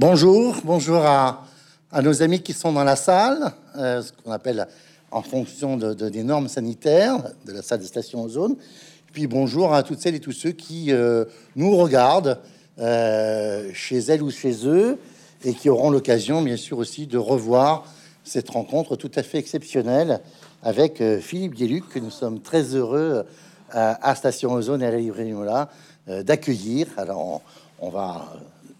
Bonjour, 0.00 0.54
bonjour 0.62 1.04
à, 1.04 1.42
nos 2.04 2.22
amis 2.22 2.40
qui 2.40 2.52
sont 2.52 2.72
dans 2.72 2.84
la 2.84 2.94
salle, 2.94 3.52
euh, 3.76 4.00
ce 4.00 4.12
qu'on 4.12 4.30
appelle 4.30 4.68
en 5.10 5.22
fonction 5.22 5.76
de, 5.76 5.92
de- 5.92 6.08
des 6.08 6.22
normes 6.22 6.46
sanitaires 6.46 7.18
de 7.44 7.50
la 7.52 7.62
salle 7.62 7.80
des 7.80 7.86
stations 7.86 8.22
ozone. 8.22 8.54
Puis 9.12 9.26
bonjour 9.26 9.74
à 9.74 9.82
toutes 9.82 9.98
celles 9.98 10.14
et 10.14 10.20
tous 10.20 10.30
ceux 10.30 10.52
qui 10.52 10.92
euh, 10.92 11.24
nous 11.56 11.76
regardent 11.76 12.38
euh, 12.78 13.70
chez 13.74 13.98
elles 13.98 14.22
ou 14.22 14.30
chez 14.30 14.68
eux 14.68 14.98
et 15.44 15.52
qui 15.52 15.68
auront 15.68 15.90
l'occasion, 15.90 16.42
bien 16.42 16.56
sûr, 16.56 16.78
aussi 16.78 17.08
de 17.08 17.18
revoir 17.18 17.84
cette 18.22 18.50
rencontre 18.50 18.94
tout 18.94 19.10
à 19.16 19.24
fait 19.24 19.38
exceptionnelle 19.38 20.20
avec 20.62 21.02
Philippe 21.20 21.54
Guéluc, 21.54 21.88
que 21.88 21.98
nous 21.98 22.12
sommes 22.12 22.38
très 22.40 22.62
heureux 22.76 23.24
à 23.72 24.14
Station 24.14 24.52
Ozone 24.52 24.80
et 24.80 24.86
à 24.86 24.92
la 24.92 24.98
librairie 24.98 25.32
Mola 25.32 25.68
d'accueillir. 26.06 26.86
Alors, 26.98 27.40
on 27.80 27.90
va 27.90 28.32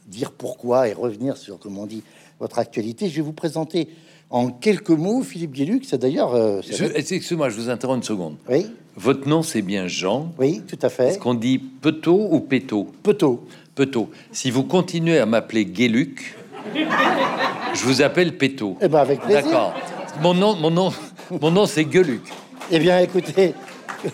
dire 0.08 0.32
pourquoi 0.32 0.88
et 0.88 0.92
revenir 0.92 1.36
sur, 1.36 1.58
comme 1.58 1.78
on 1.78 1.86
dit, 1.86 2.02
votre 2.40 2.58
actualité. 2.58 3.08
Je 3.08 3.16
vais 3.16 3.22
vous 3.22 3.32
présenter 3.32 3.88
en 4.30 4.48
quelques 4.50 4.90
mots 4.90 5.22
Philippe 5.22 5.52
Guéluc. 5.52 5.84
C'est 5.86 5.98
d'ailleurs... 5.98 6.34
euh, 6.34 6.60
Excusez-moi, 6.94 7.48
je 7.50 7.56
vous 7.56 7.70
interromps 7.70 7.98
une 7.98 8.02
seconde. 8.02 8.36
Oui, 8.48 8.66
Votre 8.96 9.28
nom, 9.28 9.42
c'est 9.42 9.62
bien 9.62 9.86
Jean. 9.86 10.32
oui, 10.38 10.62
tout 10.66 10.78
à 10.82 10.88
fait. 10.88 11.08
Est-ce 11.08 11.18
qu'on 11.18 11.34
dit 11.34 11.58
Peto 11.58 12.28
ou 12.30 12.40
Péto? 12.40 12.88
Petot. 13.02 13.44
Peto. 13.74 14.10
Si 14.32 14.50
vous 14.50 14.64
continuez 14.64 15.18
à 15.18 15.26
m'appeler 15.26 15.64
Guéluc, 15.64 16.34
je 16.74 17.84
vous 17.84 18.02
appelle 18.02 18.36
Péto. 18.36 18.76
Eh 18.80 18.88
ben, 18.88 18.98
avec 18.98 19.20
plaisir. 19.20 19.42
D'accord. 19.44 19.74
Mon 20.20 20.34
nom, 20.34 20.56
mon 20.56 20.70
nom, 20.70 20.92
mon 21.40 21.50
nom, 21.50 21.66
c'est 21.66 21.84
Gueuluc. 21.84 22.22
Eh 22.70 22.78
bien, 22.80 22.98
écoutez, 22.98 23.54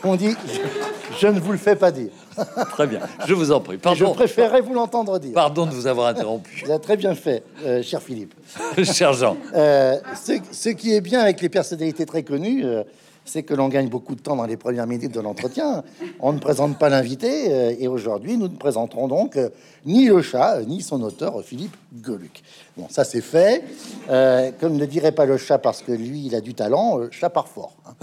on 0.05 0.17
dit, 0.17 0.35
je, 0.47 1.19
je 1.19 1.27
ne 1.29 1.41
vous 1.41 1.53
le 1.53 1.59
fais 1.59 1.77
pas 1.77 1.91
dire. 1.91 2.11
Très 2.71 2.87
bien. 2.87 3.01
Je 3.27 3.35
vous 3.35 3.53
en 3.53 3.61
prie. 3.61 3.77
Je 3.77 3.81
Pardon. 3.81 4.13
préférerais 4.13 4.61
vous 4.61 4.75
l'entendre 4.75 5.19
dire. 5.19 5.33
Pardon 5.35 5.67
de 5.67 5.71
vous 5.73 5.87
avoir 5.87 6.09
interrompu, 6.09 6.63
Vous 6.65 6.71
avez 6.71 6.81
très 6.81 6.97
bien 6.97 7.15
fait, 7.15 7.43
euh, 7.65 7.83
cher 7.83 8.03
Philippe. 8.03 8.35
cher 8.85 9.13
Jean. 9.13 9.37
Euh, 9.55 9.97
ce, 10.23 10.33
ce 10.51 10.69
qui 10.71 10.95
est 10.95 11.01
bien 11.01 11.21
avec 11.21 11.41
les 11.41 11.49
personnalités 11.49 12.07
très 12.07 12.23
connues, 12.23 12.65
euh, 12.65 12.83
c'est 13.25 13.43
que 13.43 13.55
l'on 13.55 13.69
gagne 13.69 13.89
beaucoup 13.89 14.15
de 14.15 14.21
temps 14.21 14.37
dans 14.37 14.45
les 14.45 14.57
premières 14.57 14.87
minutes 14.87 15.13
de 15.13 15.21
l'entretien. 15.21 15.83
On 16.21 16.33
ne 16.33 16.39
présente 16.39 16.79
pas 16.79 16.89
l'invité, 16.89 17.53
euh, 17.53 17.75
et 17.79 17.89
aujourd'hui, 17.89 18.37
nous 18.37 18.49
ne 18.49 18.57
présenterons 18.57 19.09
donc 19.09 19.37
euh, 19.37 19.49
ni 19.87 20.07
le 20.07 20.21
chat, 20.23 20.57
euh, 20.59 20.65
ni 20.65 20.83
son 20.83 21.01
auteur, 21.03 21.41
Philippe 21.43 21.75
Goluc. 22.03 22.43
Bon, 22.77 22.87
ça 22.91 23.05
c'est 23.05 23.21
fait. 23.23 23.65
Euh, 24.11 24.51
comme 24.61 24.77
ne 24.77 24.85
dirait 24.87 25.13
pas 25.13 25.25
le 25.27 25.37
chat 25.39 25.59
parce 25.59 25.81
que 25.83 25.93
lui, 25.93 26.27
il 26.27 26.35
a 26.35 26.41
du 26.41 26.55
talent, 26.55 27.01
euh, 27.01 27.09
chat 27.11 27.31
par 27.31 27.49
fort. 27.49 27.75
hein. 27.87 27.95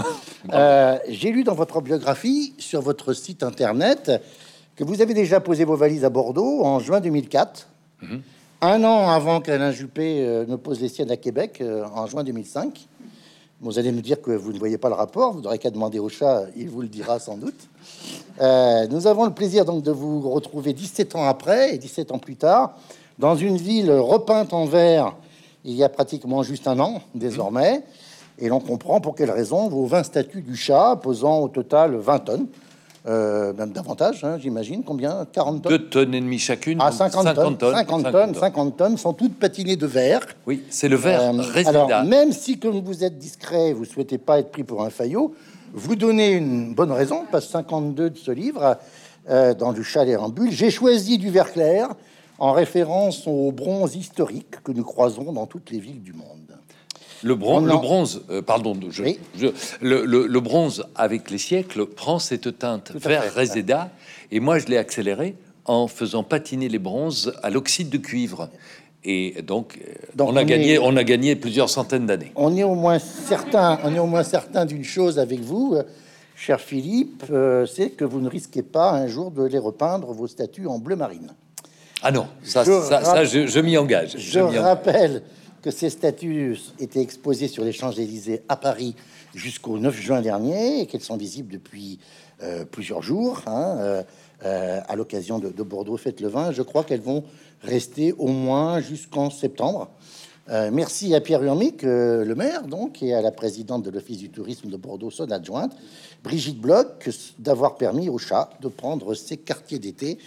Euh, 0.54 0.98
J'ai 1.10 1.32
lu 1.32 1.44
dans 1.44 1.56
votre 1.56 1.82
biographie, 1.82 2.54
sur 2.58 2.82
votre 2.82 3.14
site 3.14 3.44
internet, 3.44 4.12
que 4.76 4.84
vous 4.84 5.02
avez 5.02 5.14
déjà 5.14 5.40
posé 5.40 5.64
vos 5.66 5.76
valises 5.76 6.04
à 6.06 6.10
Bordeaux 6.10 6.64
en 6.64 6.80
juin 6.80 7.00
2004. 7.00 7.68
Un 8.64 8.84
an 8.84 9.10
avant 9.10 9.42
qu'Alain 9.42 9.72
Juppé 9.72 10.46
ne 10.48 10.56
pose 10.56 10.82
les 10.82 10.88
siennes 10.90 11.12
à 11.12 11.18
Québec, 11.18 11.64
en 11.96 12.08
juin 12.08 12.24
2005. 12.24 12.88
Vous 13.64 13.78
allez 13.78 13.92
me 13.92 14.02
dire 14.02 14.20
que 14.20 14.32
vous 14.32 14.54
ne 14.54 14.58
voyez 14.58 14.80
pas 14.80 14.90
le 14.90 14.96
rapport, 14.96 15.34
vous 15.34 15.42
n'aurez 15.42 15.60
qu'à 15.60 15.70
demander 15.70 16.00
au 16.00 16.10
chat, 16.10 16.46
il 16.58 16.68
vous 16.68 16.82
le 16.82 16.88
dira 16.88 17.20
sans 17.20 17.38
doute. 17.38 17.70
Euh, 18.42 18.88
nous 18.88 19.06
avons 19.06 19.26
le 19.26 19.34
plaisir 19.36 19.66
donc 19.66 19.84
de 19.84 19.92
vous 19.92 20.28
retrouver 20.32 20.74
17 20.74 21.16
ans 21.16 21.26
après 21.26 21.76
et 21.76 21.78
17 21.78 22.12
ans 22.12 22.18
plus 22.18 22.36
tard, 22.36 22.76
dans 23.20 23.36
une 23.36 23.58
ville 23.58 23.92
repeinte 23.92 24.54
en 24.54 24.66
vert 24.66 25.16
il 25.64 25.76
y 25.76 25.84
a 25.84 25.90
pratiquement 25.90 26.42
juste 26.42 26.68
un 26.68 26.80
an 26.80 27.02
désormais. 27.14 27.84
Et 28.40 28.48
l'on 28.48 28.60
comprend 28.60 29.00
pour 29.00 29.14
quelle 29.14 29.30
raison 29.30 29.68
vos 29.68 29.86
20 29.86 30.04
statues 30.04 30.42
du 30.42 30.56
chat, 30.56 30.96
pesant 30.96 31.42
au 31.42 31.48
total 31.48 31.96
20 31.96 32.20
tonnes, 32.20 32.48
euh, 33.08 33.52
même 33.54 33.72
davantage, 33.72 34.24
hein, 34.24 34.38
j'imagine, 34.40 34.84
combien? 34.84 35.26
40 35.32 35.64
tonnes? 35.64 35.72
Deux 35.72 35.90
tonnes 35.90 36.14
et 36.14 36.22
demie 36.22 36.38
chacune. 36.38 36.78
ah, 36.80 36.92
donc 36.92 36.98
50, 37.12 37.36
tonnes, 37.36 37.58
50 37.76 38.12
tonnes, 38.12 38.36
50 38.36 38.78
tonnes, 38.78 38.98
sont 38.98 39.14
toutes 39.14 39.40
patinées 39.40 39.76
de 39.76 39.88
verre. 39.88 40.22
Oui, 40.46 40.64
c'est 40.70 40.88
le 40.88 40.98
verre 40.98 41.34
Euh, 41.34 41.64
alors, 41.66 42.04
même 42.04 42.32
si, 42.32 42.60
comme 42.60 42.80
vous 42.80 43.04
êtes 43.04 43.18
discret, 43.18 43.74
vous 43.74 43.86
souhaitez 43.86 44.20
pas 44.20 44.40
être 44.40 44.52
pris 44.52 44.64
pour 44.64 44.84
un 44.84 44.92
faillot, 44.92 45.34
vous 45.74 45.96
donnez 45.96 46.32
une 46.34 46.76
bonne 46.76 46.92
raison, 46.92 47.24
page 47.32 47.48
52 47.48 48.12
de 48.12 48.18
ce 48.18 48.32
livre, 48.32 48.78
euh, 49.30 49.54
dans 49.56 49.74
du 49.74 49.84
chalet 49.84 50.18
en 50.18 50.30
bulle. 50.30 50.52
J'ai 50.52 50.70
choisi 50.70 51.18
du 51.18 51.30
verre 51.30 51.52
clair 51.52 51.90
en 52.38 52.52
référence 52.52 53.26
au 53.26 53.52
bronze 53.52 53.96
historique 53.96 54.62
que 54.64 54.72
nous 54.72 54.84
croisons 54.84 55.32
dans 55.32 55.48
toutes 55.48 55.72
les 55.72 55.80
villes 55.80 56.02
du 56.04 56.14
monde. 56.14 56.58
Le, 57.24 57.36
bron- 57.36 57.60
le 57.62 57.68
non. 57.74 57.80
bronze, 57.80 58.24
euh, 58.30 58.42
pardon, 58.42 58.76
je, 58.90 59.04
Oui. 59.04 59.20
je- 59.38 59.48
le, 59.82 60.06
le- 60.06 60.26
le 60.28 60.40
bronze 60.40 60.86
avec 60.96 61.30
les 61.30 61.38
siècles 61.38 61.86
prend 61.86 62.18
cette 62.20 62.58
teinte 62.58 62.92
vert 62.96 63.24
réséda, 63.34 63.90
et 64.32 64.40
moi 64.40 64.58
je 64.60 64.66
l'ai 64.68 64.78
accéléré 64.78 65.36
en 65.66 65.88
faisant 65.88 66.24
patiner 66.24 66.68
les 66.70 66.80
bronzes 66.80 67.34
à 67.44 67.50
l'oxyde 67.50 67.90
de 67.90 67.98
cuivre. 67.98 68.50
Et 69.04 69.42
donc, 69.42 69.80
euh, 69.82 69.94
Donc, 70.16 70.30
on, 70.30 70.36
a 70.36 70.42
on 70.44 70.46
gagné, 70.46 70.74
est- 70.74 70.78
on 70.80 70.96
a 70.96 71.04
gagné 71.04 71.36
plusieurs 71.36 71.70
centaines 71.70 72.06
d'années. 72.06 72.32
On 72.36 72.56
est 72.56 72.64
au 72.64 72.76
moins 72.76 73.00
certain, 73.00 73.80
on 73.84 73.94
est 73.96 74.00
au 74.00 74.06
moins 74.06 74.24
certain 74.24 74.66
d'une 74.66 74.84
chose 74.84 75.18
avec 75.20 75.40
vous, 75.42 75.74
euh, 75.76 75.84
cher 76.36 76.60
Philippe, 76.60 77.24
euh, 77.32 77.66
c'est 77.68 77.90
que 77.92 78.06
vous 78.06 78.20
ne 78.22 78.30
risquez 78.30 78.62
pas 78.64 78.92
un 78.92 79.08
jour 79.08 79.32
de 79.32 79.44
les 79.44 79.58
repeindre 79.60 80.12
vos 80.14 80.28
statues 80.28 80.68
en 80.68 80.78
bleu 80.80 80.96
marine. 80.96 81.32
Ah 82.04 82.12
non, 82.12 82.28
ça, 82.44 82.64
Je 82.64 82.72
ça, 82.82 83.04
ça, 83.04 83.24
je, 83.26 83.46
je 83.46 83.60
m'y 83.60 83.78
engage. 83.78 84.16
Je 84.18 84.40
engage. 84.40 84.60
rappelle 84.60 85.22
que 85.62 85.72
ces 85.72 85.90
statues 85.90 86.58
étaient 86.80 87.02
exposées 87.02 87.48
sur 87.48 87.64
les 87.64 87.72
Champs-Élysées 87.72 88.42
à 88.50 88.56
Paris 88.56 88.96
jusqu'au 89.36 89.78
9 89.78 89.96
juin 89.96 90.22
dernier 90.22 90.82
et 90.82 90.86
qu'elles 90.88 91.02
sont 91.02 91.18
visibles 91.18 91.54
depuis 91.54 92.00
euh, 92.44 92.66
plusieurs 92.66 93.02
jours 93.02 93.44
hein, 93.46 93.78
euh, 93.80 94.04
euh, 94.46 94.82
à 94.88 94.96
l'occasion 94.96 95.38
de, 95.38 95.50
de 95.50 95.64
Bordeaux 95.64 95.98
Fête 95.98 96.20
le 96.22 96.28
vin. 96.28 96.52
Je 96.52 96.64
crois 96.64 96.84
qu'elles 96.84 97.02
vont 97.02 97.24
rester 97.62 98.14
au 98.14 98.28
moins 98.28 98.80
jusqu'en 98.80 99.30
septembre. 99.30 99.90
Merci 100.50 101.16
à 101.16 101.22
Pierre 101.22 101.42
Urmic, 101.44 101.84
le 101.84 102.34
maire, 102.36 102.64
donc, 102.64 103.02
et 103.02 103.14
à 103.14 103.22
la 103.22 103.32
présidente 103.32 103.84
de 103.84 103.90
l'Office 103.90 104.18
du 104.18 104.30
tourisme 104.30 104.70
de 104.70 104.76
Bordeaux, 104.76 105.10
son 105.10 105.32
adjointe, 105.32 105.72
Brigitte 106.26 106.60
Bloch, 106.60 107.10
d'avoir 107.40 107.76
permis 107.76 108.10
au 108.10 108.18
chat 108.18 108.50
de 108.60 108.68
prendre 108.68 109.14
ses 109.14 109.38
quartiers 109.38 109.80
d'été 109.80 110.18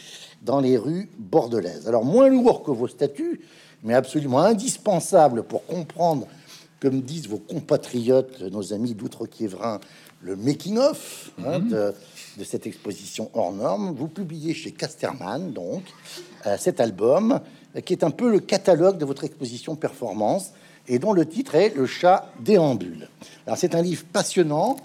dans 0.41 0.61
les 0.61 0.78
rues 0.78 1.11
bordelaises. 1.19 1.87
Alors, 1.89 2.06
moins 2.06 2.28
lourd 2.28 2.62
que 2.62 2.71
vos 2.71 2.89
statuts, 2.89 3.43
mais 3.84 3.95
absolument 3.95 4.41
indispensable 4.41 5.45
pour 5.45 5.65
comprendre, 5.67 6.27
comme 6.81 7.03
disent 7.03 7.28
vos 7.28 7.39
compatriotes, 7.39 8.41
nos 8.41 8.72
amis 8.72 8.95
d'Outre-Quiévrin, 8.95 9.78
le 10.22 10.37
making-of 10.37 11.31
hein, 11.45 11.61
de, 11.61 11.95
de 12.39 12.45
cette 12.45 12.67
exposition 12.67 13.31
hors 13.34 13.53
norme. 13.53 13.95
Vous 13.95 14.09
publiez 14.09 14.55
chez 14.55 14.72
Casterman, 14.72 15.53
donc, 15.53 15.83
euh, 16.47 16.56
cet 16.59 16.81
album, 16.81 17.41
euh, 17.77 17.81
qui 17.81 17.93
est 17.93 18.05
un 18.05 18.11
peu 18.11 18.31
le 18.31 18.41
catalogue 18.41 18.97
de 18.97 19.05
votre 19.05 19.25
exposition 19.25 19.77
performance 19.77 20.53
et 20.89 20.99
dont 20.99 21.12
le 21.12 21.27
titre 21.27 21.55
est 21.55 21.75
Le 21.75 21.87
chat 21.87 22.31
déambule. 22.41 23.09
Alors, 23.47 23.59
c'est 23.59 23.75
un 23.75 23.83
livre 23.83 24.05
passionnant 24.12 24.77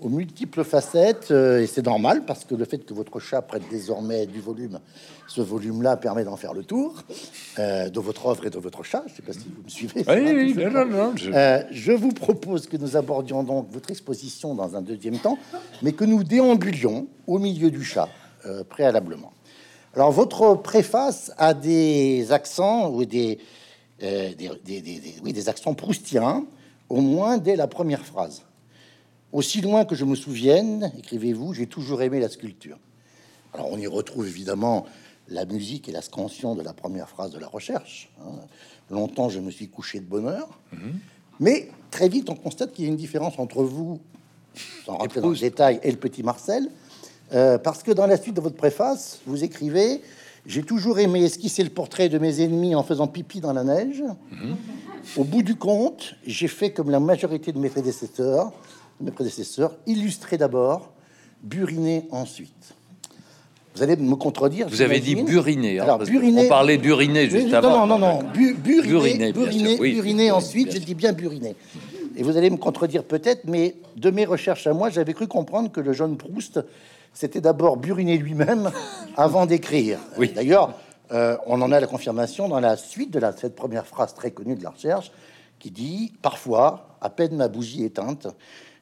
aux 0.00 0.08
multiples 0.08 0.62
facettes, 0.62 1.32
euh, 1.32 1.60
et 1.62 1.66
c'est 1.66 1.84
normal 1.84 2.24
parce 2.24 2.44
que 2.44 2.54
le 2.54 2.64
fait 2.64 2.78
que 2.78 2.94
votre 2.94 3.18
chat 3.18 3.42
prête 3.42 3.62
désormais 3.68 4.26
du 4.26 4.40
volume, 4.40 4.78
ce 5.26 5.40
volume-là 5.40 5.96
permet 5.96 6.22
d'en 6.24 6.36
faire 6.36 6.54
le 6.54 6.62
tour 6.62 7.02
euh, 7.58 7.88
de 7.88 7.98
votre 8.00 8.26
œuvre 8.26 8.46
et 8.46 8.50
de 8.50 8.58
votre 8.58 8.84
chat. 8.84 9.02
Je 9.06 9.12
ne 9.12 9.16
sais 9.16 9.22
pas 9.22 9.32
si 9.32 9.40
vous 9.54 9.62
me 9.64 9.68
suivez. 9.68 10.04
Oui, 10.08 10.54
non, 10.70 10.84
non, 10.86 11.12
je- 11.16 11.30
euh, 11.32 11.62
je 11.72 11.92
vous 11.92 12.12
propose 12.12 12.68
que 12.68 12.76
nous 12.76 12.96
abordions 12.96 13.42
donc 13.42 13.68
votre 13.72 13.90
exposition 13.90 14.54
dans 14.54 14.76
un 14.76 14.82
deuxième 14.82 15.18
temps, 15.18 15.36
mais 15.82 15.92
que 15.92 16.04
nous 16.04 16.22
déambulions 16.22 17.08
au 17.26 17.38
milieu 17.38 17.70
du 17.70 17.82
chat 17.82 18.08
euh, 18.46 18.62
préalablement. 18.62 19.32
Alors, 19.94 20.12
votre 20.12 20.54
préface 20.62 21.32
a 21.38 21.54
des 21.54 22.30
accents 22.30 22.90
ou 22.90 23.04
des, 23.04 23.38
des, 24.00 24.36
des- 24.36 24.80
des- 24.80 24.80
des- 24.80 25.14
oui, 25.24 25.32
des 25.32 25.48
accents 25.48 25.74
proustiens, 25.74 26.44
au 26.88 27.00
moins 27.00 27.36
dès 27.38 27.56
la 27.56 27.66
première 27.66 28.04
phrase. 28.04 28.42
Aussi 29.32 29.60
loin 29.60 29.84
que 29.84 29.94
je 29.94 30.04
me 30.04 30.14
souvienne, 30.14 30.90
écrivez-vous, 30.98 31.52
j'ai 31.52 31.66
toujours 31.66 32.00
aimé 32.02 32.18
la 32.20 32.28
sculpture. 32.28 32.78
Alors, 33.54 33.68
on 33.70 33.78
y 33.78 33.86
retrouve 33.86 34.26
évidemment 34.26 34.86
la 35.28 35.44
musique 35.44 35.88
et 35.88 35.92
la 35.92 36.00
scansion 36.02 36.54
de 36.54 36.62
la 36.62 36.72
première 36.72 37.08
phrase 37.08 37.30
de 37.32 37.38
la 37.38 37.48
recherche. 37.48 38.10
hein. 38.22 38.30
Longtemps, 38.90 39.28
je 39.28 39.38
me 39.40 39.50
suis 39.50 39.68
couché 39.68 40.00
de 40.00 40.06
bonheur. 40.06 40.48
Mais 41.40 41.68
très 41.90 42.08
vite, 42.08 42.30
on 42.30 42.34
constate 42.34 42.72
qu'il 42.72 42.84
y 42.86 42.88
a 42.88 42.90
une 42.90 42.96
différence 42.96 43.38
entre 43.38 43.62
vous, 43.62 44.00
sans 44.86 44.96
rentrer 44.96 45.20
dans 45.20 45.28
le 45.28 45.36
détail, 45.36 45.78
et 45.82 45.90
le 45.90 45.98
petit 45.98 46.22
Marcel. 46.22 46.70
euh, 47.34 47.58
parce 47.58 47.82
que 47.82 47.90
dans 47.92 48.06
la 48.06 48.16
suite 48.16 48.34
de 48.34 48.40
votre 48.40 48.56
préface, 48.56 49.20
vous 49.26 49.44
écrivez 49.44 50.00
J'ai 50.46 50.62
toujours 50.62 50.98
aimé 50.98 51.22
esquisser 51.24 51.62
le 51.62 51.68
portrait 51.68 52.08
de 52.08 52.16
mes 52.18 52.40
ennemis 52.40 52.74
en 52.74 52.82
faisant 52.82 53.06
pipi 53.06 53.40
dans 53.42 53.52
la 53.52 53.64
neige. 53.64 54.02
Au 55.18 55.24
bout 55.24 55.42
du 55.42 55.54
compte, 55.56 56.14
j'ai 56.26 56.48
fait 56.48 56.72
comme 56.72 56.90
la 56.90 57.00
majorité 57.00 57.52
de 57.52 57.58
mes 57.58 57.68
prédécesseurs, 57.68 58.52
mes 59.00 59.10
prédécesseurs, 59.10 59.74
illustrer 59.86 60.36
d'abord, 60.38 60.92
buriner 61.42 62.04
ensuite. 62.10 62.74
Vous 63.74 63.82
allez 63.82 63.96
me 63.96 64.16
contredire. 64.16 64.68
Vous 64.68 64.82
avez 64.82 64.98
dit 64.98 65.14
buriner. 65.14 65.78
hein, 65.78 65.84
Alors, 65.84 65.98
buriner. 65.98 66.46
On 66.46 66.48
parlait 66.48 66.78
d'uriner 66.78 67.30
juste 67.30 67.54
avant. 67.54 67.86
Non, 67.86 67.98
non, 67.98 67.98
non. 67.98 68.18
Bu- 68.34 68.54
buriner, 68.54 69.32
Buriner, 69.32 69.76
oui. 69.78 69.94
buriner 69.94 70.30
ensuite. 70.32 70.72
Je 70.72 70.78
dis 70.78 70.94
bien 70.96 71.12
buriner. 71.12 71.54
Et 72.16 72.24
vous 72.24 72.36
allez 72.36 72.50
me 72.50 72.56
contredire 72.56 73.04
peut-être, 73.04 73.44
mais 73.44 73.76
de 73.96 74.10
mes 74.10 74.24
recherches 74.24 74.66
à 74.66 74.72
moi, 74.72 74.90
j'avais 74.90 75.14
cru 75.14 75.28
comprendre 75.28 75.70
que 75.70 75.80
le 75.80 75.92
jeune 75.92 76.16
Proust, 76.16 76.58
c'était 77.14 77.40
d'abord 77.40 77.76
buriner 77.76 78.18
lui-même 78.18 78.72
avant 79.16 79.46
d'écrire. 79.46 80.00
Oui. 80.18 80.32
D'ailleurs, 80.34 80.74
euh, 81.12 81.36
on 81.46 81.62
en 81.62 81.70
a 81.70 81.78
la 81.78 81.86
confirmation 81.86 82.48
dans 82.48 82.58
la 82.58 82.76
suite 82.76 83.12
de 83.12 83.20
la, 83.20 83.30
cette 83.36 83.54
première 83.54 83.86
phrase 83.86 84.12
très 84.12 84.32
connue 84.32 84.56
de 84.56 84.64
la 84.64 84.70
recherche 84.70 85.12
qui 85.60 85.70
dit 85.70 86.12
Parfois, 86.20 86.96
à 87.00 87.10
peine 87.10 87.36
ma 87.36 87.46
bougie 87.46 87.84
éteinte, 87.84 88.26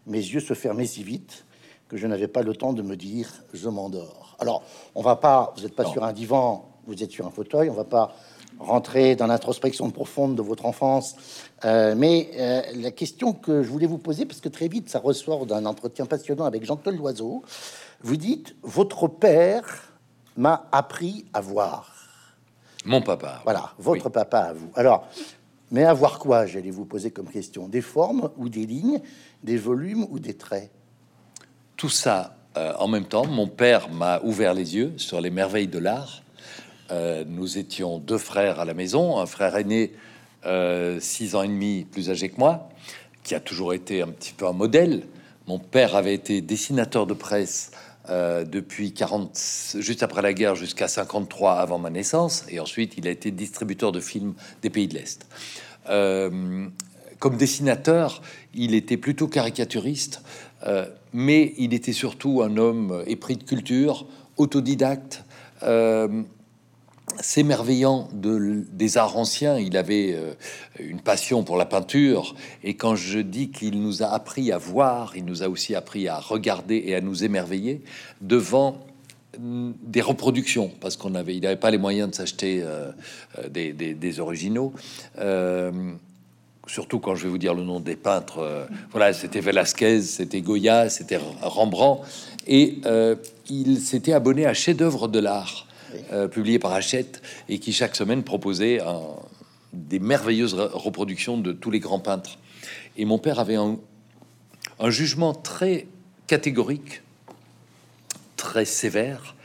mes 0.06 0.19
yeux 0.19 0.41
se 0.41 0.55
fermaient 0.55 0.87
si 0.87 1.03
vite 1.03 1.44
que 1.88 1.97
je 1.97 2.06
n'avais 2.06 2.29
pas 2.29 2.43
le 2.43 2.55
temps 2.55 2.73
de 2.73 2.82
me 2.82 2.97
dire 2.97 3.31
je 3.53 3.69
m'endors. 3.69 4.37
Alors, 4.38 4.62
on 4.94 5.03
va 5.03 5.17
pas, 5.17 5.53
vous 5.56 5.62
n'êtes 5.62 5.75
pas 5.75 5.85
sur 5.85 6.05
un 6.05 6.12
divan, 6.12 6.69
vous 6.87 7.03
êtes 7.03 7.11
sur 7.11 7.26
un 7.26 7.31
fauteuil, 7.31 7.70
on 7.70 7.75
va 7.75 7.85
pas 7.85 8.14
rentrer 8.58 9.17
dans 9.17 9.26
l'introspection 9.26 9.91
profonde 9.91 10.35
de 10.35 10.43
votre 10.43 10.67
enfance. 10.67 11.17
Euh, 11.64 11.94
mais 11.97 12.31
euh, 12.38 12.62
la 12.76 12.91
question 12.91 13.32
que 13.32 13.62
je 13.62 13.69
voulais 13.69 13.87
vous 13.87 13.99
poser, 13.99 14.25
parce 14.25 14.41
que 14.41 14.49
très 14.49 14.69
vite 14.69 14.88
ça 14.88 14.99
ressort 14.99 15.47
d'un 15.47 15.67
entretien 15.67 16.06
passionnant 16.06 16.44
avec 16.44 16.64
Jean-Claude 16.64 16.97
Loiseau, 16.97 17.43
vous 18.02 18.17
dites 18.17 18.56
Votre 18.62 19.09
père 19.09 19.93
m'a 20.37 20.69
appris 20.73 21.26
à 21.32 21.41
voir. 21.41 21.93
Mon 22.85 23.02
papa. 23.02 23.41
Voilà, 23.44 23.73
votre 23.79 24.09
papa 24.11 24.38
à 24.38 24.52
vous. 24.52 24.70
Alors, 24.75 25.09
mais 25.73 25.85
à 25.85 25.93
voir 25.93 26.19
quoi, 26.20 26.47
j'allais 26.47 26.70
vous 26.70 26.85
poser 26.85 27.11
comme 27.11 27.26
question? 27.26 27.67
Des 27.67 27.81
formes 27.81 28.31
ou 28.37 28.49
des 28.49 28.67
lignes, 28.67 29.00
des 29.43 29.56
volumes 29.56 30.06
ou 30.11 30.19
des 30.19 30.35
traits 30.35 30.71
Tout 31.77 31.88
ça 31.88 32.37
euh, 32.56 32.73
en 32.79 32.88
même 32.88 33.06
temps. 33.06 33.27
Mon 33.27 33.49
père 33.49 33.91
m'a 33.91 34.21
ouvert 34.23 34.55
les 34.55 34.77
yeux 34.77 34.94
sur 34.97 35.21
les 35.21 35.31
merveilles 35.31 35.69
de 35.69 35.79
l'art. 35.79 36.23
Euh, 36.91 37.25
nous 37.27 37.59
étions 37.59 37.99
deux 37.99 38.19
frères 38.19 38.61
à 38.61 38.65
la 38.65 38.75
maison, 38.75 39.19
un 39.19 39.27
frère 39.27 39.56
aîné, 39.56 39.93
euh, 40.44 41.00
six 41.00 41.35
ans 41.35 41.43
et 41.43 41.49
demi 41.49 41.85
plus 41.85 42.11
âgé 42.11 42.29
que 42.29 42.38
moi, 42.38 42.69
qui 43.25 43.35
a 43.35 43.41
toujours 43.41 43.75
été 43.75 44.03
un 44.03 44.09
petit 44.09 44.33
peu 44.33 44.47
un 44.47 44.53
modèle. 44.53 45.03
Mon 45.47 45.59
père 45.59 45.97
avait 45.97 46.15
été 46.15 46.41
dessinateur 46.41 47.06
de 47.06 47.15
presse 47.15 47.73
euh, 48.09 48.44
depuis 48.44 48.93
40, 48.93 49.37
juste 49.79 50.05
après 50.05 50.23
la 50.23 50.33
guerre 50.33 50.55
jusqu'à 50.55 50.87
53 50.87 51.55
avant 51.55 51.79
ma 51.79 51.91
naissance, 51.91 52.44
et 52.49 52.61
ensuite 52.61 52.94
il 52.97 53.09
a 53.09 53.11
été 53.11 53.33
distributeur 53.33 53.91
de 53.91 53.99
films 53.99 54.35
des 54.62 54.71
pays 54.71 54.87
de 54.87 54.94
l'Est. 54.94 55.27
Comme 57.18 57.36
dessinateur, 57.36 58.22
il 58.54 58.74
était 58.74 58.96
plutôt 58.96 59.28
caricaturiste, 59.28 60.22
euh, 60.66 60.86
mais 61.12 61.54
il 61.58 61.74
était 61.74 61.92
surtout 61.92 62.42
un 62.42 62.56
homme 62.56 63.02
épris 63.06 63.36
de 63.36 63.44
culture, 63.44 64.06
autodidacte, 64.36 65.24
s'émerveillant 67.20 68.08
de, 68.12 68.64
des 68.72 68.98
arts 68.98 69.16
anciens. 69.16 69.58
Il 69.58 69.76
avait 69.76 70.14
euh, 70.14 70.32
une 70.78 71.00
passion 71.00 71.44
pour 71.44 71.56
la 71.56 71.66
peinture. 71.66 72.34
Et 72.62 72.74
quand 72.74 72.96
je 72.96 73.18
dis 73.18 73.50
qu'il 73.50 73.80
nous 73.80 74.02
a 74.02 74.06
appris 74.06 74.52
à 74.52 74.58
voir, 74.58 75.16
il 75.16 75.24
nous 75.24 75.42
a 75.42 75.48
aussi 75.48 75.74
appris 75.74 76.08
à 76.08 76.18
regarder 76.18 76.82
et 76.86 76.94
à 76.94 77.00
nous 77.00 77.24
émerveiller 77.24 77.82
devant 78.20 78.78
mm, 79.38 79.72
des 79.82 80.00
reproductions 80.00 80.70
parce 80.80 80.96
qu'on 80.96 81.14
avait, 81.14 81.36
il 81.36 81.42
n'avait 81.42 81.56
pas 81.56 81.70
les 81.70 81.78
moyens 81.78 82.10
de 82.10 82.14
s'acheter 82.14 82.60
euh, 82.62 82.90
euh, 83.38 83.48
des, 83.48 84.20
originaux. 84.20 84.72
Surtout 86.66 86.98
quand 86.98 87.14
je 87.14 87.24
vais 87.24 87.28
vous 87.28 87.38
dire 87.38 87.54
le 87.54 87.62
nom 87.62 87.80
des 87.80 87.96
peintres, 87.96 88.66
voilà, 88.90 89.12
c'était 89.12 89.40
Velasquez, 89.40 90.02
c'était 90.02 90.40
Goya, 90.40 90.88
c'était 90.88 91.18
Rembrandt, 91.42 92.02
et 92.46 92.80
il 93.48 93.80
s'était 93.80 94.12
abonné 94.12 94.46
à 94.46 94.54
chef-d'œuvre 94.54 95.08
de 95.08 95.18
l'art 95.18 95.66
euh, 96.12 96.28
publié 96.28 96.58
par 96.58 96.72
Hachette 96.72 97.22
et 97.48 97.58
qui 97.58 97.72
chaque 97.72 97.96
semaine 97.96 98.22
proposait 98.22 98.80
des 99.72 99.98
merveilleuses 99.98 100.54
reproductions 100.54 101.38
de 101.38 101.52
tous 101.52 101.70
les 101.70 101.80
grands 101.80 102.00
peintres. 102.00 102.38
Et 102.96 103.04
mon 103.04 103.18
père 103.18 103.38
avait 103.38 103.56
un, 103.56 103.78
jugement 104.88 105.32
très 105.32 105.86
catégorique, 106.26 107.02
très 108.36 108.64
sévère 108.64 109.36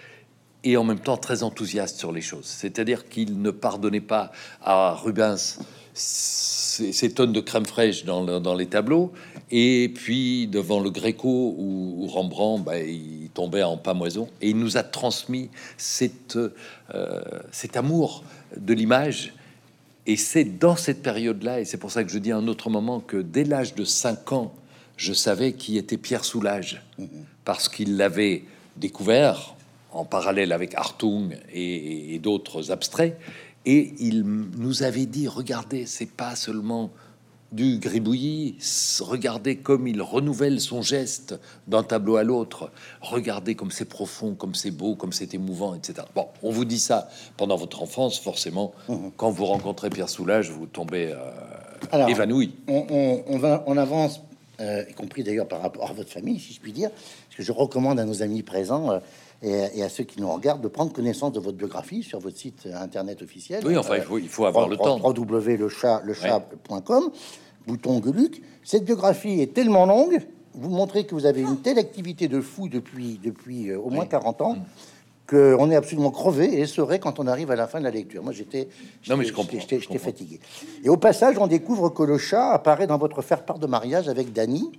et 0.64 0.78
en 0.78 0.84
même 0.84 1.00
temps 1.00 1.18
très 1.18 1.44
enthousiaste 1.44 1.98
sur 1.98 2.12
les 2.12 2.22
choses. 2.22 2.46
C'est-à-dire 2.46 3.08
qu'il 3.08 3.42
ne 3.42 3.52
pardonnait 3.52 4.02
pas 4.02 4.32
à 4.62 4.94
Rubens 4.94 5.60
ces, 6.02 7.12
tonnes 7.12 7.34
de 7.34 7.40
crème 7.40 7.66
fraîche 7.66 8.06
dans, 8.06 8.56
les 8.56 8.66
tableaux, 8.68 9.12
et 9.52 9.92
puis 9.94 10.48
devant 10.48 10.80
le 10.80 10.90
Gréco 10.90 11.56
ou, 11.58 12.08
Rembrandt, 12.08 12.64
bah, 12.64 12.80
il 12.80 13.30
tombait 13.34 13.64
en 13.64 13.78
pamoison, 13.78 14.30
et 14.42 14.50
il 14.50 14.58
nous 14.58 14.78
a 14.78 14.84
transmis 14.84 15.50
cette, 15.78 16.38
euh, 16.96 17.22
cet 17.52 17.78
amour 17.78 18.24
de 18.58 18.74
l'image. 18.74 19.34
Et 20.08 20.18
c'est 20.18 20.46
dans 20.46 20.76
cette 20.76 21.04
période-là, 21.04 21.62
et 21.62 21.66
c'est 21.66 21.78
pour 21.78 21.92
ça 21.92 22.04
que 22.04 22.10
je 22.10 22.18
dis 22.18 22.32
à 22.32 22.38
un 22.38 22.48
autre 22.48 22.70
moment 22.70 23.00
que 23.00 23.18
dès 23.18 23.44
l'âge 23.44 23.76
de 23.76 23.84
5 23.84 24.32
ans, 24.32 24.54
je 24.98 25.14
savais 25.14 25.54
qui 25.54 25.78
était 25.78 25.98
Pierre 25.98 26.26
Soulages, 26.26 26.82
parce 27.46 27.70
qu'il 27.70 27.98
l'avait 27.98 28.44
découvert 28.78 29.56
en 29.92 30.06
parallèle 30.06 30.54
avec 30.54 30.74
Hartung 30.76 31.38
et 31.54 32.18
d'autres 32.24 32.72
abstraits, 32.72 33.18
et 33.66 33.94
il 34.00 34.24
nous 34.24 34.84
avait 34.84 35.06
dit, 35.06 35.28
regardez, 35.28 35.86
c'est 35.86 36.10
pas 36.10 36.36
seulement 36.36 36.92
du 37.52 37.80
gribouillis, 37.80 38.56
regardez 39.02 39.58
comme 39.58 39.86
il 39.86 40.02
renouvelle 40.02 40.62
son 40.62 40.82
geste 40.82 41.38
d'un 41.68 41.84
tableau 41.84 42.16
à 42.16 42.24
l'autre, 42.24 42.72
regardez 43.02 43.56
comme 43.56 43.72
c'est 43.72 43.86
profond, 43.86 44.36
comme 44.36 44.56
c'est 44.56 44.72
beau, 44.72 44.96
comme 44.96 45.12
c'est 45.12 45.34
émouvant, 45.34 45.76
etc. 45.76 46.08
Bon, 46.16 46.28
on 46.44 46.52
vous 46.52 46.64
dit 46.64 46.80
ça 46.80 47.10
pendant 47.36 47.58
votre 47.58 47.82
enfance, 47.82 48.20
forcément, 48.20 48.72
mhm. 48.88 49.12
quand 49.18 49.32
vous 49.32 49.46
rencontrez 49.46 49.90
Pierre 49.90 50.08
Soulages, 50.08 50.50
vous 50.50 50.66
tombez 50.66 51.14
euh, 51.14 52.08
évanoui. 52.08 52.56
On, 52.68 53.38
va, 53.38 53.64
on 53.68 53.76
avance, 53.76 54.22
euh, 54.62 54.86
y 54.90 54.94
compris 54.94 55.24
d'ailleurs 55.24 55.48
par 55.48 55.62
rapport 55.62 55.90
à 55.90 55.94
votre 55.94 56.10
famille, 56.10 56.40
si 56.40 56.54
je 56.54 56.62
puis 56.62 56.72
dire, 56.72 56.90
parce 56.90 57.36
que 57.36 57.44
je 57.44 57.52
recommande 57.52 58.00
à 58.00 58.06
nos 58.06 58.24
amis 58.24 58.44
présents. 58.44 58.92
Euh, 58.92 59.00
et, 59.42 59.84
à 59.84 59.90
ceux 59.90 60.04
qui 60.04 60.22
nous 60.22 60.32
regardent 60.32 60.62
de 60.62 60.68
prendre 60.68 60.94
connaissance 60.94 61.32
de 61.32 61.40
votre 61.40 61.58
biographie 61.58 62.04
sur 62.04 62.20
votre 62.20 62.38
site 62.38 62.68
internet 62.74 63.22
officiel. 63.22 63.64
Oui, 63.66 63.78
enfin, 63.78 63.96
il 63.96 64.04
faut, 64.04 64.20
il 64.20 64.30
faut 64.30 64.46
avoir 64.46 64.70
le 64.70 64.78
temps. 64.78 65.00
www.lechat.com, 65.00 67.12
bouton 67.66 68.02
Geluc. 68.04 68.42
Cette 68.64 68.86
biographie 68.86 69.42
est 69.42 69.54
tellement 69.54 69.86
longue, 69.86 70.20
vous 70.54 70.70
montrez 70.70 71.06
que 71.06 71.16
vous 71.16 71.26
avez 71.26 71.42
une 71.42 71.58
telle 71.58 71.80
activité 71.80 72.28
de 72.28 72.42
fou 72.42 72.68
depuis, 72.68 73.20
depuis 73.24 73.70
euh, 73.70 73.80
au 73.80 73.90
moins 73.90 74.06
40 74.06 74.42
ans. 74.42 74.56
Mm. 74.56 74.64
qu'on 75.30 75.72
est 75.72 75.76
absolument 75.76 76.12
crevé 76.12 76.60
et 76.60 76.66
serait 76.66 77.00
quand 77.00 77.20
on 77.20 77.28
arrive 77.28 77.52
à 77.52 77.56
la 77.56 77.68
fin 77.68 77.80
de 77.80 77.86
la 77.86 77.92
lecture. 77.92 78.22
Moi, 78.22 78.34
j'étais, 78.34 78.68
non 79.08 79.16
mais 79.16 79.24
je 79.24 79.32
comprends, 79.32 79.60
j'étais 79.60 79.98
fatigué. 79.98 80.42
Et 80.84 80.90
au 80.90 80.98
passage, 80.98 81.38
on 81.38 81.48
découvre 81.48 81.90
que 81.90 82.04
le 82.04 82.18
chat 82.18 82.52
apparaît 82.52 82.86
dans 82.86 82.98
votre 82.98 83.22
faire-part 83.22 83.58
de 83.58 83.66
mariage 83.66 84.10
avec 84.10 84.34
Dany. 84.34 84.70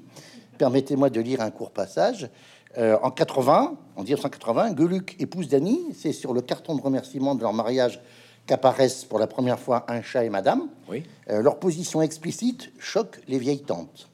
Permettez-moi 0.58 1.08
de 1.08 1.22
lire 1.22 1.40
un 1.40 1.50
court 1.50 1.70
passage. 1.70 2.28
Euh, 2.78 2.96
en 3.02 3.10
80, 3.10 3.74
en 3.96 4.02
1980, 4.02 4.76
Geluc 4.76 5.16
épouse 5.20 5.48
Dany. 5.48 5.80
C'est 5.94 6.12
sur 6.12 6.32
le 6.32 6.40
carton 6.40 6.74
de 6.74 6.80
remerciement 6.80 7.34
de 7.34 7.42
leur 7.42 7.52
mariage 7.52 8.00
qu'apparaissent 8.46 9.04
pour 9.04 9.18
la 9.18 9.26
première 9.26 9.58
fois 9.58 9.84
un 9.88 10.02
chat 10.02 10.24
et 10.24 10.30
madame. 10.30 10.68
Oui. 10.88 11.04
Euh, 11.30 11.42
leur 11.42 11.58
position 11.58 12.02
explicite 12.02 12.70
choque 12.78 13.20
les 13.28 13.38
vieilles 13.38 13.62
tantes. 13.62 14.08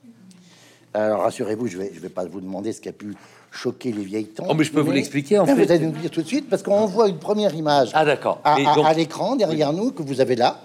Alors 0.94 1.20
rassurez-vous, 1.22 1.66
je 1.68 1.78
vais, 1.78 1.92
je 1.94 2.00
vais 2.00 2.08
pas 2.08 2.24
vous 2.24 2.40
demander 2.40 2.72
ce 2.72 2.80
qui 2.80 2.88
a 2.88 2.92
pu 2.92 3.14
choquer 3.50 3.92
les 3.92 4.02
vieilles 4.02 4.26
tantes. 4.26 4.48
Oh, 4.50 4.54
mais 4.54 4.64
je 4.64 4.72
peux 4.72 4.80
vous 4.80 4.90
l'expliquer 4.90 5.38
en 5.38 5.46
fait. 5.46 5.54
Vous 5.54 5.72
allez 5.72 5.86
nous 5.86 5.92
dire 5.92 6.10
tout 6.10 6.22
de 6.22 6.26
suite 6.26 6.48
parce 6.48 6.62
qu'on 6.62 6.86
voit 6.86 7.08
une 7.08 7.18
première 7.18 7.54
image. 7.54 7.90
Ah 7.94 8.04
d'accord. 8.04 8.40
À, 8.44 8.94
l'écran 8.94 9.36
derrière 9.36 9.72
nous 9.72 9.92
que 9.92 10.02
vous 10.02 10.20
avez 10.20 10.36
là. 10.36 10.60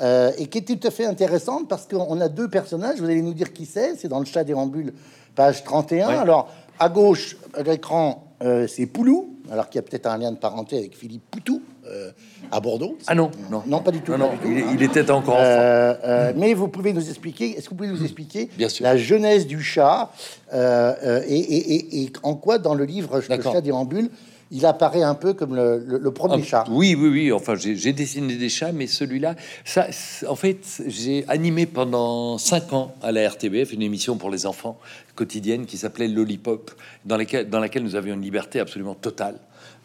Euh, 0.00 0.32
et 0.38 0.46
qui 0.46 0.58
est 0.58 0.62
tout 0.62 0.86
à 0.86 0.90
fait 0.90 1.04
intéressante 1.04 1.68
parce 1.68 1.86
qu'on 1.86 2.20
a 2.20 2.28
deux 2.28 2.48
personnages. 2.48 2.98
Vous 2.98 3.04
allez 3.04 3.22
nous 3.22 3.34
dire 3.34 3.52
qui 3.52 3.66
c'est. 3.66 3.96
C'est 3.96 4.08
dans 4.08 4.20
le 4.20 4.24
chat 4.24 4.42
déambule, 4.42 4.94
page 5.34 5.64
31. 5.64 6.08
Alors, 6.08 6.48
à 6.82 6.88
gauche 6.88 7.36
de 7.56 7.62
l'écran, 7.62 8.34
euh, 8.42 8.66
c'est 8.66 8.86
Poulou, 8.86 9.38
alors 9.52 9.68
qu'il 9.68 9.76
y 9.76 9.78
a 9.78 9.82
peut-être 9.82 10.06
un 10.06 10.18
lien 10.18 10.32
de 10.32 10.36
parenté 10.36 10.78
avec 10.78 10.96
Philippe 10.96 11.22
Poutou 11.30 11.62
euh, 11.86 12.10
à 12.50 12.58
Bordeaux. 12.58 12.98
Ah 13.06 13.14
non, 13.14 13.30
non, 13.50 13.62
non, 13.66 13.78
pas 13.80 13.92
du 13.92 14.00
tout. 14.00 14.16
Non, 14.16 14.32
il, 14.44 14.82
était 14.82 15.08
encore 15.12 15.34
enfant. 15.34 15.44
Euh, 15.44 16.32
mais 16.36 16.54
vous 16.54 16.66
pouvez 16.66 16.92
nous 16.92 17.08
expliquer, 17.08 17.56
est-ce 17.56 17.66
que 17.66 17.70
vous 17.70 17.76
pouvez 17.76 17.88
nous 17.88 18.02
expliquer 18.02 18.48
Bien 18.56 18.68
sûr. 18.68 18.82
la 18.82 18.96
jeunesse 18.96 19.46
du 19.46 19.62
chat 19.62 20.10
et, 20.52 22.02
et, 22.02 22.12
en 22.24 22.34
quoi 22.34 22.58
dans 22.58 22.74
le 22.74 22.84
livre 22.84 23.20
Le 23.28 23.42
chat 23.42 23.60
déambule 23.60 24.10
il 24.52 24.66
apparaît 24.66 25.02
un 25.02 25.14
peu 25.14 25.32
comme 25.32 25.56
le, 25.56 26.10
premier 26.10 26.42
ah, 26.42 26.46
chat. 26.46 26.64
Oui, 26.70 26.94
oui, 26.94 27.08
oui. 27.08 27.32
Enfin, 27.32 27.54
j'ai 27.56 27.92
dessiné 27.94 28.36
des 28.36 28.48
chats, 28.50 28.70
mais 28.70 28.86
celui-là, 28.86 29.34
ça, 29.64 29.86
en 30.28 30.36
fait, 30.36 30.82
j'ai 30.86 31.24
animé 31.26 31.64
pendant 31.64 32.36
cinq 32.36 32.72
ans 32.74 32.94
à 33.02 33.12
la 33.12 33.26
RTBF 33.28 33.72
une 33.72 33.80
émission 33.80 34.16
pour 34.18 34.30
les 34.30 34.44
enfants 34.44 34.78
quotidienne 35.14 35.64
qui 35.64 35.78
s'appelait 35.78 36.06
Lollipop, 36.06 36.70
dans, 37.06 37.18
dans 37.48 37.60
laquelle 37.60 37.82
nous 37.82 37.96
avions 37.96 38.14
une 38.14 38.22
liberté 38.22 38.60
absolument 38.60 38.94
totale. 38.94 39.36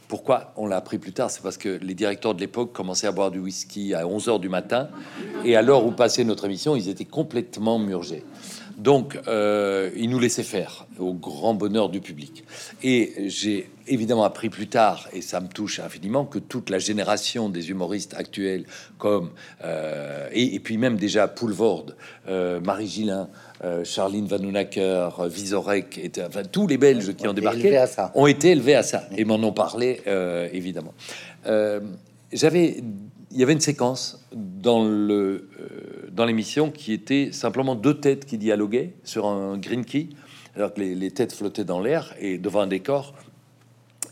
Pourquoi 0.09 0.53
on 0.57 0.67
l'a 0.67 0.77
appris 0.77 0.97
plus 0.97 1.13
tard 1.13 1.31
C'est 1.31 1.41
parce 1.41 1.57
que 1.57 1.79
les 1.81 1.93
directeurs 1.93 2.35
de 2.35 2.41
l'époque 2.41 2.73
commençaient 2.73 3.07
à 3.07 3.11
boire 3.11 3.31
du 3.31 3.39
whisky 3.39 3.93
à 3.93 4.05
11 4.05 4.29
heures 4.29 4.39
du 4.39 4.49
matin, 4.49 4.89
et 5.45 5.55
à 5.55 5.61
l'heure 5.61 5.85
où 5.85 5.91
passait 5.91 6.25
notre 6.25 6.45
émission, 6.45 6.75
ils 6.75 6.89
étaient 6.89 7.05
complètement 7.05 7.79
murgés. 7.79 8.23
Donc, 8.77 9.17
euh, 9.27 9.89
il 9.95 10.09
nous 10.09 10.19
laissait 10.19 10.43
faire 10.43 10.85
au 10.99 11.13
grand 11.13 11.55
bonheur 11.55 11.89
du 11.89 11.99
public. 11.99 12.43
Et 12.83 13.13
j'ai 13.25 13.69
évidemment 13.87 14.23
appris 14.23 14.49
plus 14.49 14.67
tard, 14.67 15.07
et 15.13 15.21
ça 15.21 15.39
me 15.39 15.47
touche 15.47 15.79
infiniment, 15.79 16.25
que 16.25 16.37
toute 16.37 16.69
la 16.69 16.77
génération 16.77 17.49
des 17.49 17.71
humoristes 17.71 18.13
actuels, 18.15 18.65
comme 18.97 19.31
euh, 19.63 20.29
et, 20.31 20.59
puis 20.59 20.77
même 20.77 20.97
déjà 20.97 21.27
Poulvord, 21.27 21.87
euh, 22.27 22.59
Marie 22.59 22.87
Gillin, 22.87 23.29
euh, 23.63 23.83
Charline 23.83 24.27
Vanhoenacker, 24.27 25.09
Visorek, 25.27 25.97
et, 25.97 26.11
enfin, 26.21 26.43
tous 26.43 26.67
les 26.67 26.77
Belges 26.77 27.15
qui 27.15 27.27
ont 27.27 27.33
débarqué 27.33 27.83
ont 28.13 28.27
été 28.27 28.51
élevés 28.51 28.75
à 28.75 28.83
ça 28.83 29.07
et 29.17 29.25
m'en 29.25 29.35
ont 29.35 29.53
parlé 29.53 30.01
évidemment. 30.53 30.93
j'avais, 32.31 32.83
il 33.31 33.37
y 33.37 33.43
avait 33.43 33.53
une 33.53 33.61
séquence 33.61 34.25
dans 34.31 34.83
le 34.83 35.49
euh, 35.59 35.96
dans 36.17 36.25
l'émission 36.25 36.71
qui 36.71 36.93
était 36.93 37.29
simplement 37.31 37.75
deux 37.75 37.99
têtes 37.99 38.25
qui 38.25 38.39
dialoguaient 38.39 38.93
sur 39.03 39.27
un 39.27 39.55
green 39.55 39.85
key, 39.85 40.09
alors 40.55 40.73
que 40.73 40.81
les, 40.81 41.11
têtes 41.11 41.31
flottaient 41.31 41.63
dans 41.63 41.79
l'air 41.79 42.15
et 42.19 42.39
devant 42.39 42.61
un 42.61 42.67
décor, 42.67 43.13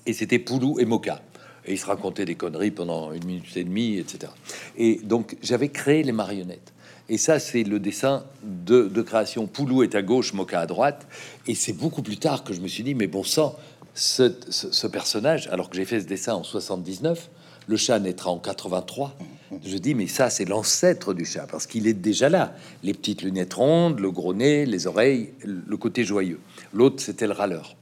et 0.05 0.13
c'était 0.13 0.37
Poulou 0.37 0.79
et 0.79 0.85
Moka. 0.85 1.23
Et 1.65 1.73
ils 1.73 1.79
se 1.79 1.87
racontaient 1.87 2.25
des 2.25 2.35
conneries 2.35 2.69
pendant 2.69 3.11
une 3.11 3.25
minute 3.25 3.57
et 3.57 3.63
demie, 3.63 3.97
etc. 3.97 4.31
Et 4.77 4.99
donc 5.03 5.35
j'avais 5.41 5.69
créé 5.69 6.03
les 6.03 6.11
marionnettes. 6.11 6.73
Et 7.09 7.17
ça, 7.17 7.39
c'est 7.39 7.63
le 7.63 7.79
dessin 7.79 8.23
de, 8.43 9.01
création. 9.01 9.47
Poulou 9.47 9.81
est 9.81 9.95
à 9.95 10.03
gauche, 10.03 10.33
Moka 10.33 10.59
à 10.59 10.67
droite. 10.67 11.07
Et 11.47 11.55
c'est 11.55 11.73
beaucoup 11.73 12.03
plus 12.03 12.17
tard 12.17 12.43
que 12.43 12.53
je 12.53 12.61
me 12.61 12.67
suis 12.67 12.83
dit, 12.83 12.93
mais 12.93 13.07
bon 13.07 13.23
sang, 13.23 13.55
ce, 13.95 14.31
ce- 14.49 14.71
ce 14.71 14.87
personnage, 14.87 15.47
alors 15.47 15.71
que 15.71 15.75
j'ai 15.75 15.85
fait 15.85 15.99
ce 16.01 16.05
dessin 16.05 16.35
en 16.35 16.43
79, 16.43 17.29
le 17.67 17.77
chat 17.77 17.97
naîtra 17.97 18.29
en 18.29 18.37
83. 18.37 19.15
Je 19.63 19.77
dis, 19.77 19.93
mais 19.93 20.07
ça, 20.07 20.29
c'est 20.29 20.45
l'ancêtre 20.45 21.13
du 21.13 21.25
chat, 21.25 21.45
parce 21.49 21.67
qu'il 21.67 21.87
est 21.87 21.93
déjà 21.93 22.29
là. 22.29 22.55
Les 22.83 22.93
petites 22.93 23.21
lunettes 23.21 23.53
rondes, 23.53 23.99
le 23.99 24.09
gros 24.11 24.33
nez, 24.33 24.65
les 24.65 24.87
oreilles, 24.87 25.29
le 25.43 25.77
côté 25.77 26.03
joyeux. 26.03 26.39
L'autre, 26.73 27.01
c'était 27.01 27.27
le 27.27 27.33
râleur. 27.33 27.75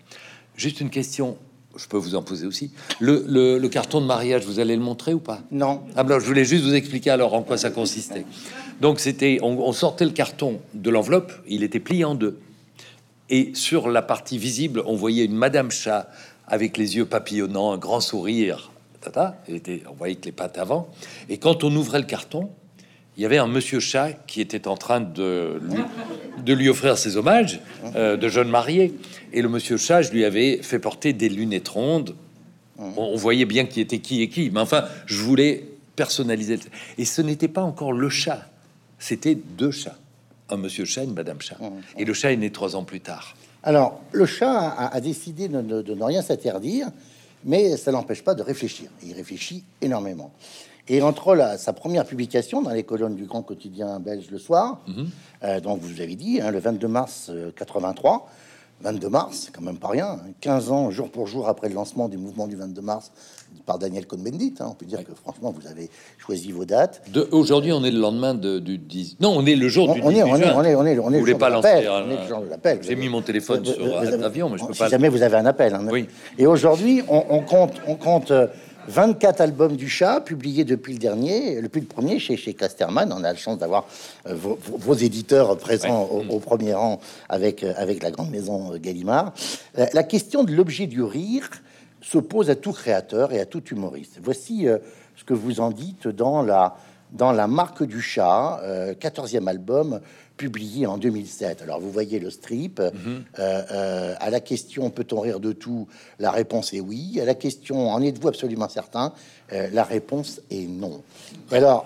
Juste 0.55 0.81
une 0.81 0.89
question, 0.89 1.37
je 1.75 1.87
peux 1.87 1.97
vous 1.97 2.15
en 2.15 2.21
poser 2.21 2.45
aussi. 2.45 2.71
Le, 2.99 3.23
le- 3.27 3.57
le 3.57 3.69
carton 3.69 4.01
de 4.01 4.05
mariage, 4.05 4.45
vous 4.45 4.59
allez 4.59 4.75
le 4.75 4.81
montrer 4.83 5.13
ou 5.13 5.19
pas? 5.19 5.41
Non. 5.51 5.81
ah 5.95 6.03
ben, 6.03 6.19
je 6.19 6.25
voulais 6.25 6.45
juste 6.45 6.63
vous 6.65 6.75
expliquer 6.75 7.09
alors 7.11 7.33
en 7.33 7.43
quoi 7.43 7.57
ça 7.57 7.71
consistait. 7.71 8.25
Donc 8.81 8.99
c'était, 8.99 9.39
on, 9.41 9.57
on 9.59 9.71
sortait 9.71 10.05
le 10.05 10.11
carton 10.11 10.59
de 10.73 10.89
l'enveloppe, 10.89 11.31
il 11.47 11.63
était 11.63 11.79
plié 11.79 12.03
en 12.03 12.13
deux, 12.15 12.39
et 13.29 13.51
sur 13.55 13.89
la 13.89 14.01
partie 14.01 14.37
visible, 14.37 14.83
on 14.85 14.95
voyait 14.95 15.23
une 15.25 15.35
Madame 15.35 15.71
Chat 15.71 16.09
avec 16.45 16.77
les 16.77 16.97
yeux 16.97 17.05
papillonnants, 17.05 17.71
un 17.71 17.77
grand 17.77 18.01
sourire, 18.01 18.71
était, 19.47 19.83
on 19.89 19.93
voyait 19.93 20.15
que 20.15 20.25
les 20.25 20.31
pattes 20.31 20.57
avant. 20.57 20.89
Et 21.29 21.37
quand 21.37 21.63
on 21.63 21.75
ouvrait 21.75 21.99
le 21.99 22.05
carton, 22.05 22.49
il 23.17 23.23
y 23.23 23.25
avait 23.25 23.37
un 23.37 23.47
Monsieur 23.47 23.79
Chat 23.79 24.13
qui 24.27 24.41
était 24.41 24.67
en 24.67 24.75
train 24.75 24.99
de 24.99 25.59
lui, 26.47 26.69
offrir 26.69 26.97
ses 26.97 27.15
hommages 27.15 27.59
euh, 27.95 28.17
de 28.17 28.27
jeune 28.27 28.49
marié, 28.49 28.95
et 29.33 29.41
le 29.41 29.49
Monsieur 29.49 29.77
Chat, 29.77 30.01
je 30.01 30.11
lui 30.11 30.25
avais 30.25 30.61
fait 30.63 30.79
porter 30.79 31.13
des 31.13 31.29
lunettes 31.29 31.69
rondes 31.69 32.15
on, 32.77 33.15
voyait 33.15 33.45
bien 33.45 33.65
qui 33.65 33.81
était 33.81 33.99
qui 33.99 34.21
et 34.21 34.29
qui, 34.29 34.49
mais 34.49 34.59
enfin, 34.59 34.85
je 35.05 35.21
voulais 35.21 35.65
personnaliser. 35.95 36.59
Et 36.97 37.05
ce 37.05 37.21
n'était 37.21 37.47
pas 37.47 37.61
encore 37.61 37.93
le 37.93 38.09
chat, 38.09 38.47
c'était 38.99 39.35
deux 39.35 39.71
chats, 39.71 39.97
un 40.49 40.57
monsieur 40.57 40.85
chat, 40.85 41.03
une 41.03 41.13
madame 41.13 41.41
chat. 41.41 41.57
Et 41.97 42.05
le 42.05 42.13
chat 42.13 42.31
est 42.31 42.37
né 42.37 42.51
trois 42.51 42.75
ans 42.75 42.83
plus 42.83 43.01
tard. 43.01 43.35
Alors, 43.61 44.01
le 44.11 44.25
chat 44.25 44.75
a, 44.77 44.99
décidé 44.99 45.47
de 45.47 45.61
ne 45.61 46.03
rien 46.03 46.21
s'interdire, 46.21 46.87
mais 47.45 47.77
ça 47.77 47.91
n'empêche 47.91 48.23
pas 48.23 48.33
de 48.35 48.41
réfléchir. 48.43 48.89
Il 49.03 49.13
réfléchit 49.13 49.63
énormément. 49.81 50.31
Et 50.89 51.01
entre 51.01 51.33
la- 51.35 51.57
sa 51.57 51.71
première 51.71 52.05
publication 52.05 52.61
dans 52.61 52.71
les 52.71 52.83
colonnes 52.83 53.15
du 53.15 53.23
grand 53.25 53.41
quotidien 53.41 53.99
belge 53.99 54.29
le 54.31 54.37
soir, 54.37 54.81
euh, 55.43 55.59
donc 55.61 55.79
vous 55.81 56.01
avez 56.01 56.15
dit, 56.15 56.41
hein, 56.41 56.51
le 56.51 56.59
22 56.59 56.87
mars 56.89 57.27
euh, 57.29 57.51
83, 57.55 58.29
22 58.81 59.07
mars, 59.09 59.43
c'est 59.45 59.51
quand 59.55 59.61
même 59.61 59.77
pas 59.77 59.87
rien, 59.89 60.07
hein, 60.07 60.19
15 60.41 60.71
ans 60.71 60.91
jour 60.91 61.09
pour 61.09 61.25
jour 61.27 61.47
après 61.47 61.69
le 61.69 61.75
lancement 61.75 62.09
du 62.09 62.17
mouvement 62.17 62.47
du 62.47 62.57
22 62.57 62.81
mars 62.81 63.11
par 63.65 63.79
Daniel 63.79 64.05
Cohn-Bendit, 64.05 64.55
hein, 64.59 64.65
on 64.71 64.73
peut 64.73 64.85
dire 64.85 65.05
que 65.05 65.13
franchement 65.15 65.53
vous 65.57 65.65
avez 65.67 65.89
choisi 66.17 66.51
vos 66.51 66.65
dates. 66.65 67.01
Aujourd'hui, 67.31 67.71
on 67.71 67.81
est 67.85 67.91
le 67.91 67.99
lendemain 67.99 68.33
de- 68.33 68.59
du 68.59 68.77
10. 68.77 69.17
Non, 69.21 69.33
on 69.37 69.45
est 69.45 69.55
le 69.55 69.69
jour 69.69 69.89
On, 69.89 69.93
du 69.93 70.01
on 70.01 70.09
18 70.09 70.19
est, 70.19 70.23
on 70.23 70.35
est, 70.35 70.51
on 70.53 70.63
est, 70.63 70.75
on 70.75 70.85
est, 70.85 70.99
on 70.99 71.13
est 71.13 71.19
Vous 71.19 71.25
le 71.25 71.37
pas 71.37 71.49
lancer 71.49 71.67
l'appel. 71.83 71.87
un- 71.87 72.49
l'appel. 72.49 72.79
J'ai 72.81 72.95
mis 72.97 73.07
mon 73.07 73.21
téléphone 73.21 73.59
Vous- 73.59 73.65
sur 73.71 73.85
vous- 73.85 73.93
un 73.93 74.01
vous 74.01 74.07
avez- 74.13 74.23
avion, 74.25 74.49
mais 74.49 74.57
je 74.57 74.65
peux 74.65 74.73
si 74.73 74.79
pas. 74.79 74.89
jamais 74.89 75.07
vous 75.07 75.21
avez 75.21 75.37
un 75.37 75.45
appel. 75.45 75.73
hein. 75.75 75.87
Oui. 75.89 76.07
Et 76.37 76.45
aujourd'hui, 76.45 77.03
on, 77.07 77.23
on 77.29 77.39
compte, 77.39 77.75
on 77.87 77.95
compte 77.95 78.31
euh, 78.31 78.47
24 78.87 79.41
albums 79.41 79.75
du 79.75 79.87
chat 79.87 80.21
publiés 80.21 80.63
depuis 80.63 80.93
le 80.93 80.99
dernier, 80.99 81.61
depuis 81.61 81.81
le 81.81 81.87
premier 81.87 82.19
chez, 82.19 82.37
chez 82.37 82.53
Casterman. 82.53 83.11
On 83.13 83.23
a 83.23 83.33
la 83.33 83.35
chance 83.35 83.57
d'avoir 83.57 83.85
euh, 84.27 84.35
vos, 84.35 84.93
éditeurs 84.95 85.57
présents 85.57 86.09
Ouais. 86.11 86.25
au, 86.29 86.35
au 86.35 86.39
premier 86.39 86.73
rang 86.73 86.99
avec, 87.29 87.63
euh, 87.63 87.73
avec 87.77 88.03
la 88.03 88.11
grande 88.11 88.29
maison 88.29 88.73
euh, 88.73 88.77
Gallimard. 88.77 89.33
La, 89.75 89.89
la 89.93 90.03
question 90.03 90.43
de 90.43 90.53
l'objet 90.53 90.87
du 90.87 91.01
rire 91.01 91.49
se 92.01 92.17
pose 92.17 92.49
à 92.49 92.55
tout 92.55 92.73
créateur 92.73 93.31
et 93.33 93.39
à 93.39 93.45
tout 93.45 93.63
humoriste. 93.71 94.19
Voici 94.21 94.67
euh, 94.67 94.77
ce 95.15 95.23
que 95.23 95.33
vous 95.33 95.59
en 95.59 95.71
dites 95.71 96.07
dans 96.07 96.41
la, 96.41 96.75
dans 97.11 97.31
la 97.31 97.47
marque 97.47 97.83
du 97.83 98.01
chat, 98.01 98.59
euh, 98.63 98.93
14e 98.93 99.47
album 99.47 100.01
publié 100.37 100.85
en 100.85 100.97
2007. 100.97 101.61
Alors 101.61 101.79
vous 101.79 101.91
voyez 101.91 102.19
le 102.19 102.29
strip. 102.29 102.79
Euh, 102.79 102.91
euh, 103.39 104.15
à 104.19 104.29
la 104.29 104.39
question 104.39 104.89
peut-on 104.89 105.19
rire 105.19 105.39
de 105.39 105.51
tout? 105.51 105.87
La 106.19 106.31
réponse 106.31 106.73
est 106.73 106.79
oui. 106.79 107.19
À 107.21 107.25
la 107.25 107.35
question 107.35 107.91
en 107.91 108.01
êtes-vous 108.01 108.27
absolument 108.27 108.69
certain? 108.69 109.13
Euh, 109.51 109.69
La 109.71 109.83
réponse 109.83 110.41
est 110.49 110.67
non. 110.67 111.01
Alors 111.51 111.85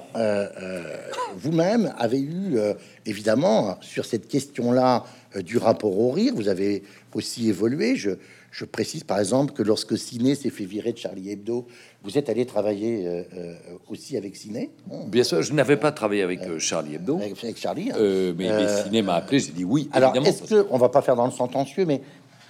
vous-même 1.36 1.94
avez 1.98 2.22
eu 2.22 2.58
évidemment 3.06 3.78
sur 3.82 4.06
cette 4.06 4.28
question-là 4.28 5.04
du 5.36 5.58
rapport 5.58 5.98
au 6.00 6.12
rire, 6.12 6.34
vous 6.36 6.48
avez 6.48 6.84
aussi 7.14 7.50
évolué. 7.50 7.96
Je, 7.96 8.12
je 8.52 8.66
précise 8.66 9.04
par 9.04 9.20
exemple 9.20 9.54
que 9.54 9.64
lorsque 9.64 9.98
Ciné 9.98 10.36
s'est 10.36 10.50
fait 10.50 10.66
virer 10.66 10.94
de 10.94 10.98
Charlie 10.98 11.30
Hebdo, 11.30 11.68
vous 12.04 12.18
êtes 12.18 12.30
allé 12.30 12.46
travailler 12.46 13.06
euh, 13.06 13.24
euh, 13.34 13.56
aussi 13.90 14.18
avec 14.18 14.36
Ciné, 14.36 14.72
Bien 15.08 15.24
sûr, 15.24 15.42
je 15.42 15.54
n'avais 15.54 15.78
pas 15.78 15.92
travaillé 15.92 16.24
avec 16.24 16.42
euh, 16.42 16.60
Charlie 16.60 16.96
Hebdo, 16.96 17.18
avec, 17.18 17.44
avec 17.44 17.58
Charlie. 17.58 17.92
hein. 17.92 18.34
mais 18.38 18.58
les 18.58 18.84
ciné 18.84 19.02
m'a 19.02 19.16
appelé, 19.16 19.40
j'ai 19.40 19.52
dit 19.52 19.64
oui, 19.64 19.90
Alors, 19.92 20.16
est-ce 20.16 20.44
que 20.44 20.68
on 20.70 20.78
va 20.78 20.90
pas 20.90 21.02
faire 21.02 21.16
dans 21.16 21.26
le 21.26 21.32
sentencieux, 21.32 21.86
mais 21.86 22.02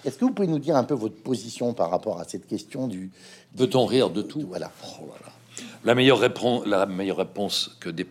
est-ce 0.05 0.17
que 0.17 0.25
vous 0.25 0.31
pouvez 0.31 0.47
nous 0.47 0.59
dire 0.59 0.75
un 0.75 0.83
peu 0.83 0.93
votre 0.93 1.15
position 1.15 1.73
par 1.73 1.89
rapport 1.89 2.19
à 2.19 2.23
cette 2.23 2.47
question 2.47 2.87
du 2.87 3.11
Peut-on 3.57 3.85
rire 3.85 4.09
de 4.09 4.21
tout? 4.21 4.45
Voilà. 4.47 4.71
Oh. 4.99 5.09
La 5.83 5.95
meilleure 5.95 6.19
réponse, 6.19 6.65
la 6.65 6.85
meilleure 6.85 7.17
réponse 7.17 7.75
que 7.79 7.89
des, 7.89 8.05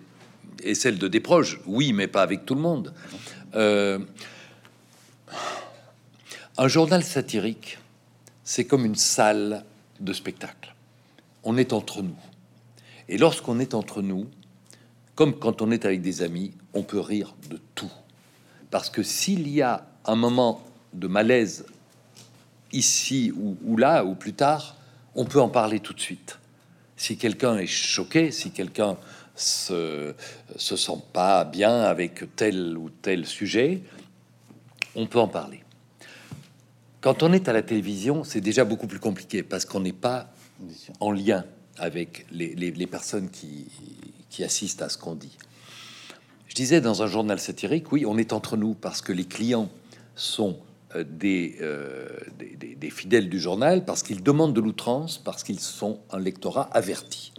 est 0.62 0.74
celle 0.74 0.98
de 0.98 1.08
des 1.08 1.20
proches. 1.20 1.60
Oui, 1.66 1.92
mais 1.92 2.08
pas 2.08 2.22
avec 2.22 2.44
tout 2.44 2.54
le 2.54 2.60
monde. 2.60 2.92
Un 6.58 6.68
journal 6.68 7.04
satirique, 7.04 7.78
c'est 8.42 8.64
comme 8.64 8.86
une 8.86 8.94
salle 8.94 9.62
de 10.00 10.14
spectacle. 10.14 10.74
On 11.44 11.58
est 11.58 11.74
entre 11.74 12.00
nous. 12.00 12.16
Et 13.10 13.18
lorsqu'on 13.18 13.60
est 13.60 13.74
entre 13.74 14.00
nous, 14.00 14.26
comme 15.14 15.38
quand 15.38 15.60
on 15.60 15.70
est 15.70 15.84
avec 15.84 16.00
des 16.00 16.22
amis, 16.22 16.54
on 16.72 16.82
peut 16.82 16.98
rire 16.98 17.34
de 17.50 17.60
tout. 17.74 17.92
Parce 18.70 18.88
que 18.88 19.02
s'il 19.02 19.46
y 19.48 19.60
a 19.60 19.86
un 20.06 20.16
moment 20.16 20.64
de 20.94 21.06
malaise 21.08 21.66
ici 22.72 23.34
ou, 23.36 23.76
là 23.76 24.06
ou 24.06 24.14
plus 24.14 24.32
tard, 24.32 24.76
on 25.14 25.26
peut 25.26 25.42
en 25.42 25.50
parler 25.50 25.80
tout 25.80 25.92
de 25.92 26.00
suite. 26.00 26.38
Si 26.96 27.18
quelqu'un 27.18 27.58
est 27.58 27.66
choqué, 27.66 28.30
si 28.30 28.50
quelqu'un 28.50 28.96
se 29.36 30.14
sent 30.56 31.02
pas 31.12 31.44
bien 31.44 31.82
avec 31.82 32.34
tel 32.34 32.78
ou 32.78 32.88
tel 32.88 33.26
sujet, 33.26 33.82
on 34.94 35.06
peut 35.06 35.20
en 35.20 35.28
parler. 35.28 35.65
Quand 37.00 37.22
on 37.22 37.32
est 37.32 37.48
à 37.48 37.52
la 37.52 37.62
télévision, 37.62 38.24
c'est 38.24 38.40
déjà 38.40 38.64
beaucoup 38.64 38.86
plus 38.86 38.98
compliqué 38.98 39.42
parce 39.42 39.64
qu'on 39.64 39.80
n'est 39.80 39.92
pas 39.92 40.32
en 41.00 41.12
lien 41.12 41.44
avec 41.78 42.26
les, 42.30 42.86
personnes 42.86 43.30
qui, 43.30 43.68
assistent 44.42 44.82
à 44.82 44.88
ce 44.88 44.98
qu'on 44.98 45.14
dit. 45.14 45.36
Je 46.48 46.54
disais 46.54 46.80
dans 46.80 47.02
un 47.02 47.06
journal 47.06 47.38
satirique, 47.38 47.90
oui, 47.92 48.04
on 48.06 48.18
est 48.18 48.32
entre 48.32 48.56
nous 48.56 48.74
parce 48.74 49.00
que 49.00 49.12
les 49.12 49.24
clients 49.24 49.70
sont 50.14 50.58
euh, 50.94 51.04
euh, 51.24 52.08
des 52.38 52.90
fidèles 52.90 53.28
du 53.28 53.40
journal, 53.40 53.84
parce 53.84 54.02
qu'ils 54.02 54.22
demandent 54.22 54.54
de 54.54 54.60
l'outrance, 54.60 55.18
parce 55.18 55.42
qu'ils 55.42 55.60
sont 55.60 56.00
un 56.10 56.18
lectorat 56.18 56.68
averti. 56.72 57.32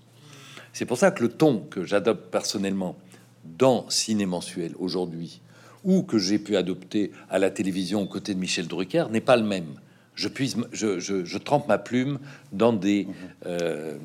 C'est 0.74 0.86
pour 0.86 0.98
ça 0.98 1.12
que 1.12 1.24
le 1.24 1.30
ton 1.30 1.62
que 1.62 1.84
j'adopte 1.84 2.30
personnellement 2.32 2.96
dans 3.44 3.90
Ciné 3.90 4.26
Mensuel 4.26 4.74
aujourd'hui, 4.80 5.42
ou 5.88 6.04
que 6.04 6.20
j'ai 6.20 6.38
pu 6.38 6.56
adopter 6.56 7.12
à 7.32 7.40
la 7.40 7.50
télévision 7.50 8.04
aux 8.04 8.08
côtés 8.08 8.36
de 8.36 8.40
Michel 8.40 8.68
Drucker, 8.68 9.06
n'est 9.10 9.22
pas 9.22 9.38
le 9.38 9.44
même. 9.44 9.74
Je, 10.14 10.28
puise, 10.28 10.58
je, 10.72 11.00
je- 11.00 11.26
je 11.26 11.38
trempe 11.40 11.68
ma 11.68 11.78
plume 11.80 12.20
dans 12.52 12.74
des, 12.74 13.08
euh, 13.48 13.98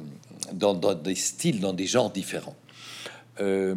dans, 0.53 0.73
dans 0.75 0.95
des 0.95 1.15
styles, 1.15 1.61
dans 1.61 1.73
des 1.75 1.87
genres 1.87 2.11
différents. 2.11 2.57
Euh, 3.41 3.75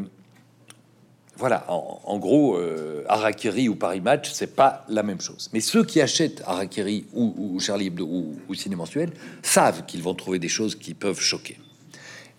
voilà, 1.37 1.65
en, 1.69 1.99
en 2.05 2.17
gros, 2.19 2.55
euh, 2.55 3.03
Harakiri 3.09 3.67
ou 3.67 3.75
Paris 3.75 3.99
Match, 4.01 4.31
c'est 4.31 4.55
pas 4.55 4.85
la 4.87 5.03
même 5.03 5.19
chose. 5.19 5.49
Mais 5.51 5.59
ceux 5.59 5.83
qui 5.83 5.99
achètent 5.99 6.41
Harakiri 6.45 7.05
ou, 7.13 7.33
ou 7.37 7.59
Charlie 7.59 7.87
Hebdo 7.87 8.05
ou, 8.05 8.35
ou 8.47 8.53
Ciné 8.53 8.75
Mensuel 8.75 9.11
savent 9.41 9.85
qu'ils 9.85 10.01
vont 10.03 10.13
trouver 10.13 10.39
des 10.39 10.47
choses 10.47 10.75
qui 10.75 10.93
peuvent 10.93 11.19
choquer. 11.19 11.57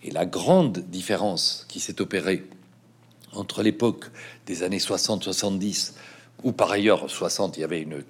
Et 0.03 0.11
la 0.11 0.25
grande 0.25 0.79
différence 0.89 1.65
qui 1.67 1.79
s'est 1.79 2.01
opérée 2.01 2.43
entre 3.37 3.63
l'époque 3.63 4.05
des 4.45 4.63
années 4.63 4.79
60-70, 4.79 5.93
où 6.43 6.51
par 6.51 6.71
ailleurs 6.71 7.09
60, 7.09 7.57
il 7.57 7.61
y 7.61 7.63
avait 7.63 7.81
une, 7.81 8.03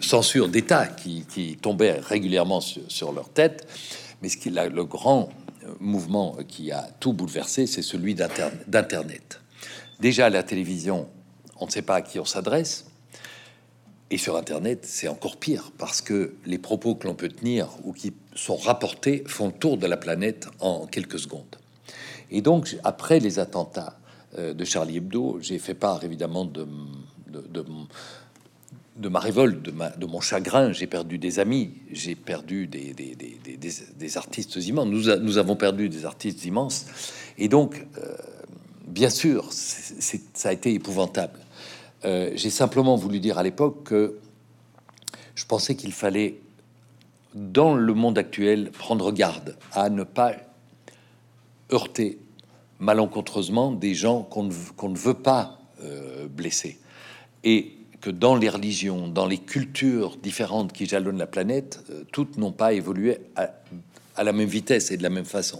censure 0.00 0.48
d'État 0.48 0.86
qui, 0.86 1.56
tombait 1.62 1.92
régulièrement 1.92 2.60
sur, 2.60 3.12
leur 3.12 3.28
tête, 3.28 3.66
mais 4.22 4.28
ce 4.28 4.36
qui 4.36 4.50
la- 4.50 4.68
le 4.68 4.84
grand 4.84 5.30
euh, 5.62 5.68
mouvement 5.78 6.36
qui 6.48 6.72
a 6.72 6.88
tout 6.98 7.12
bouleversé, 7.12 7.66
c'est 7.66 7.80
celui 7.82 8.14
d'Inter- 8.14 8.50
d'Internet. 8.66 9.40
Déjà 10.00 10.28
la 10.30 10.42
télévision, 10.42 11.08
on 11.60 11.66
ne 11.66 11.70
sait 11.70 11.82
pas 11.82 11.96
à 11.96 12.02
qui 12.02 12.18
on 12.18 12.24
s'adresse, 12.24 12.86
et 14.10 14.18
sur 14.18 14.36
Internet, 14.36 14.80
c'est 14.82 15.08
encore 15.08 15.36
pire 15.36 15.70
parce 15.78 16.00
que 16.00 16.34
les 16.44 16.58
propos 16.58 16.94
que 16.94 17.06
l'on 17.06 17.14
peut 17.14 17.28
tenir 17.28 17.68
ou 17.84 17.92
qui 17.92 18.12
sont 18.34 18.56
rapportés 18.56 19.24
font 19.26 19.46
le 19.46 19.52
tour 19.52 19.78
de 19.78 19.86
la 19.86 19.96
planète 19.96 20.48
en 20.60 20.86
quelques 20.86 21.18
secondes. 21.20 21.56
Et 22.30 22.40
donc, 22.42 22.76
après 22.84 23.20
les 23.20 23.38
attentats 23.38 23.98
euh, 24.38 24.54
de 24.54 24.64
Charlie 24.64 24.96
Hebdo, 24.96 25.38
j'ai 25.40 25.58
fait 25.58 25.74
part 25.74 26.04
évidemment 26.04 26.44
de, 26.44 26.66
ma 29.08 29.20
révolte, 29.20 29.62
de, 29.62 30.06
mon 30.06 30.20
chagrin. 30.20 30.72
J'ai 30.72 30.86
perdu 30.86 31.18
des 31.18 31.38
amis, 31.38 31.72
j'ai 31.92 32.14
perdu 32.14 32.66
des, 32.66 34.16
artistes 34.16 34.56
immenses. 34.56 34.88
Nous, 34.88 35.38
avons 35.38 35.56
perdu 35.56 35.88
des 35.88 36.04
artistes 36.04 36.44
immenses. 36.44 36.86
Et 37.38 37.48
donc, 37.48 37.86
euh, 37.98 38.16
bien 38.86 39.10
sûr, 39.10 39.48
ça 39.50 40.48
a 40.48 40.52
été 40.52 40.74
épouvantable. 40.74 41.38
Euh, 42.04 42.32
j'ai 42.34 42.50
simplement 42.50 42.96
voulu 42.96 43.18
dire 43.20 43.38
à 43.38 43.42
l'époque 43.42 43.84
que 43.84 44.18
je 45.34 45.44
pensais 45.46 45.74
qu'il 45.74 45.92
fallait, 45.92 46.40
dans 47.34 47.74
le 47.74 47.94
monde 47.94 48.18
actuel, 48.18 48.70
prendre 48.70 49.10
garde 49.10 49.56
à 49.72 49.90
ne 49.90 50.04
pas 50.04 50.34
heurter 51.74 52.18
malencontreusement 52.80 53.72
des 53.72 53.94
gens 53.94 54.22
qu'on 54.22 54.44
ne, 54.44 54.52
ne, 54.52 54.96
veut 54.96 55.14
pas 55.14 55.58
euh, 55.82 56.26
blesser. 56.28 56.78
Et 57.42 57.72
que 58.00 58.10
dans 58.10 58.36
les 58.36 58.48
religions, 58.48 59.08
dans 59.08 59.26
les 59.26 59.38
cultures 59.38 60.16
différentes 60.22 60.72
qui 60.72 60.86
jalonnent 60.86 61.18
la 61.18 61.26
planète, 61.26 61.82
euh, 61.90 62.04
toutes 62.12 62.36
n'ont 62.36 62.52
pas 62.52 62.74
évolué 62.74 63.18
à, 63.36 63.50
à, 64.16 64.24
la 64.24 64.32
même 64.32 64.48
vitesse 64.48 64.90
et 64.90 64.96
de 64.96 65.02
la 65.02 65.10
même 65.10 65.24
façon. 65.24 65.58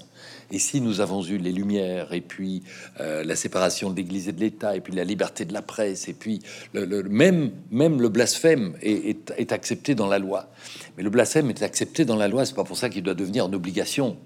Et 0.51 0.59
si 0.59 0.83
nous 0.83 1.01
avons 1.01 1.23
eu 1.23 1.39
les 1.39 1.53
Lumières, 1.53 2.13
et 2.13 2.21
puis 2.21 2.63
euh, 3.01 3.25
la 3.25 3.35
séparation 3.35 3.91
de 3.91 3.97
l'Église 3.97 4.29
et 4.29 4.33
de 4.33 4.41
l'État, 4.41 4.77
et 4.77 4.81
puis 4.81 4.93
la 4.93 5.05
liberté 5.05 5.47
de 5.47 5.55
la 5.55 5.63
presse, 5.63 6.07
et 6.09 6.13
puis 6.13 6.41
le, 6.75 7.03
même, 7.05 7.51
même 7.71 8.01
le 8.01 8.11
blasphème 8.11 8.75
est, 8.83 9.33
est, 9.39 9.53
accepté 9.53 9.95
dans 9.95 10.07
la 10.07 10.19
loi. 10.19 10.51
Mais 10.97 11.03
le 11.03 11.11
blasphème 11.11 11.49
est 11.49 11.63
accepté 11.63 12.05
dans 12.05 12.17
la 12.17 12.29
loi, 12.29 12.45
c'est 12.45 12.55
pas 12.55 12.65
pour 12.65 12.77
ça 12.77 12.91
qu'il 12.91 13.03
doit 13.03 13.15
devenir 13.15 13.47
une 13.47 13.55
obligation. 13.55 14.19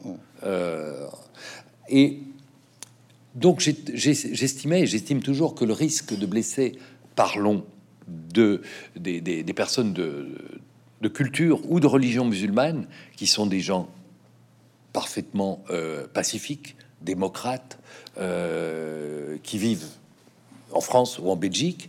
Et 1.89 2.21
donc 3.35 3.61
j'estimais, 3.61 4.83
et 4.83 4.87
j'estime 4.87 5.23
toujours 5.23 5.55
que 5.55 5.65
le 5.65 5.73
risque 5.73 6.17
de 6.17 6.27
blesser, 6.27 6.79
parlons 7.15 7.65
de, 8.07 8.63
des 8.97 9.55
personnes 9.55 9.93
de, 9.93 10.29
de 11.01 11.09
culture 11.09 11.61
ou 11.71 11.81
de 11.81 11.87
religion 11.87 12.25
musulmane, 12.25 12.87
qui 13.17 13.27
sont 13.27 13.47
des 13.47 13.61
gens 13.61 13.89
parfaitement 14.93 15.63
euh, 15.71 16.07
pacifiques, 16.09 16.77
démocrates, 17.03 17.79
euh, 18.19 19.37
qui 19.43 19.59
vivent 19.59 19.87
en 20.73 20.81
France 20.81 21.19
ou 21.19 21.31
en 21.31 21.37
Belgique. 21.37 21.89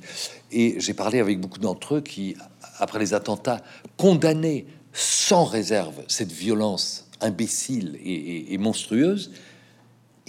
Et 0.51 0.79
j'ai 0.79 0.93
parlé 0.93 1.19
avec 1.19 1.39
beaucoup 1.39 1.59
d'entre 1.59 1.95
eux 1.95 2.01
qui, 2.01 2.35
après 2.77 2.99
les 2.99 3.13
attentats, 3.13 3.61
condamnaient 3.97 4.65
sans 4.93 5.45
réserve 5.45 5.95
cette 6.07 6.31
violence 6.31 7.07
imbécile 7.21 7.99
et, 8.03 8.57
monstrueuse, 8.57 9.31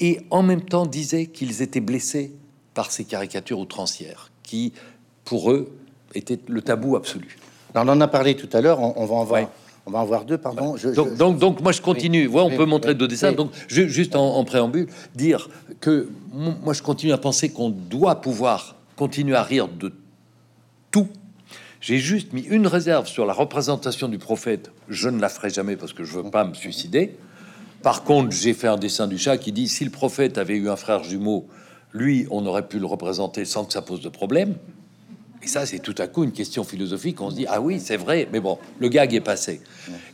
et 0.01 0.21
en 0.31 0.43
même 0.43 0.63
temps 0.63 0.87
disaient 0.87 1.27
qu'ils 1.27 1.63
étaient 1.63 1.81
blessés 1.81 2.33
par 2.75 2.91
ces 2.91 3.05
caricatures 3.05 3.59
outrancières, 3.59 4.31
qui, 4.43 4.73
pour 5.25 5.51
eux, 5.51 5.71
étaient 6.15 6.41
le 6.49 6.63
tabou 6.63 6.97
absolu. 6.97 7.37
on 7.75 7.89
en 7.89 8.01
a 8.01 8.09
parlé 8.09 8.35
tout 8.35 8.49
à 8.53 8.61
l'heure, 8.61 8.81
on, 8.81 9.05
va 9.05 9.15
en 9.15 9.25
voir 9.25 9.49
on 9.87 9.91
va 9.91 9.99
en 10.01 10.05
voir 10.05 10.25
deux, 10.25 10.39
pardon. 10.39 10.77
donc, 10.95 11.39
donc, 11.39 11.61
moi, 11.61 11.73
je 11.73 11.81
continue. 11.81 12.27
Oui, 12.27 12.41
on 12.41 12.51
peut 12.51 12.67
montrer 12.67 12.95
deux 12.95 13.09
dessins. 13.09 13.33
Donc, 13.33 13.51
juste 13.69 14.15
en, 14.15 14.45
préambule, 14.45 14.89
dire 15.15 15.49
que 15.81 16.09
moi, 16.33 16.75
je 16.75 16.83
continue 16.83 17.13
à 17.13 17.19
penser 17.19 17.51
qu'on 17.51 17.71
doit 17.71 18.21
pouvoir 18.21 18.77
continuer 18.97 19.37
à 19.37 19.43
rire 19.43 19.69
de 19.69 19.93
tout. 20.91 21.09
J'ai 21.81 21.99
juste 21.99 22.35
mis 22.35 22.43
une 22.43 22.67
réserve 22.67 23.07
sur 23.07 23.25
la 23.25 23.33
représentation 23.33 24.09
du 24.09 24.19
prophète. 24.19 24.71
Je 24.89 25.09
ne 25.09 25.19
la 25.19 25.31
ferai 25.31 25.49
jamais 25.49 25.77
parce 25.77 25.95
que 25.95 26.05
je 26.05 26.19
veux 26.19 26.31
pas 26.31 26.45
me 26.45 26.53
suicider. 26.53 27.17
Par 27.83 28.05
contre, 28.05 28.33
j'ai 28.33 28.53
fait 28.53 28.69
un 28.69 28.77
dessin 28.77 29.07
du 29.07 29.17
chat 29.17 29.39
qui 29.39 29.53
dit 29.53 29.69
si 29.69 29.85
le 29.85 29.91
prophète 29.91 30.37
avait 30.37 30.57
eu 30.57 30.69
un 30.69 30.77
frère 30.77 31.03
jumeau, 31.03 31.49
lui, 31.93 32.27
on 32.31 32.45
aurait 32.47 32.69
pu 32.69 32.79
le 32.79 32.87
représenter 32.87 33.45
sans 33.45 33.65
que 33.65 33.73
ça 33.73 33.83
pose 33.83 34.01
de 34.01 34.09
problème. 34.09 34.57
Et 35.43 35.47
ça, 35.47 35.65
c'est 35.65 35.79
tout 35.79 35.95
à 35.97 36.07
coup 36.07 36.23
une 36.23 36.33
question 36.33 36.65
philosophique. 36.65 37.21
On 37.23 37.31
se 37.31 37.37
dit 37.37 37.47
ah 37.49 37.61
oui, 37.63 37.81
c'est 37.81 37.97
vrai, 37.97 38.29
mais 38.31 38.41
bon, 38.41 38.59
le 38.79 38.89
gag 38.89 39.15
est 39.15 39.23
passé. 39.23 39.63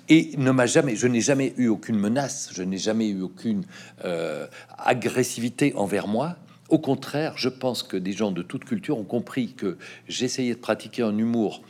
Et 0.09 0.31
ne 0.39 0.53
m'a 0.53 0.67
jamais, 0.67 0.95
je 0.95 1.09
n'ai 1.09 1.21
jamais 1.21 1.53
eu 1.57 1.67
aucune 1.67 1.99
menace, 1.99 2.51
je 2.55 2.63
n'ai 2.63 2.79
jamais 2.79 3.09
eu 3.09 3.23
aucune 3.23 3.65
euh, 4.05 4.47
agressivité 4.79 5.75
envers 5.75 6.07
moi. 6.07 6.37
Au 6.69 6.79
contraire, 6.79 7.35
je 7.37 7.49
pense 7.49 7.83
que 7.83 7.97
des 7.97 8.13
gens 8.13 8.31
de 8.31 8.43
toute 8.43 8.65
culture 8.65 8.99
ont 8.99 9.05
compris 9.05 9.53
que 9.55 9.77
j'essayais 10.09 10.55
de 10.55 10.61
pratiquer 10.61 11.03
un 11.03 11.17
humour 11.19 11.63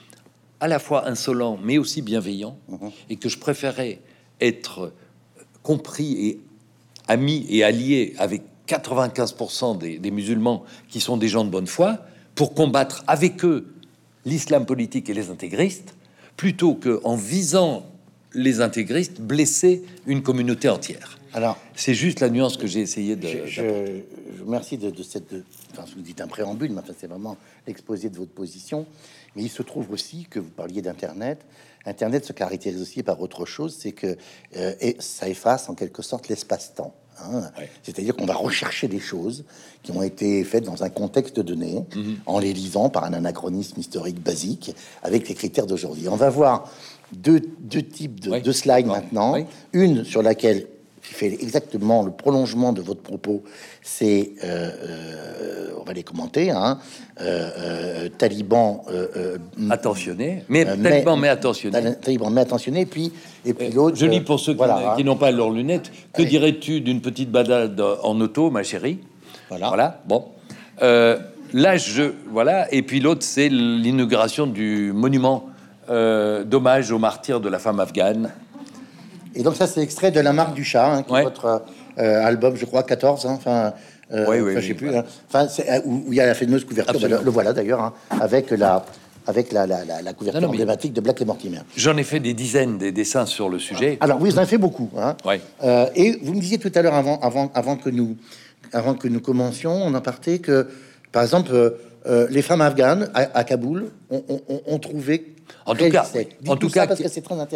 à 0.61 0.68
la 0.68 0.78
fois 0.78 1.06
insolent 1.09 1.59
mais 1.62 1.78
aussi 1.78 2.02
bienveillant, 2.02 2.59
mhm. 2.68 2.90
et 3.11 3.16
que 3.16 3.28
je 3.28 3.38
préférais 3.38 4.00
être 4.40 4.92
compris 5.66 6.29
et 6.29 6.40
ami 7.09 7.44
et 7.50 7.64
allié 7.64 8.14
avec 8.18 8.42
95% 8.68 9.79
des, 9.79 9.98
des 9.98 10.11
musulmans 10.12 10.62
qui 10.88 11.00
sont 11.00 11.16
des 11.16 11.29
gens 11.29 11.44
de 11.44 11.50
bonne 11.50 11.66
foi 11.66 11.98
pour 12.37 12.55
combattre 12.55 13.02
avec 13.09 13.44
eux 13.44 13.66
l'islam 14.24 14.64
politique 14.64 15.11
et 15.11 15.14
les 15.14 15.29
intégristes, 15.31 15.94
plutôt 16.37 16.74
que 16.74 17.00
en 17.02 17.16
visant 17.16 17.87
les 18.33 18.61
intégristes, 18.61 19.20
blesser 19.20 19.83
une 20.07 20.22
communauté 20.22 20.68
entière. 20.68 21.18
Alors, 21.33 21.59
c'est 21.74 21.94
juste 21.94 22.20
la 22.20 22.31
nuance 22.31 22.57
que 22.57 22.66
j'ai 22.66 22.81
essayé 22.81 23.16
de. 23.16 23.26
Je, 23.26 23.46
je, 23.46 24.42
remercie 24.44 24.79
de, 24.79 25.02
cette. 25.02 25.35
enfin, 25.72 25.85
vous 25.94 26.02
dites 26.02 26.20
un 26.20 26.29
préambule, 26.29 26.70
mais 26.70 26.81
enfin, 26.81 26.94
c'est 26.98 27.09
vraiment 27.09 27.37
l'exposé 27.66 28.09
de 28.09 28.16
votre 28.16 28.31
position. 28.31 28.87
Mais 29.37 29.42
il 29.42 29.51
se 29.51 29.62
trouve 29.62 29.92
aussi 29.92 30.27
que 30.29 30.40
vous 30.40 30.51
parliez 30.51 30.83
d'Internet. 30.83 31.44
Internet 31.85 32.25
se 32.25 32.33
caractérise 32.33 32.81
aussi 32.81 33.03
par 33.03 33.20
autre 33.20 33.44
chose, 33.44 33.77
c'est 33.79 33.92
que 33.92 34.16
euh, 34.57 34.75
et 34.81 34.96
ça 34.99 35.29
efface 35.29 35.68
en 35.68 35.75
quelque 35.75 36.03
sorte 36.03 36.29
l'espace-temps. 36.29 36.94
Hein. 37.22 37.51
C'est-à-dire 37.83 38.14
qu'on 38.16 38.27
va 38.27 38.35
rechercher 38.35 38.88
des 38.88 38.99
choses 38.99 39.44
qui 39.83 39.92
ont 39.92 40.03
été 40.03 40.42
faites 40.44 40.64
dans 40.64 40.83
un 40.83 40.90
contexte 40.90 41.38
donné, 41.40 41.85
mhm. 41.94 42.16
en 42.27 42.38
les 42.38 42.53
lisant 42.53 42.88
par 42.88 43.05
un 43.05 43.12
anachronisme 43.12 43.79
historique 43.79 44.20
basique, 44.20 44.75
avec 45.03 45.29
les 45.29 45.35
critères 45.35 45.66
d'aujourd'hui. 45.66 46.09
On 46.09 46.16
va 46.16 46.29
voir 46.29 46.70
deux, 47.12 47.40
types 47.40 48.20
de, 48.20 48.53
slides 48.53 48.87
maintenant. 48.87 49.37
Une 49.72 50.05
sur 50.05 50.22
laquelle 50.22 50.66
qui 51.06 51.14
fait 51.14 51.32
exactement 51.40 52.02
le 52.02 52.10
prolongement 52.10 52.72
de 52.72 52.80
votre 52.80 53.00
propos, 53.00 53.44
c'est, 53.82 54.32
euh, 54.42 54.70
euh, 54.82 55.68
on 55.80 55.84
va 55.84 55.92
les 55.92 56.02
commenter, 56.02 56.50
hein, 56.50 56.78
euh, 57.20 58.08
taliban 58.18 58.84
attentionné, 59.70 60.42
mais 60.48 60.64
taliban 60.64 61.16
mais 61.16 61.28
attentionné, 61.28 61.94
taliban 62.02 62.30
mais 62.30 62.40
attentionné, 62.40 62.86
puis 62.86 63.12
et 63.44 63.54
puis 63.54 63.70
l'autre. 63.70 63.96
Je 63.96 64.06
lis 64.06 64.20
pour 64.20 64.40
ceux 64.40 64.54
qui, 64.54 64.62
qui 64.96 65.04
n'ont 65.04 65.16
pas 65.16 65.30
leurs 65.30 65.50
lunettes. 65.50 65.92
Que 66.12 66.22
dirais-tu 66.22 66.80
d'une 66.80 67.00
petite 67.00 67.30
balade 67.30 67.80
en 68.02 68.20
auto, 68.20 68.50
ma 68.50 68.64
chérie? 68.64 68.98
Voilà. 69.48 69.68
Voilà. 69.68 70.02
Bon. 70.06 70.24
là, 70.80 71.76
je 71.76 72.02
voilà, 72.30 72.72
et 72.74 72.82
puis 72.82 72.98
l'autre, 72.98 73.22
c'est 73.22 73.48
l'inauguration 73.48 74.48
du 74.48 74.92
monument 74.92 75.50
d'hommage 75.88 76.90
aux 76.90 76.98
martyrs 76.98 77.40
de 77.40 77.48
la 77.48 77.60
femme 77.60 77.78
afghane 77.78 78.32
et 79.37 79.42
donc 79.42 79.57
ça, 79.57 79.66
c'est 79.66 79.83
extrait 79.83 80.11
de 80.11 80.20
La 80.20 80.33
Marque 80.33 80.55
du 80.55 80.64
Chat, 80.64 80.87
hein, 80.87 81.03
qui 81.03 81.14
est 81.14 81.22
votre 81.22 81.62
euh, 81.99 82.25
album, 82.25 82.57
je 82.57 82.64
crois, 82.64 82.83
14. 82.83 83.27
Hein, 83.27 83.35
enfin, 83.37 83.75
euh, 84.12 84.27
oui, 84.29 84.40
oui, 84.40 84.55
je 84.57 84.68
sais 84.68 84.75
plus. 84.75 84.94
Hein. 84.94 85.05
Enfin, 85.29 85.46
euh, 85.68 85.81
où, 85.85 86.05
il 86.09 86.14
y 86.14 86.20
a 86.20 86.27
la 86.27 86.35
fameuse 86.35 86.64
couverture. 86.64 86.99
Bah, 87.01 87.20
le, 87.22 87.31
voilà 87.31 87.53
d'ailleurs, 87.53 87.81
hein, 87.81 87.92
avec 88.20 88.51
la 88.51 88.85
avec 89.29 89.51
la, 89.53 89.66
la, 89.66 89.85
la, 89.85 90.12
couverture 90.12 90.40
non, 90.40 90.49
emblématique 90.49 90.92
de 90.92 91.01
Black 91.01 91.20
et 91.20 91.25
Mortimer. 91.25 91.59
J'en 91.77 91.96
ai 91.96 92.05
fait 92.05 92.20
des 92.20 92.33
dizaines 92.33 92.79
des 92.79 92.92
dessins 92.92 93.27
sur 93.27 93.49
le 93.49 93.59
sujet. 93.59 93.99
Alors 94.01 94.20
oui, 94.20 94.31
vous 94.31 94.37
en 94.37 94.38
avez 94.38 94.46
fait 94.46 94.57
beaucoup. 94.57 94.88
Hein. 94.96 95.16
Euh, 95.64 95.87
et 95.96 96.16
vous 96.22 96.33
me 96.33 96.40
disiez 96.40 96.59
tout 96.59 96.70
à 96.75 96.81
l'heure, 96.81 96.94
avant, 96.94 97.18
avant, 97.18 97.51
avant 97.55 97.77
que 97.77 97.90
nous, 97.90 98.16
avant 98.72 98.94
que 98.94 99.09
nous 99.09 99.20
commencions, 99.20 99.72
on 99.72 99.94
a 99.94 100.01
parté 100.01 100.38
que, 100.38 100.68
par 101.11 101.25
exemple, 101.25 101.51
euh, 102.07 102.27
les 102.31 102.42
femmes 102.42 102.61
afghanes 102.61 103.11
à, 103.14 103.42
Kaboul 103.42 103.90
ont, 104.11 104.79
trouvé. 104.79 105.35
En 105.64 105.74
tout 105.74 105.88
cas, 105.88 106.06
en 106.46 106.56
tout 106.56 106.68
cas. 106.68 106.87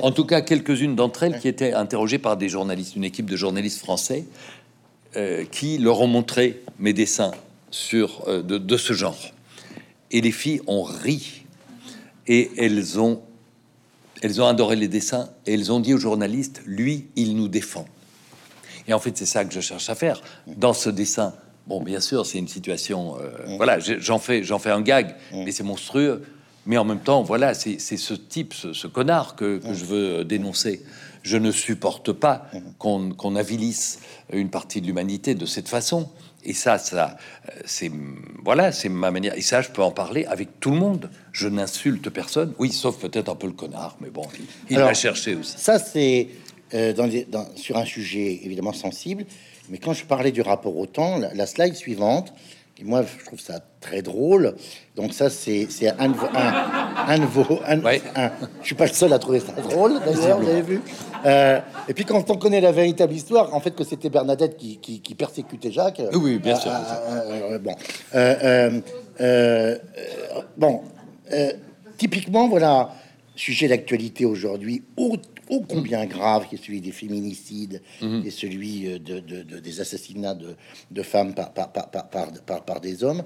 En 0.02 0.12
tout 0.12 0.24
cas, 0.24 0.40
quelques-unes 0.40 0.96
d'entre 0.96 1.22
elles 1.22 1.38
qui 1.38 1.48
étaient 1.48 1.72
interrogées 1.72 2.18
par 2.18 2.36
des 2.36 2.48
journalistes, 2.48 2.96
une 2.96 3.04
équipe 3.04 3.28
de 3.28 3.36
journalistes 3.36 3.78
français, 3.78 4.24
euh, 5.16 5.44
qui 5.44 5.78
leur 5.78 6.00
ont 6.00 6.06
montré 6.06 6.62
mes 6.78 6.92
dessins 6.92 7.32
sur 7.70 8.22
euh, 8.28 8.42
de, 8.42 8.76
ce 8.76 8.92
genre. 8.92 9.18
Et 10.10 10.20
les 10.20 10.32
filles 10.32 10.60
ont 10.66 10.82
ri 10.82 11.44
et 12.26 12.50
elles 12.58 13.00
ont 13.00 13.22
elles 14.22 14.42
ont 14.42 14.46
adoré 14.46 14.76
les 14.76 14.88
dessins 14.88 15.30
et 15.46 15.54
elles 15.54 15.72
ont 15.72 15.80
dit 15.80 15.94
aux 15.94 15.98
journalistes, 15.98 16.60
lui, 16.66 17.06
il 17.16 17.36
nous 17.36 17.48
défend. 17.48 17.86
Et 18.86 18.92
en 18.92 18.98
fait, 18.98 19.16
c'est 19.16 19.24
ça 19.24 19.46
que 19.46 19.54
je 19.54 19.60
cherche 19.60 19.88
à 19.88 19.94
faire 19.94 20.20
dans 20.46 20.74
ce 20.74 20.90
dessin 20.90 21.32
Bon, 21.66 21.82
bien 21.82 22.00
sûr, 22.00 22.26
c'est 22.26 22.38
une 22.38 22.48
situation. 22.48 23.16
Euh, 23.20 23.56
voilà, 23.56 23.78
j'en 23.78 24.18
fais, 24.18 24.42
j'en 24.42 24.58
fais 24.58 24.70
un 24.70 24.80
gag, 24.80 25.14
mais 25.32 25.52
c'est 25.52 25.62
monstrueux. 25.62 26.22
Mais 26.70 26.78
en 26.78 26.84
même 26.84 27.00
temps, 27.00 27.24
voilà, 27.24 27.52
c'est 27.52 27.78
ce 27.80 28.14
type, 28.14 28.54
ce, 28.54 28.86
connard 28.86 29.34
que, 29.34 29.60
je 29.72 29.84
veux 29.84 30.24
dénoncer. 30.24 30.84
Je 31.24 31.36
ne 31.36 31.50
supporte 31.50 32.12
pas 32.12 32.48
qu'on 32.78 33.34
avilisse 33.34 33.98
une 34.32 34.50
partie 34.50 34.80
de 34.80 34.86
l'humanité 34.86 35.34
de 35.34 35.46
cette 35.46 35.68
façon. 35.68 36.08
Et 36.44 36.52
ça, 36.52 36.78
ça, 36.78 37.16
c'est 37.64 37.90
voilà, 38.44 38.70
c'est 38.70 38.88
ma 38.88 39.10
manière. 39.10 39.36
Et 39.36 39.40
ça, 39.40 39.62
je 39.62 39.70
peux 39.70 39.82
en 39.82 39.90
parler 39.90 40.26
avec 40.26 40.60
tout 40.60 40.70
le 40.70 40.76
monde. 40.76 41.10
Je 41.32 41.48
n'insulte 41.48 42.08
personne. 42.08 42.54
Oui, 42.60 42.70
sauf 42.70 43.00
peut-être 43.00 43.28
un 43.30 43.34
peu 43.34 43.48
le 43.48 43.52
connard, 43.52 43.96
mais 44.00 44.10
bon, 44.10 44.22
il, 44.70 44.78
va 44.78 44.94
chercher 44.94 45.34
aussi. 45.34 45.54
Ça, 45.58 45.80
c'est 45.80 46.28
euh, 46.72 46.92
dans 46.92 47.10
dans- 47.28 47.48
sur 47.56 47.78
un 47.78 47.84
sujet 47.84 48.42
évidemment 48.44 48.72
sensible. 48.72 49.24
Mais 49.70 49.78
quand 49.78 49.92
je 49.92 50.04
parlais 50.04 50.30
du 50.30 50.40
rapport 50.40 50.76
au 50.76 50.86
temps, 50.86 51.18
la, 51.18 51.34
la 51.34 51.46
slide 51.46 51.74
suivante, 51.74 52.32
et 52.80 52.84
moi 52.84 53.02
je 53.02 53.24
trouve 53.24 53.40
ça 53.40 53.60
très 53.80 54.02
drôle. 54.02 54.54
Donc 54.96 55.12
ça 55.12 55.28
c'est 55.30 55.66
un, 55.98 56.08
de 56.08 56.14
vos- 56.14 56.26
un, 56.34 56.52
un 57.08 57.18
de 57.18 57.24
vos. 57.26 57.58
un- 57.66 57.80
Ouais. 57.82 58.00
un- 58.16 58.30
je 58.62 58.66
suis 58.66 58.74
pas 58.74 58.86
le 58.86 58.92
seul 58.92 59.12
à 59.12 59.18
trouver 59.18 59.40
ça 59.40 59.52
drôle 59.52 60.00
d'ailleurs, 60.04 60.40
vous 60.40 60.48
avez 60.48 60.62
vu. 60.62 60.80
Euh, 61.26 61.60
et 61.88 61.94
puis 61.94 62.04
quand 62.04 62.30
on 62.30 62.36
connaît 62.36 62.60
la 62.60 62.72
véritable 62.72 63.12
histoire, 63.12 63.54
en 63.54 63.60
fait 63.60 63.72
que 63.72 63.84
c'était 63.84 64.08
Bernadette 64.10 64.56
qui, 64.56 64.78
qui, 64.78 65.00
qui 65.00 65.14
persécutait 65.14 65.70
Jacques. 65.70 66.00
Oui, 66.14 66.38
bien 66.38 66.56
sûr. 66.56 66.70
euh, 66.72 67.58
euh, 68.14 68.80
euh, 69.20 69.78
bon, 70.56 70.80
bon, 70.80 70.80
typiquement, 71.98 72.48
voilà, 72.48 72.90
sujet 73.36 73.68
d'actualité 73.68 74.24
aujourd'hui, 74.24 74.82
ô, 75.50 75.60
combien 75.68 76.06
grave, 76.06 76.46
qui 76.48 76.54
est 76.54 76.64
celui 76.64 76.80
des 76.80 76.92
féminicides 76.92 77.82
Mhm. 78.00 78.22
et 78.24 78.30
celui 78.30 78.86
euh, 78.86 78.98
de, 78.98 79.20
de- 79.20 79.42
de- 79.42 79.58
des 79.58 79.80
assassinats 79.80 80.34
de, 80.90 81.02
femmes 81.02 81.34
par, 81.34 82.80
des 82.80 83.04
hommes. 83.04 83.22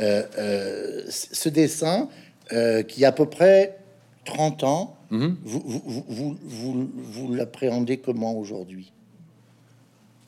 Euh, 0.00 0.22
euh, 0.38 1.02
ce 1.08 1.48
dessin, 1.48 2.08
euh, 2.52 2.82
qui 2.82 3.04
a 3.04 3.08
à 3.08 3.12
peu 3.12 3.26
près 3.26 3.78
30 4.24 4.64
ans, 4.64 4.96
Mhm. 5.10 5.36
vous, 5.44 5.62
vous, 5.64 5.82
vous, 5.86 6.04
vous, 6.08 6.38
vous- 6.44 6.90
vous 6.94 7.34
l'appréhendez 7.34 7.96
comment 7.96 8.36
aujourd'hui? 8.36 8.92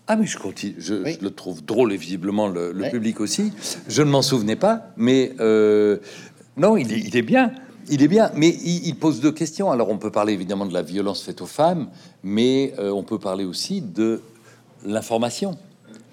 Ah 0.07 0.17
mais 0.17 0.27
je 0.27 0.39
continue, 0.39 0.75
je, 0.79 0.95
Oui. 0.95 1.17
je 1.21 1.25
le 1.25 1.31
trouve 1.31 1.63
drôle 1.65 1.93
et 1.93 1.97
visiblement 1.97 2.49
le, 2.49 2.73
public 2.91 3.21
aussi. 3.21 3.53
Je 3.89 4.03
ne 4.03 4.11
m'en 4.11 4.23
souvenais 4.23 4.57
pas, 4.57 4.93
mais 4.97 5.33
non, 6.57 6.77
il 6.77 6.93
est, 6.93 6.99
il 6.99 7.17
est 7.17 7.23
bien, 7.23 7.53
il 7.91 8.03
est 8.03 8.09
bien, 8.09 8.31
mais 8.35 8.49
il, 8.49 8.95
pose 8.95 9.21
deux 9.21 9.33
questions. 9.33 9.71
Alors 9.71 9.91
on 9.91 9.99
peut 9.99 10.11
parler 10.11 10.33
évidemment 10.33 10.67
de 10.67 10.73
la 10.73 10.83
violence 10.83 11.23
faite 11.23 11.43
aux 11.43 11.47
femmes, 11.47 11.89
mais 12.23 12.73
euh, 12.79 12.91
on 12.91 13.03
peut 13.03 13.19
parler 13.19 13.45
aussi 13.45 13.81
de 13.81 14.23
l'information 14.85 15.59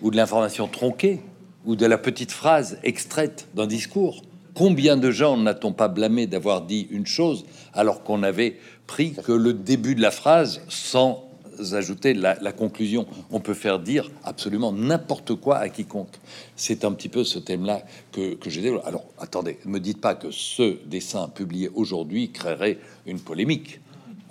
ou 0.02 0.12
de 0.12 0.18
l'information 0.18 0.68
tronquée 0.68 1.22
ou 1.66 1.76
de 1.76 1.86
la 1.86 1.98
petite 1.98 2.32
phrase 2.32 2.80
extraite 2.84 3.48
d'un 3.54 3.68
discours. 3.68 4.24
Combien 4.56 4.98
de 4.98 5.12
gens 5.12 5.38
n'a-t-on 5.38 5.72
pas 5.72 5.88
blâmé 5.88 6.26
d'avoir 6.26 6.64
dit 6.64 6.88
une 6.90 7.06
chose 7.06 7.46
alors 7.74 8.04
qu'on 8.04 8.24
avait 8.24 8.58
pris 8.88 9.14
que 9.14 9.32
le 9.32 9.54
début 9.54 9.94
de 9.94 10.02
la 10.02 10.12
phrase 10.12 10.62
sans 10.68 11.27
ajouter 11.74 12.14
la, 12.14 12.38
la 12.42 12.52
conclusion 12.52 13.06
On 13.32 13.40
peut 13.40 13.54
faire 13.54 13.80
dire 13.80 14.10
absolument 14.24 14.72
n'importe 14.72 15.36
quoi 15.36 15.58
à 15.58 15.70
quiconque. 15.70 16.16
C'est 16.56 16.86
un 16.86 16.92
petit 16.94 17.10
peu 17.10 17.24
ce 17.24 17.40
thème-là 17.40 17.82
que, 18.12 18.36
que 18.36 18.50
j'ai 18.50 18.62
développé. 18.62 18.88
Alors 18.88 19.06
attendez, 19.20 19.60
ne 19.66 19.72
me 19.72 19.80
dites 19.80 20.02
pas 20.02 20.16
que 20.16 20.32
ce 20.32 20.78
dessin 20.86 21.28
publié 21.28 21.70
aujourd'hui 21.76 22.32
créerait 22.32 22.78
une 23.06 23.20
polémique. 23.20 23.80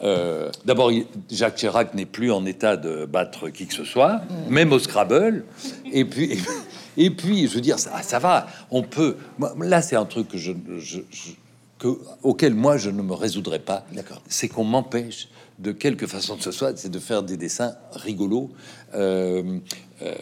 Euh, 0.02 0.50
D'abord, 0.66 0.90
Jacques 1.30 1.56
Chirac 1.56 1.94
n'est 1.94 2.04
plus 2.04 2.30
en 2.30 2.44
état 2.44 2.76
de 2.76 3.06
battre 3.06 3.48
qui 3.48 3.66
que 3.66 3.72
ce 3.74 3.84
soit, 3.84 4.20
même 4.50 4.72
au 4.72 4.78
Scrabble. 4.78 5.44
Et 5.90 6.04
puis, 6.04 6.38
et 6.98 7.08
puis, 7.10 7.48
je 7.48 7.54
veux 7.54 7.60
dire, 7.62 7.78
ça, 7.78 8.02
ça 8.02 8.18
va. 8.18 8.46
On 8.70 8.82
peut. 8.82 9.16
là, 9.58 9.80
c'est 9.80 9.96
un 9.96 10.04
truc 10.04 10.28
que 10.28 10.36
je, 10.38 10.52
je- 10.78 11.00
je- 11.10 11.30
que, 11.78 11.88
auquel 12.22 12.54
moi 12.54 12.76
je 12.78 12.88
ne 12.90 13.02
me 13.02 13.12
résoudrais 13.14 13.58
pas. 13.58 13.84
D'accord. 13.92 14.22
C'est 14.28 14.48
qu'on 14.48 14.64
m'empêche 14.64 15.28
de 15.58 15.72
quelque 15.72 16.06
façon 16.06 16.36
que 16.36 16.42
ce 16.42 16.50
soit, 16.50 16.76
c'est 16.76 16.90
de 16.90 16.98
faire 16.98 17.22
des 17.22 17.36
dessins 17.36 17.76
rigolos 17.92 18.50
euh, 18.94 19.58
euh, 20.02 20.14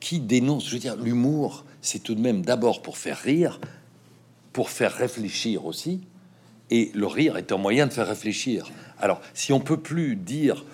qui 0.00 0.20
dénoncent. 0.20 0.68
Je 0.68 0.74
veux 0.74 0.80
dire, 0.80 0.96
l'humour, 0.96 1.64
c'est 1.80 2.02
tout 2.02 2.14
de 2.14 2.20
même 2.20 2.42
d'abord 2.42 2.82
pour 2.82 2.98
faire 2.98 3.18
rire, 3.18 3.60
pour 4.52 4.70
faire 4.70 4.92
réfléchir 4.92 5.64
aussi. 5.66 6.00
Et 6.70 6.90
le 6.94 7.06
rire 7.06 7.36
est 7.36 7.52
un 7.52 7.56
moyen 7.56 7.86
de 7.86 7.92
faire 7.92 8.06
réfléchir. 8.06 8.70
Alors, 8.98 9.20
si 9.34 9.52
on 9.52 9.60
peut 9.60 9.80
plus 9.80 10.16
dire, 10.16 10.64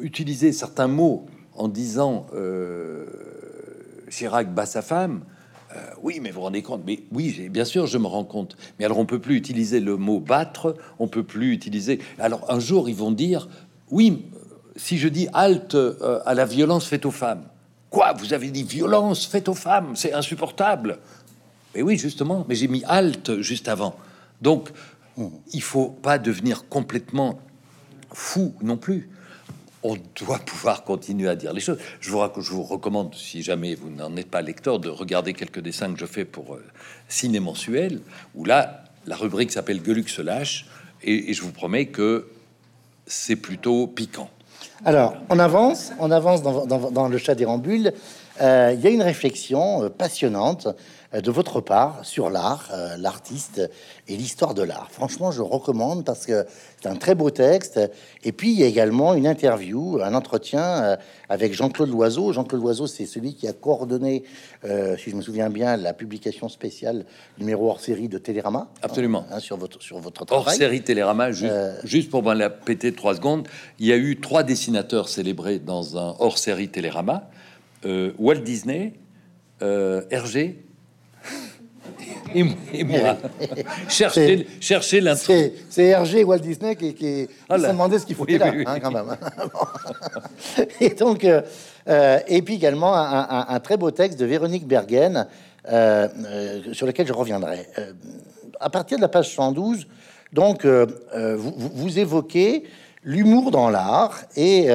utiliser 0.00 0.52
certains 0.52 0.88
mots 0.88 1.26
en 1.54 1.68
disant 1.68 2.26
euh, 2.34 3.06
Chirac 4.10 4.52
bat 4.52 4.66
sa 4.66 4.82
femme, 4.82 5.22
euh, 5.74 5.90
oui, 6.02 6.20
mais 6.20 6.30
vous 6.30 6.36
vous 6.36 6.42
rendez 6.42 6.62
compte 6.62 6.82
Mais 6.86 7.00
oui, 7.12 7.48
bien 7.50 7.64
sûr, 7.64 7.86
je 7.86 7.98
me 7.98 8.06
rends 8.06 8.24
compte. 8.24 8.56
Mais 8.78 8.84
alors, 8.84 8.98
on 8.98 9.06
peut 9.06 9.18
plus 9.18 9.36
utiliser 9.36 9.80
le 9.80 9.96
mot 9.96 10.20
battre, 10.20 10.76
on 10.98 11.08
peut 11.08 11.24
plus 11.24 11.52
utiliser. 11.52 11.98
Alors, 12.18 12.50
un 12.50 12.60
jour, 12.60 12.88
ils 12.88 12.94
vont 12.94 13.10
dire, 13.10 13.48
oui, 13.90 14.26
si 14.76 14.98
je 14.98 15.08
dis 15.08 15.28
halte 15.32 15.74
euh, 15.74 16.20
à 16.24 16.34
la 16.34 16.44
violence 16.44 16.86
faite 16.86 17.06
aux 17.06 17.10
femmes, 17.10 17.42
quoi 17.90 18.12
Vous 18.12 18.32
avez 18.32 18.50
dit 18.50 18.62
violence 18.62 19.26
faite 19.26 19.48
aux 19.48 19.54
femmes, 19.54 19.96
c'est 19.96 20.12
insupportable. 20.12 20.98
Mais 21.74 21.82
oui, 21.82 21.98
justement, 21.98 22.44
mais 22.48 22.54
j'ai 22.54 22.68
mis 22.68 22.84
halte 22.84 23.40
juste 23.40 23.68
avant. 23.68 23.96
Donc, 24.40 24.70
il 25.52 25.62
faut 25.62 25.88
pas 25.88 26.18
devenir 26.18 26.68
complètement 26.68 27.40
fou 28.12 28.54
non 28.62 28.76
plus. 28.76 29.08
On 29.88 29.96
doit 30.18 30.40
pouvoir 30.40 30.82
continuer 30.82 31.28
à 31.28 31.36
dire 31.36 31.52
les 31.52 31.60
choses. 31.60 31.78
Je 32.00 32.10
vous, 32.10 32.20
je 32.38 32.50
vous 32.50 32.64
recommande, 32.64 33.14
si 33.14 33.44
jamais 33.44 33.76
vous 33.76 33.88
n'en 33.88 34.16
êtes 34.16 34.28
pas 34.28 34.42
lecteur, 34.42 34.80
de 34.80 34.88
regarder 34.88 35.32
quelques 35.32 35.60
dessins 35.60 35.92
que 35.92 36.00
je 36.00 36.06
fais 36.06 36.24
pour 36.24 36.54
euh, 36.54 36.64
Ciné 37.08 37.38
Mensuel, 37.38 38.00
où 38.34 38.44
là, 38.44 38.82
la 39.06 39.14
rubrique 39.14 39.52
s'appelle 39.52 39.80
Gueuluc 39.80 40.08
se 40.08 40.22
lâche, 40.22 40.66
et, 41.04 41.32
je 41.32 41.40
vous 41.40 41.52
promets 41.52 41.86
que 41.86 42.26
c'est 43.06 43.36
plutôt 43.36 43.86
piquant. 43.86 44.28
Alors, 44.84 45.14
on 45.30 45.38
avance, 45.38 45.92
on 46.00 46.10
avance 46.10 46.42
dans, 46.42 47.08
le 47.08 47.18
chat 47.18 47.36
des 47.36 47.44
rambules. 47.44 47.92
Euh, 48.40 48.72
Il 48.74 48.80
y 48.80 48.88
a 48.88 48.90
une 48.90 49.02
réflexion 49.02 49.84
euh, 49.84 49.88
passionnante 49.88 50.66
de 51.20 51.30
votre 51.30 51.60
part 51.60 52.04
sur 52.04 52.30
l'art, 52.30 52.68
euh, 52.74 52.96
l'artiste 52.98 53.70
et 54.08 54.16
l'histoire 54.16 54.54
de 54.54 54.62
l'art. 54.62 54.88
Franchement, 54.90 55.30
je 55.30 55.40
recommande 55.42 56.04
parce 56.04 56.26
que 56.26 56.44
c'est 56.80 56.88
un 56.88 56.96
très 56.96 57.14
beau 57.14 57.30
texte. 57.30 57.80
Et 58.24 58.32
puis, 58.32 58.52
il 58.52 58.58
y 58.58 58.62
a 58.64 58.66
également 58.66 59.14
une 59.14 59.26
interview, 59.26 60.00
un 60.02 60.14
entretien 60.14 60.62
euh, 60.84 60.96
avec 61.28 61.54
Jean-Claude 61.54 61.90
Loiseau. 61.90 62.32
Jean-Claude 62.32 62.60
Loiseau, 62.60 62.86
c'est 62.86 63.06
celui 63.06 63.34
qui 63.34 63.46
a 63.48 63.52
coordonné, 63.52 64.24
euh, 64.64 64.96
si 64.96 65.10
je 65.10 65.16
me 65.16 65.22
souviens 65.22 65.48
bien, 65.50 65.76
la 65.76 65.92
publication 65.94 66.48
spéciale 66.48 67.04
numéro 67.38 67.68
hors 67.70 67.80
série 67.80 68.08
de 68.08 68.18
Télérama. 68.18 68.68
Absolument. 68.82 69.24
Hein, 69.30 69.40
sur 69.40 69.56
votre 69.56 69.80
sur 69.82 69.98
votre 69.98 70.22
Hors 70.30 70.42
travail. 70.42 70.56
série 70.58 70.82
Télérama, 70.82 71.32
ju- 71.32 71.46
Euh. 71.48 71.74
juste 71.84 72.10
pour 72.10 72.22
la 72.34 72.50
péter 72.50 72.92
trois 72.92 73.14
secondes, 73.14 73.46
il 73.78 73.86
y 73.86 73.92
a 73.92 73.96
eu 73.96 74.20
trois 74.20 74.42
dessinateurs 74.42 75.08
célébrés 75.08 75.58
dans 75.58 75.96
un 75.96 76.14
hors 76.18 76.38
série 76.38 76.68
Télérama 76.68 77.28
euh, 77.84 78.12
Walt 78.18 78.40
Disney, 78.40 78.94
euh, 79.62 80.02
Hergé 80.10 80.62
et, 82.34 82.44
et 82.74 82.84
moi. 82.84 83.16
cherchez 83.88 84.46
cherchez 84.60 85.00
l'intro. 85.00 85.32
C'est 85.70 85.84
Hergé 85.86 86.20
et 86.20 86.24
Walt 86.24 86.38
Disney 86.38 86.74
qui, 86.76 86.94
qui, 86.94 87.28
Ah 87.48 87.58
se 87.58 87.66
demandaient 87.68 87.98
ce 87.98 88.06
qu'il 88.06 88.16
foutait 88.16 88.34
Oui, 88.34 88.38
là, 88.38 88.50
oui, 88.50 88.56
oui. 88.58 88.64
hein, 88.66 88.78
quand 88.80 88.90
même. 88.90 89.16
et 90.80 90.90
donc, 90.90 91.24
euh, 91.24 91.42
euh, 91.88 92.18
et 92.26 92.42
puis 92.42 92.54
également 92.54 92.94
un, 92.94 93.26
un- 93.30 93.46
un 93.48 93.60
très 93.60 93.76
beau 93.76 93.90
texte 93.90 94.18
de 94.18 94.26
Véronique 94.26 94.66
Bergen 94.66 95.26
euh, 95.70 96.08
euh, 96.26 96.60
sur 96.72 96.86
lequel 96.86 97.06
je 97.06 97.12
reviendrai. 97.12 97.66
À 98.60 98.70
partir 98.70 98.96
de 98.98 99.02
la 99.02 99.08
page 99.08 99.34
112, 99.34 99.86
donc, 100.32 100.64
vous, 100.66 101.54
vous- 101.74 101.98
évoquez 101.98 102.64
l'humour 103.04 103.50
dans 103.52 103.70
l'art 103.70 104.22
et 104.36 104.68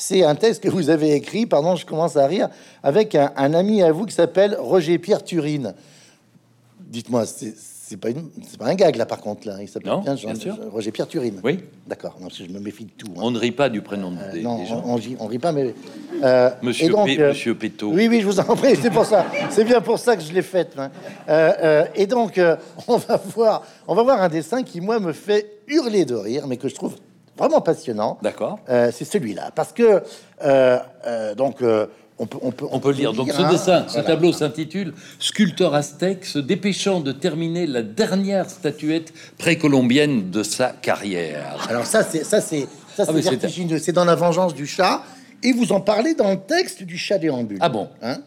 c'est 0.00 0.24
un 0.24 0.34
texte 0.34 0.62
que 0.62 0.68
vous 0.68 0.88
avez 0.90 1.12
écrit, 1.14 1.46
pardon, 1.46 1.76
je 1.76 1.84
commence 1.86 2.16
à 2.16 2.26
rire, 2.26 2.48
avec 2.82 3.14
un, 3.14 3.32
un 3.36 3.54
ami 3.54 3.82
à 3.82 3.92
vous 3.92 4.06
qui 4.06 4.14
s'appelle 4.14 4.56
Roger 4.58 4.98
Pierre 4.98 5.22
Turine. 5.22 5.74
Dites-moi, 6.80 7.24
c'est 7.26 7.96
pas, 7.96 8.10
une- 8.10 8.30
pas 8.58 8.66
un 8.66 8.74
gag 8.74 8.96
là 8.96 9.04
par 9.06 9.20
contre 9.20 9.46
là. 9.46 9.56
Il 9.60 9.68
s'appelle 9.68 9.92
bien, 10.04 10.14
bien 10.14 10.34
sûr. 10.34 10.56
Roger 10.72 10.90
Pierre 10.90 11.06
Turine. 11.08 11.40
Oui, 11.44 11.58
D'accord. 11.86 12.16
Non, 12.20 12.26
parce 12.28 12.38
que 12.38 12.44
je 12.44 12.50
me 12.50 12.58
méfie 12.60 12.84
de 12.84 12.90
tout. 12.96 13.08
hein. 13.16 13.20
on 13.20 13.30
ne 13.30 13.38
rit 13.38 13.50
pas 13.52 13.68
du 13.68 13.80
prénom 13.82 14.12
Euh, 14.20 14.32
des, 14.32 14.42
non, 14.42 14.58
des 14.58 14.66
gens. 14.66 14.82
on, 14.86 14.92
on, 14.92 14.94
rit- 14.96 15.16
on 15.20 15.26
rit 15.26 15.38
pas, 15.38 15.52
mais 15.52 15.74
euh, 16.22 16.50
Monsieur, 16.62 16.86
et 16.86 16.88
donc, 16.88 17.06
P- 17.06 17.20
euh, 17.20 17.28
Monsieur 17.30 17.54
Péto. 17.56 17.90
Oui, 17.92 18.08
oui, 18.08 18.20
je 18.20 18.26
vous 18.26 18.40
en 18.40 18.44
prie. 18.56 18.74
C'est 18.80 18.90
pour 18.90 19.04
ça. 19.06 19.26
C'est 19.50 19.64
bien 19.64 19.80
pour 19.80 19.98
ça 19.98 20.16
que 20.16 20.22
je 20.22 20.32
l'ai 20.32 20.42
faite. 20.42 20.72
hein. 20.78 20.90
Euh, 21.28 21.52
euh, 21.62 21.84
et 21.94 22.06
donc, 22.06 22.38
euh, 22.38 22.56
on 22.88 22.96
va 22.96 23.16
voir, 23.34 23.62
on 23.86 23.94
va 23.94 24.02
voir 24.02 24.22
un 24.22 24.28
dessin 24.28 24.62
qui 24.62 24.80
moi 24.80 24.98
me 25.00 25.12
fait 25.12 25.58
hurler 25.68 26.04
de 26.04 26.14
rire, 26.14 26.46
mais 26.48 26.56
que 26.56 26.68
je 26.68 26.74
trouve 26.74 26.94
vraiment 27.40 27.60
passionnant. 27.60 28.18
D'accord. 28.22 28.58
Euh, 28.68 28.90
c'est 28.94 29.04
celui-là, 29.04 29.50
parce 29.54 29.72
que 29.72 30.02
euh, 30.44 30.78
euh, 31.06 31.34
donc 31.34 31.56
on 32.22 32.26
peut, 32.26 32.38
on 32.42 32.50
peut, 32.52 32.66
On 32.70 32.78
peut 32.80 32.92
lire. 32.92 33.12
Donc 33.14 33.32
ce 33.32 33.40
hein. 33.40 33.50
dessin, 33.50 33.84
ce 33.88 33.94
Voilà. 33.94 34.08
tableau 34.08 34.32
s'intitule 34.32 34.92
Sculpteur 35.18 35.74
aztèque 35.74 36.24
se 36.26 36.38
dépêchant 36.38 37.00
de 37.00 37.12
terminer 37.12 37.66
la 37.66 37.82
dernière 37.82 38.48
statuette 38.50 39.12
précolombienne 39.38 40.30
de 40.30 40.42
sa 40.42 40.68
carrière. 40.68 41.66
Alors 41.68 41.86
ça, 41.86 42.02
c'est 42.04 42.24
ça, 42.24 42.40
c'est 42.42 42.66
ça, 42.94 43.06
c'est 43.06 43.12
mais 43.12 43.22
c'est- 43.22 43.30
vertigineux. 43.30 43.78
C'est 43.78 43.92
dans 43.92 44.04
la 44.04 44.14
vengeance 44.16 44.54
du 44.54 44.66
chat, 44.66 45.02
et 45.42 45.52
vous 45.52 45.72
en 45.72 45.80
parlez 45.80 46.14
dans 46.14 46.30
le 46.30 46.36
texte 46.38 46.82
du 46.82 46.98
chat 46.98 47.16
déambule. 47.18 47.58
Ah 47.62 47.70
bon? 47.70 47.88
Hein? 48.02 48.18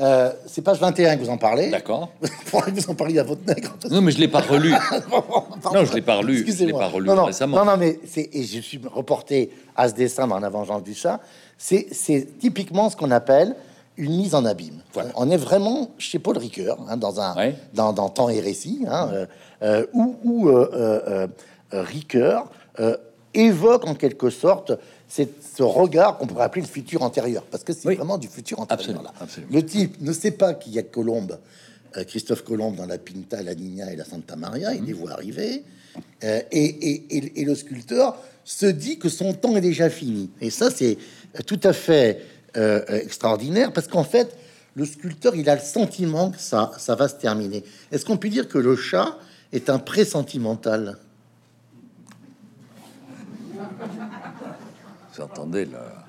Euh, 0.00 0.32
c'est 0.46 0.62
page 0.62 0.78
21 0.78 1.16
que 1.16 1.22
vous 1.22 1.30
en 1.30 1.38
parlez. 1.38 1.70
D'accord. 1.70 2.10
Vous 2.52 2.90
en 2.90 2.94
parliez 2.94 3.18
à 3.18 3.22
votre 3.24 3.46
nègre. 3.46 3.76
Non, 3.90 4.00
mais 4.00 4.12
je 4.12 4.18
l'ai 4.18 4.28
pas 4.28 4.40
relu. 4.40 4.72
Non, 5.72 5.84
je 5.84 5.92
l'ai 5.94 6.02
pas 6.02 6.16
relu. 6.16 6.46
Je 6.46 6.64
l'ai 6.64 6.72
pas 6.72 6.88
relu 6.88 7.06
non, 7.08 7.14
non, 7.16 7.24
récemment. 7.24 7.56
Non, 7.58 7.64
non, 7.64 7.76
mais 7.76 7.98
c'est 8.06 8.28
et 8.32 8.44
je 8.44 8.60
suis 8.60 8.80
reporté 8.86 9.50
à 9.74 9.88
ce 9.88 9.94
dessin 9.94 10.26
dans 10.26 10.38
La 10.38 10.48
Vengeance 10.48 10.82
du 10.82 10.94
chat. 10.94 11.20
C'est 11.58 12.38
typiquement 12.38 12.88
ce 12.90 12.96
qu'on 12.96 13.10
appelle 13.10 13.56
une 13.96 14.16
mise 14.16 14.34
en 14.34 14.44
abîme. 14.44 14.80
Voilà. 14.92 15.10
On 15.16 15.30
est 15.30 15.36
vraiment 15.36 15.90
chez 15.98 16.18
Paul 16.18 16.36
Ricoeur, 16.38 16.78
hein, 16.88 16.96
dans 16.96 17.20
un 17.20 17.34
Ouais. 17.34 17.54
dans, 17.72 17.92
dans 17.92 18.08
Temps 18.08 18.28
et 18.28 18.40
récit, 18.40 18.84
hein, 18.88 19.08
euh, 19.12 19.26
euh, 19.62 19.86
où, 19.94 20.16
où 20.22 20.48
euh, 20.50 21.26
Ricoeur 21.72 22.50
évoque 23.34 23.86
en 23.86 23.94
quelque 23.94 24.30
sorte 24.30 24.72
c'est 25.08 25.28
ce 25.56 25.62
regard 25.62 26.18
qu'on 26.18 26.26
pourrait 26.26 26.44
appeler 26.44 26.62
le 26.62 26.68
futur 26.68 27.02
antérieur, 27.02 27.42
parce 27.44 27.62
que 27.64 27.72
c'est 27.72 27.94
vraiment 27.94 28.18
du 28.18 28.28
futur 28.28 28.60
antérieur. 28.60 28.80
Absolument, 29.00 29.12
absolument. 29.20 29.52
Le 29.54 29.64
type 29.64 30.00
ne 30.00 30.12
sait 30.12 30.32
pas 30.32 30.54
qu'il 30.54 30.74
y 30.74 30.78
a 30.78 30.82
Colombe, 30.82 31.38
euh, 31.96 32.04
Christophe 32.04 32.42
Colombe 32.44 32.76
dans 32.76 32.86
la 32.86 32.98
Pinta, 32.98 33.42
la 33.42 33.54
Nina 33.54 33.92
et 33.92 33.96
la 33.96 34.04
Santa 34.04 34.36
Maria, 34.36 34.74
il 34.74 34.84
les 34.84 34.92
voit 34.92 35.12
arriver, 35.12 35.62
euh, 36.24 36.40
et, 36.50 36.64
et- 36.64 37.16
et- 37.16 37.40
et 37.40 37.44
le 37.44 37.54
sculpteur 37.54 38.18
se 38.44 38.66
dit 38.66 38.98
que 38.98 39.08
son 39.08 39.32
temps 39.32 39.56
est 39.56 39.60
déjà 39.60 39.88
fini. 39.90 40.30
Et 40.40 40.50
ça, 40.50 40.70
c'est 40.70 40.98
tout 41.46 41.60
à 41.62 41.72
fait 41.72 42.20
euh, 42.56 42.82
euh, 42.90 43.00
extraordinaire, 43.00 43.72
parce 43.72 43.86
qu'en 43.88 44.04
fait, 44.04 44.36
le 44.74 44.84
sculpteur, 44.84 45.34
il 45.36 45.48
a 45.48 45.54
le 45.54 45.60
sentiment 45.60 46.30
que 46.30 46.38
ça, 46.40 46.72
ça 46.78 46.94
va 46.94 47.08
se 47.08 47.14
terminer. 47.16 47.62
Est-ce 47.92 48.04
qu'on 48.04 48.16
peut 48.18 48.28
dire 48.28 48.48
que 48.48 48.58
le 48.58 48.76
chat 48.76 49.16
est 49.52 49.70
un 49.70 49.78
pré-sentimental 49.78 50.98
Vous 55.16 55.22
entendez 55.22 55.64
là 55.64 56.04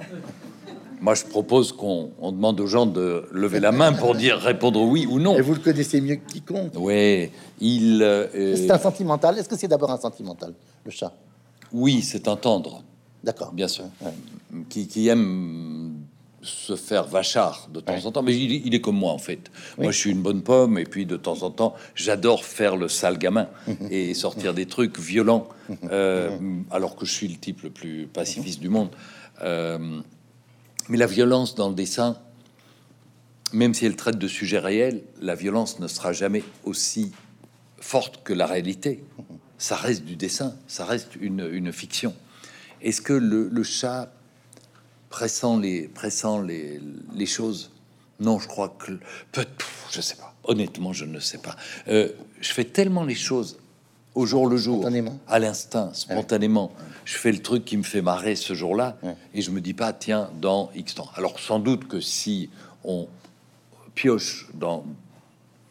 Moi, 0.99 1.13
je 1.15 1.23
propose 1.25 1.71
qu'on 1.71 2.11
on 2.19 2.31
demande 2.31 2.59
aux 2.59 2.67
gens 2.67 2.85
de 2.85 3.25
lever 3.31 3.59
la 3.59 3.71
main 3.71 3.93
pour 3.93 4.15
dire 4.15 4.37
répondre 4.37 4.81
oui 4.81 5.05
ou 5.09 5.19
non. 5.19 5.35
Et 5.37 5.41
vous 5.41 5.53
le 5.53 5.59
connaissez 5.59 6.01
mieux 6.01 6.15
que 6.15 6.25
quiconque. 6.31 6.73
Oui, 6.75 7.29
il. 7.59 8.01
euh, 8.03 8.55
C'est 8.55 8.71
un 8.71 8.79
sentimental? 8.79 9.37
Est-ce 9.37 9.47
que 9.49 9.55
c'est 9.57 9.67
d'abord 9.67 9.91
un 9.91 9.97
sentimental, 9.97 10.53
le 10.83 10.91
chat? 10.91 11.13
Oui, 11.71 12.01
c'est 12.01 12.27
un 12.27 12.35
tendre, 12.35 12.83
D'accord. 13.23 13.51
bien 13.53 13.67
sûr, 13.67 13.85
Ouais. 14.01 14.11
qui, 14.69 14.87
qui 14.87 15.07
aime 15.07 15.96
se 16.41 16.75
faire 16.75 17.05
vachard 17.07 17.67
de 17.73 17.79
temps 17.79 17.93
Ouais. 17.93 18.05
en 18.05 18.11
temps. 18.11 18.21
Mais 18.21 18.35
il, 18.37 18.65
il 18.65 18.75
est 18.75 18.81
comme 18.81 18.97
moi 18.97 19.11
en 19.11 19.17
fait. 19.17 19.49
Moi, 19.77 19.91
je 19.91 19.97
suis 19.97 20.11
une 20.11 20.21
bonne 20.21 20.41
pomme, 20.43 20.77
et 20.77 20.83
puis 20.83 21.05
de 21.05 21.17
temps 21.17 21.41
en 21.43 21.49
temps, 21.51 21.73
j'adore 21.95 22.45
faire 22.45 22.77
le 22.77 22.87
sale 22.87 23.17
gamin 23.17 23.47
et 23.91 24.13
sortir 24.13 24.53
des 24.53 24.65
trucs 24.67 24.99
violents, 24.99 25.47
euh, 25.91 26.37
alors 26.71 26.95
que 26.95 27.05
je 27.05 27.11
suis 27.11 27.27
le 27.27 27.37
type 27.37 27.61
le 27.63 27.69
plus 27.71 28.07
pacifiste 28.07 28.59
du 28.59 28.69
monde. 28.69 28.89
Euh, 29.41 29.99
mais 30.89 30.97
la 30.97 31.07
violence 31.07 31.55
dans 31.55 31.69
le 31.69 31.75
dessin, 31.75 32.17
même 33.53 33.73
si 33.73 33.85
elle 33.85 33.95
traite 33.95 34.17
de 34.17 34.27
sujets 34.27 34.59
réels, 34.59 35.01
la 35.21 35.35
violence 35.35 35.79
ne 35.79 35.87
sera 35.87 36.13
jamais 36.13 36.43
aussi 36.63 37.11
forte 37.79 38.23
que 38.23 38.33
la 38.33 38.45
réalité. 38.45 39.03
Ça 39.59 39.75
reste 39.75 40.05
du 40.05 40.15
dessin, 40.15 40.53
ça 40.67 40.85
reste 40.85 41.15
une, 41.19 41.49
une 41.51 41.71
fiction. 41.73 42.13
Est-ce 42.83 43.01
que 43.01 43.13
le, 43.13 43.49
le 43.51 43.63
chat 43.63 44.11
pressant 45.09 45.57
les, 45.57 45.87
pressant 45.87 46.41
les, 46.41 46.79
les 47.15 47.25
choses 47.25 47.71
Non, 48.19 48.39
je 48.39 48.47
crois 48.47 48.69
que 48.69 48.93
peut 49.31 49.45
je 49.91 50.01
sais 50.01 50.15
pas. 50.15 50.33
Honnêtement, 50.43 50.93
je 50.93 51.05
ne 51.05 51.19
sais 51.19 51.37
pas. 51.37 51.55
Euh, 51.87 52.09
je 52.41 52.51
fais 52.51 52.65
tellement 52.65 53.03
les 53.03 53.15
choses 53.15 53.57
au 54.15 54.25
jour 54.25 54.47
le 54.47 54.57
jour, 54.57 54.77
Spontanément. 54.79 55.19
à 55.27 55.39
l'instinct, 55.39 55.91
spontanément. 55.93 56.71
Je 57.05 57.17
fais 57.17 57.31
le 57.31 57.39
truc 57.41 57.65
qui 57.65 57.77
me 57.77 57.83
fait 57.83 58.01
marrer 58.01 58.35
ce 58.35 58.53
jour-là, 58.53 58.97
et 59.33 59.41
je 59.41 59.51
me 59.51 59.61
dis 59.61 59.73
pas 59.73 59.93
tiens 59.93 60.29
dans 60.41 60.71
X 60.75 60.95
temps. 60.95 61.09
Alors 61.15 61.39
sans 61.39 61.59
doute 61.59 61.87
que 61.87 62.01
si 62.01 62.49
on 62.83 63.07
pioche 63.93 64.47
dans 64.55 64.83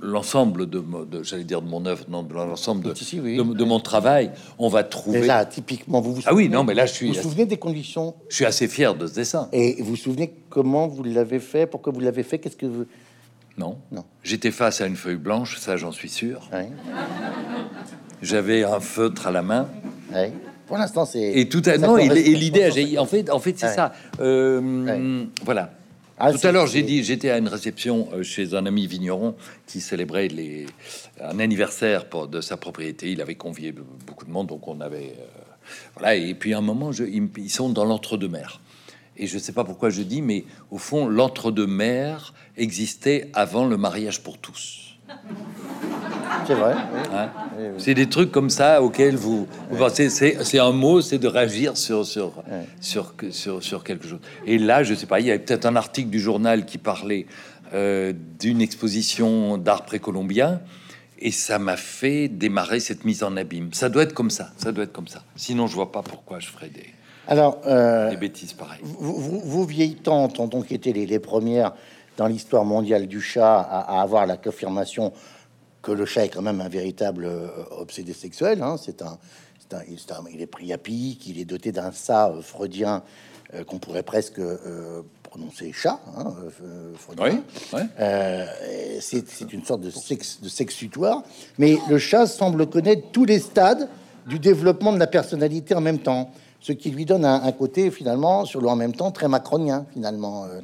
l'ensemble 0.00 0.68
de, 0.68 0.82
j'allais 1.22 1.44
dire 1.44 1.62
de 1.62 1.68
mon 1.68 1.86
œuvre, 1.86 2.04
non, 2.08 2.22
de 2.22 2.34
l'ensemble 2.34 2.82
de, 2.84 2.94
Si, 2.94 3.04
si, 3.04 3.20
oui. 3.20 3.36
de, 3.38 3.42
de 3.42 3.64
mon 3.64 3.80
travail, 3.80 4.30
on 4.58 4.68
va 4.68 4.82
Mais 4.82 4.88
trouver. 4.88 5.26
là, 5.26 5.44
typiquement, 5.46 6.00
vous 6.00 6.14
vous 6.14 6.22
ah 6.26 6.34
oui, 6.34 6.44
souvenez- 6.44 6.54
non, 6.56 6.64
mais 6.64 6.74
là 6.74 6.84
je 6.86 6.90
vous 6.92 6.96
suis, 6.96 7.08
vous 7.08 7.14
souvenez 7.14 7.46
des 7.46 7.56
conditions 7.56 8.14
je 8.28 8.34
suis 8.36 8.44
assez 8.44 8.68
fier 8.68 8.94
de 8.94 9.06
ce 9.06 9.14
dessin. 9.14 9.48
et 9.52 9.76
vous 9.80 9.90
vous 9.90 9.96
souvenez 9.96 10.32
comment 10.50 10.86
vous 10.86 11.02
l'avez 11.02 11.40
fait, 11.40 11.66
pourquoi 11.66 11.92
vous 11.92 12.00
l'avez 12.00 12.22
fait, 12.24 12.38
qu'est-ce 12.38 12.56
que 12.56 12.66
vous 12.66 12.84
Non, 13.56 13.78
Non. 13.90 14.04
J'étais 14.22 14.50
face 14.50 14.80
à 14.82 14.86
une 14.86 14.96
feuille 14.96 15.16
blanche, 15.16 15.58
ça 15.58 15.76
j'en 15.78 15.92
suis 15.92 16.10
sûr. 16.10 16.48
Ouais, 16.52 16.68
J'avais 18.22 18.64
un 18.64 18.80
feutre 18.80 19.26
à 19.26 19.30
la 19.30 19.42
main 19.42 19.68
ouais. 20.12 20.32
Pour 20.66 20.78
l'instant, 20.78 21.04
c'est 21.06 21.38
et 21.38 21.48
tout 21.48 21.62
à 21.66 21.78
non 21.78 21.96
et, 21.96 22.08
l'idée. 22.08 22.98
En 22.98 23.06
fait, 23.06 23.30
en 23.30 23.38
fait, 23.38 23.54
c'est 23.56 23.66
Ouais. 23.66 23.74
ça. 23.74 23.92
Euh, 24.20 24.84
Ouais. 24.84 25.28
Voilà. 25.44 25.70
Ah, 26.18 26.32
tout 26.32 26.46
à 26.46 26.52
l'heure, 26.52 26.66
j'ai 26.66 26.82
dit, 26.82 27.04
j'étais 27.04 27.28
à 27.30 27.36
une 27.36 27.48
réception 27.48 28.08
euh, 28.14 28.22
chez 28.22 28.54
un 28.54 28.64
ami 28.64 28.86
vigneron 28.86 29.34
qui 29.66 29.82
célébrait 29.82 30.28
les, 30.28 30.64
un 31.20 31.38
anniversaire 31.38 32.08
pour- 32.08 32.26
de 32.26 32.40
sa 32.40 32.56
propriété. 32.56 33.10
Il 33.12 33.20
avait 33.20 33.34
convié 33.34 33.72
be- 33.72 33.82
beaucoup 34.06 34.24
de 34.24 34.30
monde, 34.30 34.46
donc 34.46 34.66
on 34.66 34.80
avait 34.80 35.14
euh, 35.18 35.42
voilà. 35.94 36.14
Et 36.16 36.34
puis 36.34 36.54
à 36.54 36.58
un 36.58 36.62
moment, 36.62 36.90
je, 36.90 37.04
ils, 37.04 37.28
ils 37.36 37.50
sont 37.50 37.68
dans 37.68 37.84
l'entre-deux-mer. 37.84 38.60
Et 39.18 39.26
je 39.26 39.38
sais 39.38 39.52
pas 39.52 39.64
pourquoi 39.64 39.90
je 39.90 40.00
dis, 40.02 40.22
mais 40.22 40.44
au 40.70 40.78
fond, 40.78 41.06
l'entre-deux-mer 41.06 42.32
existait 42.56 43.28
avant 43.34 43.66
le 43.66 43.76
mariage 43.76 44.22
pour 44.22 44.38
tous. 44.38 44.85
C'est 46.46 46.54
vrai. 46.54 46.74
oui. 46.74 47.00
Hein 47.12 47.30
Oui, 47.58 47.64
oui. 47.68 47.74
C'est 47.78 47.94
des 47.94 48.08
trucs 48.08 48.30
comme 48.30 48.50
ça 48.50 48.82
auxquels 48.82 49.16
vous, 49.16 49.46
vous 49.70 49.76
pensez. 49.76 50.10
C'est, 50.10 50.58
un 50.58 50.72
mot, 50.72 51.00
c'est 51.00 51.18
de 51.18 51.26
réagir 51.28 51.76
sur 51.76 52.04
sur, 52.06 52.32
sur 52.80 53.14
sur 53.30 53.62
sur 53.62 53.84
quelque 53.84 54.06
chose. 54.06 54.20
Et 54.46 54.58
là, 54.58 54.82
je 54.82 54.94
sais 54.94 55.06
pas, 55.06 55.20
il 55.20 55.26
y 55.26 55.30
avait 55.30 55.38
peut-être 55.40 55.66
un 55.66 55.76
article 55.76 56.10
du 56.10 56.20
journal 56.20 56.64
qui 56.64 56.78
parlait 56.78 57.26
euh, 57.74 58.12
d'une 58.38 58.60
exposition 58.60 59.58
d'art 59.58 59.84
précolombien. 59.84 60.60
Et 61.18 61.30
ça 61.30 61.58
m'a 61.58 61.76
fait 61.78 62.28
démarrer 62.28 62.78
cette 62.78 63.04
mise 63.04 63.22
en 63.24 63.36
abîme. 63.38 63.70
Ça 63.72 63.88
doit 63.88 64.02
être 64.02 64.12
comme 64.12 64.30
ça. 64.30 64.50
Ça 64.58 64.70
doit 64.70 64.84
être 64.84 64.92
comme 64.92 65.08
ça. 65.08 65.22
Sinon, 65.34 65.66
je 65.66 65.74
vois 65.74 65.90
pas 65.90 66.02
pourquoi 66.02 66.40
je 66.40 66.46
ferais 66.48 66.68
des, 66.68 66.84
Alors, 67.26 67.62
euh, 67.66 68.10
des 68.10 68.18
bêtises 68.18 68.52
pareilles. 68.52 68.80
vous, 68.82 69.14
vous- 69.16 69.40
vos 69.40 69.64
vieilles 69.64 69.94
tantes 69.94 70.38
ont 70.38 70.46
donc 70.46 70.70
été 70.72 70.92
les, 70.92 71.06
les 71.06 71.18
premières 71.18 71.72
dans 72.16 72.26
l'histoire 72.26 72.64
mondiale 72.64 73.06
du 73.06 73.20
chat 73.20 73.60
à, 73.60 73.98
à 73.98 74.02
avoir 74.02 74.26
la 74.26 74.36
confirmation 74.36 75.12
que 75.82 75.92
le 75.92 76.04
chat 76.06 76.24
est 76.24 76.28
quand 76.30 76.42
même 76.42 76.60
un 76.60 76.68
véritable 76.68 77.26
euh, 77.26 77.48
obsédé 77.78 78.12
sexuel. 78.12 78.62
hein. 78.62 78.76
C'est 78.82 79.02
un, 79.02 79.18
c'est 79.60 79.74
un- 79.76 79.78
un- 79.80 80.24
il 80.32 80.40
est 80.40 80.46
pris 80.46 80.72
à 80.72 80.78
pic, 80.78 81.26
il 81.26 81.38
est 81.40 81.44
doté 81.44 81.72
d'un 81.72 81.92
ça 81.92 82.28
euh, 82.30 82.40
freudien 82.42 83.02
euh, 83.54 83.62
qu'on 83.64 83.78
pourrait 83.78 84.02
presque 84.02 84.38
euh, 84.40 85.02
prononcer 85.22 85.72
chat. 85.72 86.00
Hein, 86.16 86.34
euh. 86.64 86.92
Oui, 87.18 87.40
ouais. 87.72 89.00
C'est 89.00 89.52
une 89.52 89.64
sorte 89.64 89.82
de 89.82 89.90
sexe 89.90 90.40
de 90.40 90.48
sexutoire, 90.48 91.22
mais 91.58 91.76
le 91.88 91.98
chat 91.98 92.26
semble 92.26 92.66
connaître 92.66 93.10
tous 93.12 93.24
les 93.24 93.38
stades 93.38 93.88
du 94.26 94.38
développement 94.40 94.92
de 94.92 94.98
la 94.98 95.06
personnalité 95.06 95.74
en 95.74 95.80
même 95.80 96.00
temps, 96.00 96.30
ce 96.66 96.72
qui 96.72 96.90
lui 96.90 97.04
donne 97.04 97.24
un, 97.24 97.52
côté 97.52 97.92
finalement 97.92 98.44
sur 98.44 98.60
le 98.60 98.66
en 98.66 98.74
même 98.74 98.92
temps 98.92 99.12
très 99.12 99.28
macronien 99.28 99.86
finalement. 99.92 100.46
Euh, 100.46 100.60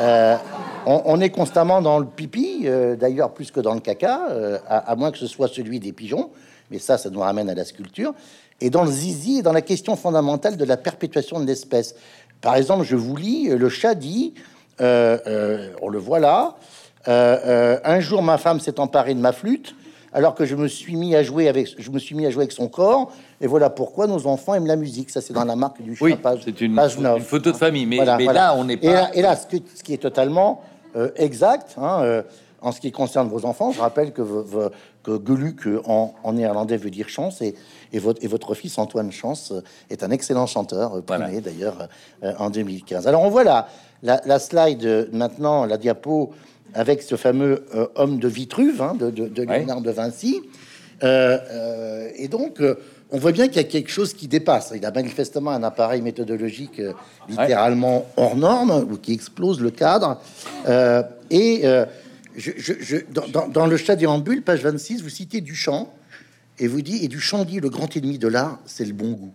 euh, 0.00 0.36
on, 0.86 1.20
est 1.20 1.28
constamment 1.28 1.82
dans 1.82 1.98
le 1.98 2.06
pipi, 2.06 2.62
euh, 2.64 2.96
d'ailleurs 2.96 3.34
plus 3.34 3.50
que 3.50 3.60
dans 3.60 3.74
le 3.74 3.80
caca, 3.80 4.28
à, 4.66 4.78
à 4.78 4.96
moins 4.96 5.10
que 5.10 5.18
ce 5.18 5.26
soit 5.26 5.48
celui 5.48 5.78
des 5.78 5.92
pigeons, 5.92 6.30
mais 6.70 6.78
ça, 6.78 6.96
ça 6.96 7.10
nous 7.10 7.20
ramène 7.20 7.50
à 7.50 7.54
la 7.54 7.66
sculpture, 7.66 8.14
et 8.62 8.70
dans 8.70 8.82
le 8.82 8.90
zizi 8.90 9.40
et 9.40 9.42
dans 9.42 9.52
la 9.52 9.60
question 9.60 9.94
fondamentale 9.94 10.56
de 10.56 10.64
la 10.64 10.78
perpétuation 10.78 11.38
de 11.38 11.44
l'espèce. 11.44 11.96
Par 12.40 12.56
exemple, 12.56 12.86
je 12.86 12.96
vous 12.96 13.14
lis, 13.14 13.50
le 13.50 13.68
chat 13.68 13.94
dit, 13.94 14.32
on 14.80 14.84
le 15.90 15.98
voit 15.98 16.18
là, 16.18 16.56
un 17.06 18.00
jour 18.00 18.22
ma 18.22 18.38
femme 18.38 18.58
s'est 18.58 18.80
emparée 18.80 19.12
de 19.12 19.20
ma 19.20 19.32
flûte, 19.32 19.74
alors 20.12 20.34
que 20.34 20.44
je 20.44 20.54
me 20.56 20.68
suis 20.68 20.96
mis 20.96 21.14
à 21.16 21.22
jouer 21.22 21.48
avec, 21.48 21.68
je 21.78 21.90
me 21.90 21.98
suis 21.98 22.14
mis 22.14 22.26
à 22.26 22.30
jouer 22.30 22.42
avec 22.42 22.52
son 22.52 22.68
corps, 22.68 23.10
et 23.40 23.46
voilà 23.46 23.70
pourquoi 23.70 24.06
nos 24.06 24.26
enfants 24.26 24.54
aiment 24.54 24.66
la 24.66 24.76
musique. 24.76 25.10
Ça, 25.10 25.20
c'est 25.20 25.32
dans 25.32 25.44
la 25.44 25.56
marque 25.56 25.80
du 25.82 25.96
Oui, 26.00 26.16
c'est 26.44 26.60
une, 26.60 26.74
page 26.74 26.96
pho- 26.96 27.00
9. 27.02 27.18
une 27.18 27.24
photo 27.24 27.52
de 27.52 27.56
famille. 27.56 27.86
Mais, 27.86 27.96
Voilà, 27.96 28.16
mais 28.18 28.24
voilà. 28.24 28.40
là, 28.40 28.54
on 28.56 28.64
n'est 28.64 28.74
Et 28.74 28.76
pas. 28.78 28.92
là, 28.92 29.10
et 29.14 29.22
là, 29.22 29.36
ce, 29.36 29.46
que- 29.46 29.62
ce 29.74 29.82
qui 29.82 29.94
est 29.94 29.98
totalement 29.98 30.62
euh, 30.96 31.10
exact, 31.16 31.74
hein, 31.78 32.00
euh, 32.02 32.22
en 32.60 32.70
ce 32.72 32.80
qui 32.80 32.92
concerne 32.92 33.28
vos 33.28 33.44
enfants, 33.46 33.72
je 33.72 33.80
rappelle 33.80 34.12
que, 34.12 34.22
que 35.02 35.82
en, 35.86 36.14
en 36.22 36.32
néerlandais 36.34 36.76
veut 36.76 36.90
dire 36.90 37.08
chance, 37.08 37.40
et, 37.42 37.54
et, 37.92 37.98
votre, 37.98 38.22
et 38.24 38.28
votre 38.28 38.54
fils 38.54 38.78
Antoine 38.78 39.10
Chance 39.10 39.52
euh, 39.52 39.62
est 39.90 40.02
un 40.04 40.10
excellent 40.10 40.46
chanteur, 40.46 41.02
primé 41.02 41.24
Voilà. 41.24 41.40
d'ailleurs 41.40 41.88
en 42.38 42.50
2015. 42.50 43.06
Alors 43.08 43.22
on 43.22 43.30
voit 43.30 43.44
la, 43.44 43.66
la, 44.02 44.20
la 44.26 44.38
slide 44.38 45.08
maintenant, 45.12 45.64
la 45.64 45.76
diapo, 45.76 46.30
avec 46.74 47.02
ce 47.02 47.16
fameux 47.16 47.64
euh, 47.74 47.86
homme 47.96 48.18
de 48.18 48.28
Vitruve 48.28 48.80
hein, 48.82 48.94
de, 48.94 49.10
de, 49.10 49.28
de 49.28 49.44
Ouais. 49.46 49.58
Léonard 49.60 49.80
de 49.82 49.90
Vinci. 49.90 50.40
Euh, 51.02 51.38
euh, 51.50 52.08
et 52.16 52.28
donc, 52.28 52.62
on 53.10 53.18
voit 53.18 53.32
bien 53.32 53.48
qu'il 53.48 53.56
y 53.56 53.64
a 53.64 53.68
quelque 53.68 53.90
chose 53.90 54.14
qui 54.14 54.28
dépasse. 54.28 54.72
Il 54.74 54.84
a 54.86 54.90
manifestement 54.92 55.50
un 55.50 55.62
appareil 55.62 56.00
méthodologique 56.02 56.80
littéralement 57.28 58.06
hors 58.16 58.36
norme 58.36 58.86
ou 58.90 58.96
qui 58.96 59.12
explose 59.12 59.60
le 59.60 59.70
cadre. 59.70 60.20
Et 61.30 61.62
je, 62.36 62.50
je- 62.56 62.72
je- 62.80 62.96
dans, 63.12 63.26
dans- 63.28 63.48
dans 63.48 63.66
le 63.66 63.76
chat 63.76 63.96
déambule, 63.96 64.42
page 64.42 64.62
26, 64.62 65.02
vous 65.02 65.08
citez 65.10 65.40
Duchamp 65.40 65.92
et 66.58 66.66
vous 66.68 66.80
dit 66.82 67.04
et 67.04 67.08
Duchamp 67.08 67.44
dit 67.44 67.60
le 67.60 67.68
grand 67.68 67.94
ennemi 67.96 68.18
de 68.18 68.28
l'art, 68.28 68.58
c'est 68.64 68.84
le 68.86 68.92
bon 68.94 69.12
goût. 69.12 69.32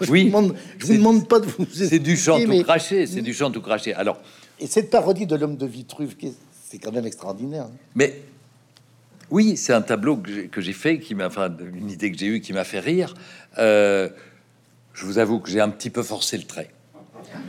Je 0.00 0.10
Oui, 0.10 0.22
vous 0.24 0.26
demande, 0.28 0.54
je 0.78 0.86
vous 0.86 0.94
demande 0.96 1.28
pas 1.28 1.40
de 1.40 1.46
vous. 1.46 1.66
C'est 1.72 1.98
du 1.98 2.16
chant 2.16 2.36
expliquer, 2.36 2.44
tout 2.44 2.58
mais- 2.58 2.64
craché. 2.64 3.06
C'est 3.06 3.22
du 3.22 3.34
chant 3.34 3.50
tout 3.50 3.60
craché. 3.62 3.94
Alors. 3.94 4.18
Et 4.58 4.66
cette 4.66 4.90
parodie 4.90 5.26
de 5.26 5.36
l'homme 5.36 5.56
de 5.56 5.66
Vitruve, 5.66 6.14
c'est 6.68 6.78
quand 6.78 6.92
même 6.92 7.06
extraordinaire. 7.06 7.64
hein. 7.64 7.70
Mais 7.94 8.20
oui, 9.30 9.56
c'est 9.56 9.72
un 9.72 9.82
tableau 9.82 10.16
que 10.16 10.30
j'ai- 10.32 10.48
que 10.48 10.60
j'ai 10.60 10.72
fait, 10.72 10.98
qui 10.98 11.14
m'a, 11.14 11.26
enfin, 11.28 11.50
une 11.74 11.90
idée 11.90 12.10
que 12.12 12.18
j'ai 12.18 12.26
eue 12.26 12.40
qui 12.40 12.52
m'a 12.52 12.64
fait 12.64 12.80
rire. 12.80 13.14
Euh, 13.58 14.08
je 14.92 15.04
vous 15.06 15.18
avoue 15.18 15.38
que 15.40 15.48
j'ai 15.50 15.60
un 15.60 15.70
petit 15.70 15.90
peu 15.90 16.02
forcé 16.02 16.36
le 16.36 16.44
trait. 16.44 16.70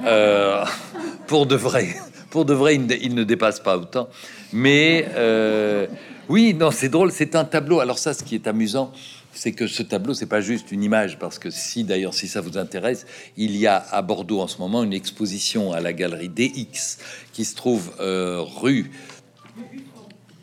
Euh, 0.05 0.63
pour 1.27 1.45
de 1.47 1.55
vrai, 1.55 1.87
pour 2.29 2.45
de 2.45 2.53
vrai, 2.53 2.75
il 2.75 2.85
ne, 2.85 2.95
il 2.95 3.15
ne 3.15 3.23
dépasse 3.23 3.59
pas 3.59 3.77
autant. 3.77 4.09
Mais 4.53 5.05
euh, 5.15 5.87
oui, 6.29 6.53
non, 6.53 6.71
c'est 6.71 6.89
drôle. 6.89 7.11
C'est 7.11 7.35
un 7.35 7.45
tableau. 7.45 7.79
Alors 7.79 7.99
ça, 7.99 8.13
ce 8.13 8.23
qui 8.23 8.35
est 8.35 8.47
amusant, 8.47 8.91
c'est 9.33 9.53
que 9.53 9.67
ce 9.67 9.81
tableau, 9.83 10.13
c'est 10.13 10.25
pas 10.25 10.41
juste 10.41 10.71
une 10.71 10.83
image, 10.83 11.17
parce 11.19 11.39
que 11.39 11.49
si 11.49 11.83
d'ailleurs, 11.83 12.13
si 12.13 12.27
ça 12.27 12.41
vous 12.41 12.57
intéresse, 12.57 13.05
il 13.37 13.55
y 13.55 13.65
a 13.67 13.77
à 13.91 14.01
Bordeaux 14.01 14.41
en 14.41 14.47
ce 14.47 14.57
moment 14.59 14.83
une 14.83 14.93
exposition 14.93 15.71
à 15.71 15.79
la 15.79 15.93
galerie 15.93 16.29
DX 16.29 16.97
qui 17.33 17.45
se 17.45 17.55
trouve 17.55 17.91
euh, 17.99 18.41
rue 18.41 18.91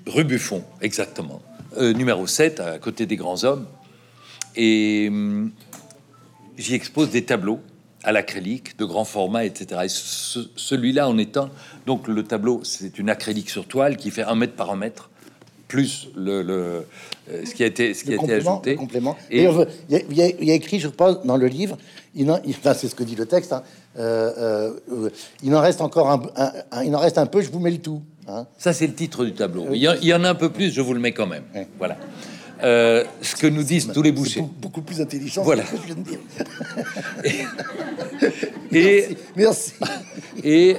rue 0.07 0.25
Buffon, 0.25 0.65
exactement, 0.81 1.43
euh, 1.77 1.93
numéro 1.93 2.27
7, 2.27 2.61
à 2.61 2.79
côté 2.79 3.05
des 3.07 3.17
grands 3.17 3.45
hommes. 3.45 3.67
Et 4.57 5.07
hum, 5.09 5.53
j'y 6.57 6.75
expose 6.75 7.11
des 7.11 7.25
tableaux 7.25 7.61
à 8.05 8.13
l'acrylique 8.13 8.79
de 8.79 8.85
grand 8.87 9.05
format, 9.05 9.45
etc. 9.45 9.83
Et 9.85 9.89
ce- 9.89 10.49
celui-là 10.57 11.09
en 11.09 11.19
étant 11.19 11.51
donc 11.87 12.09
le 12.09 12.23
tableau, 12.25 12.61
c'est 12.65 12.99
une 12.99 13.11
acrylique 13.11 13.51
sur 13.51 13.67
toile 13.67 13.97
qui 13.97 14.11
fait 14.11 14.23
un 14.23 14.35
mètre 14.35 14.55
par 14.55 14.71
un 14.71 14.77
mètre, 14.77 15.11
plus 15.69 16.09
le, 16.17 16.43
le- 16.43 16.87
euh, 17.31 17.45
ce 17.45 17.55
qui 17.55 17.63
a 17.63 17.67
été 17.67 17.93
ce 17.95 18.03
qui 18.05 18.11
Le 18.13 18.19
a 18.21 18.25
été 18.25 18.33
ajouté. 18.35 18.75
complément. 18.75 19.17
Et- 19.31 19.45
il 19.45 20.17
y, 20.17 20.23
a- 20.23 20.29
y 20.29 20.35
y 20.47 20.51
écrit, 20.51 20.81
je 20.81 20.89
pense, 20.89 21.23
dans 21.25 21.37
le 21.37 21.47
livre, 21.47 21.77
il 22.15 22.31
en- 22.31 22.41
il- 22.45 22.55
enfin, 22.59 22.73
c'est 22.75 22.89
ce 22.89 22.95
que 22.95 23.05
dit 23.05 23.15
le 23.17 23.27
texte. 23.27 23.53
hein, 23.53 23.63
euh, 23.99 24.73
euh, 24.91 25.11
il 25.43 25.55
en 25.55 25.61
reste 25.61 25.81
encore 25.83 26.11
un, 26.11 26.23
un- 26.37 26.53
un- 26.73 26.85
il 26.85 26.95
en 26.97 26.99
reste 26.99 27.19
un 27.19 27.27
peu. 27.27 27.43
Je 27.43 27.51
vous 27.51 27.59
mets 27.61 27.71
le 27.71 27.79
tout. 27.79 28.01
hein. 28.27 28.47
Ça, 28.59 28.73
c'est 28.73 28.87
le 28.87 28.95
titre 28.95 29.25
du 29.25 29.35
tableau. 29.35 29.67
Il 29.73 29.79
y, 29.79 29.89
en, 29.89 29.95
il 29.95 30.07
y 30.09 30.15
en 30.15 30.25
a 30.25 30.31
un 30.31 30.35
peu 30.35 30.49
plus, 30.51 30.73
je 30.73 30.81
vous 30.81 30.95
le 30.95 31.01
mets 31.01 31.13
quand 31.13 31.27
même. 31.27 31.45
Ouais. 31.55 31.67
Voilà. 31.79 31.97
Euh, 32.65 33.05
ce 33.23 33.37
que 33.37 33.47
nous 33.47 33.63
disent 33.63 33.89
tous 33.95 34.03
les 34.03 34.11
bouchers. 34.11 34.43
beaucoup, 34.61 34.83
plus 34.83 35.01
intelligent. 35.01 35.43
Voilà. 35.43 35.63
que 35.63 35.69
ce 35.69 35.75
que 35.75 35.81
je 35.83 35.87
viens 35.87 35.95
de 35.95 36.03
dire. 36.03 36.19
Et, 38.73 39.17
Merci. 39.37 39.73
et, 40.43 40.77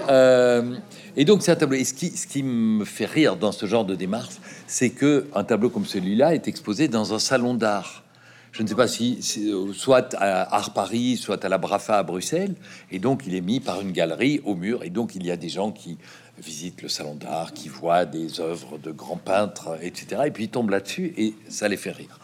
et 1.20 1.26
donc, 1.26 1.44
c'est 1.44 1.52
un 1.52 1.58
tableau. 1.58 1.78
Et 1.78 1.84
ce 1.84 1.94
qui, 1.94 2.44
me 2.44 2.86
fait 2.86 3.06
rire 3.06 3.36
dans 3.36 3.52
ce 3.52 3.66
genre 3.66 3.84
de 3.84 3.94
démarche, 3.94 4.36
c'est 4.68 4.90
que 4.90 5.28
un 5.36 5.44
tableau 5.44 5.70
comme 5.70 5.86
celui-là 5.86 6.34
est 6.34 6.48
exposé 6.48 6.88
dans 6.88 7.14
un 7.14 7.20
salon 7.20 7.56
d'art. 7.56 8.06
Je 8.54 8.64
ne 8.64 8.68
sais 8.70 8.74
pas 8.74 8.88
si, 8.88 9.22
si, 9.22 9.52
euh, 9.52 9.74
soit 9.74 10.16
à 10.18 10.56
Art 10.56 10.74
Paris, 10.74 11.18
soit 11.18 11.44
à 11.44 11.50
la 11.50 11.58
Brafa 11.58 11.98
à 11.98 12.04
Bruxelles, 12.04 12.56
et 12.90 13.00
donc 13.00 13.24
il 13.28 13.36
est 13.36 13.42
mis 13.42 13.60
par 13.60 13.82
une 13.82 13.92
galerie 13.92 14.40
au 14.46 14.56
mur, 14.56 14.82
et 14.86 14.90
donc 14.90 15.14
il 15.14 15.26
y 15.26 15.30
a 15.30 15.36
des 15.36 15.50
gens 15.50 15.74
qui 15.74 15.98
visitent 16.42 16.82
le 16.82 16.88
salon 16.88 17.16
d'art, 17.16 17.52
qui 17.52 17.68
voient 17.68 18.06
des 18.06 18.40
œuvres 18.40 18.78
de 18.78 18.92
grands 18.92 19.18
peintres, 19.18 19.78
etc. 19.82 20.22
Et 20.28 20.32
puis 20.32 20.46
ils 20.46 20.50
tombent 20.50 20.70
là-dessus 20.70 21.14
et 21.18 21.34
ça 21.50 21.68
les 21.68 21.76
fait 21.76 21.92
rire. 21.92 22.18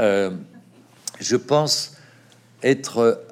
Euh, 0.00 0.32
je 1.20 1.36
pense 1.36 1.96
être 2.64 3.24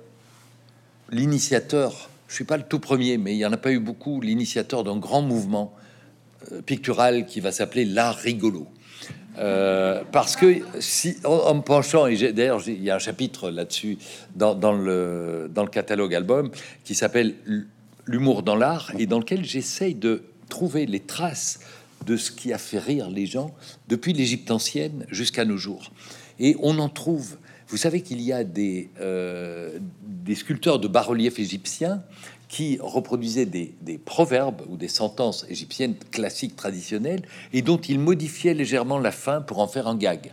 l'initiateur, 1.11 2.09
je 2.29 2.35
suis 2.35 2.45
pas 2.45 2.59
le 2.59 2.63
tout 2.63 2.79
premier, 2.79 3.19
mais 3.19 3.35
il 3.35 3.39
y 3.39 3.47
en 3.47 3.53
a 3.53 3.57
pas 3.57 3.73
eu 3.73 3.81
beaucoup, 3.81 4.21
l'initiateur 4.21 4.85
d'un 4.85 4.99
grand 4.99 5.23
mouvement 5.23 5.75
euh, 6.53 6.63
pictural 6.63 7.27
qui 7.27 7.41
va 7.41 7.51
s'appeler 7.51 7.85
l'art 7.85 8.17
rigolo. 8.17 8.69
Euh, 9.39 10.03
parce 10.11 10.37
que 10.37 10.61
si 10.81 11.17
en, 11.25 11.55
me 11.55 11.61
penchant 11.61 12.07
et 12.07 12.33
d'ailleurs 12.33 12.61
il 12.67 12.83
y 12.83 12.91
a 12.91 12.97
un 12.97 12.99
chapitre 12.99 13.51
là-dessus 13.51 13.97
dans, 14.35 14.57
dans 14.57 14.73
le 14.73 15.49
dans 15.55 15.63
le 15.63 15.69
catalogue 15.69 16.13
album 16.13 16.51
qui 16.83 16.97
s'appelle 16.97 17.37
l'humour 18.05 18.43
dans 18.43 18.57
l'art 18.57 18.91
et 18.99 19.07
dans 19.07 19.21
lequel 19.21 19.45
j'essaye 19.45 19.95
de 19.95 20.25
trouver 20.49 20.87
les 20.87 20.99
traces 20.99 21.61
de 22.05 22.17
ce 22.17 22.33
qui 22.33 22.53
a 22.53 22.59
fait 22.59 22.81
rire 22.81 23.11
les 23.11 23.27
gens 23.27 23.55
depuis 23.87 24.13
l'Égypte 24.13 24.51
ancienne 24.51 25.07
jusqu'à 25.09 25.45
nos 25.45 25.57
jours 25.57 25.93
et 26.41 26.57
on 26.61 26.81
en 26.81 26.89
trouve 26.89 27.37
vous 27.69 27.77
savez 27.77 28.01
qu'il 28.01 28.21
y 28.23 28.33
a 28.33 28.45
des, 28.45 28.91
euh, 29.01 29.79
des 30.03 30.35
sculpteurs 30.35 30.79
de 30.79 30.89
bas-reliefs 30.89 31.39
égyptiens 31.39 32.03
qui 32.49 32.79
reproduisaient 32.81 33.45
des, 33.45 33.99
proverbes 34.03 34.63
ou 34.71 34.79
des 34.79 34.89
sentences 34.89 35.45
égyptiennes 35.51 35.95
classiques 36.11 36.57
traditionnelles 36.57 37.21
et 37.53 37.61
dont 37.61 37.77
ils 37.77 37.99
modifiaient 37.99 38.55
légèrement 38.55 38.99
la 38.99 39.13
fin 39.13 39.43
pour 39.43 39.59
en 39.59 39.69
faire 39.69 39.87
un 39.87 39.97
gag. 39.97 40.33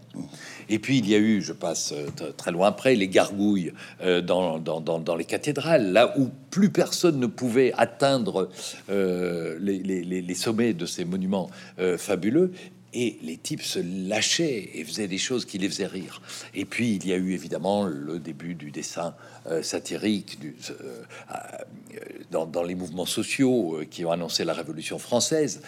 Et 0.70 0.80
puis 0.80 1.00
il 1.00 1.10
y 1.10 1.14
a 1.14 1.18
eu, 1.18 1.42
je 1.42 1.52
passe 1.52 1.94
euh, 1.94 2.32
très 2.38 2.52
loin 2.52 2.70
après, 2.70 2.96
les 2.96 3.10
gargouilles 3.10 3.74
euh, 4.02 4.22
dans, 4.22 5.16
les 5.18 5.26
cathédrales, 5.26 5.92
là 5.92 6.18
où 6.18 6.30
plus 6.52 6.70
personne 6.70 7.20
ne 7.20 7.28
pouvait 7.28 7.74
atteindre 7.76 8.50
les, 8.88 10.36
sommets 10.36 10.74
de 10.74 10.86
ces 10.86 11.04
monuments 11.04 11.50
fabuleux. 11.98 12.54
Et 12.98 13.18
les 13.22 13.36
types 13.36 13.62
se 13.62 13.80
lâchaient 13.80 14.70
et 14.74 14.84
faisaient 14.86 15.10
des 15.10 15.18
choses 15.18 15.44
qui 15.44 15.58
les 15.58 15.68
faisaient 15.68 15.86
rire. 15.86 16.22
Et 16.54 16.64
puis 16.64 16.96
il 16.96 17.06
y 17.06 17.12
a 17.12 17.18
eu 17.18 17.34
évidemment 17.34 17.86
le 17.86 18.20
début 18.20 18.56
du 18.56 18.72
dessin 18.72 19.16
euh, 19.48 19.62
satirique 19.62 20.40
euh, 20.72 21.04
euh, 21.30 22.06
dans, 22.32 22.64
les 22.64 22.74
mouvements 22.74 23.06
sociaux 23.06 23.82
qui 23.92 24.06
ont 24.06 24.12
annoncé 24.12 24.46
la 24.46 24.54
Révolution 24.54 24.98
française. 24.98 25.62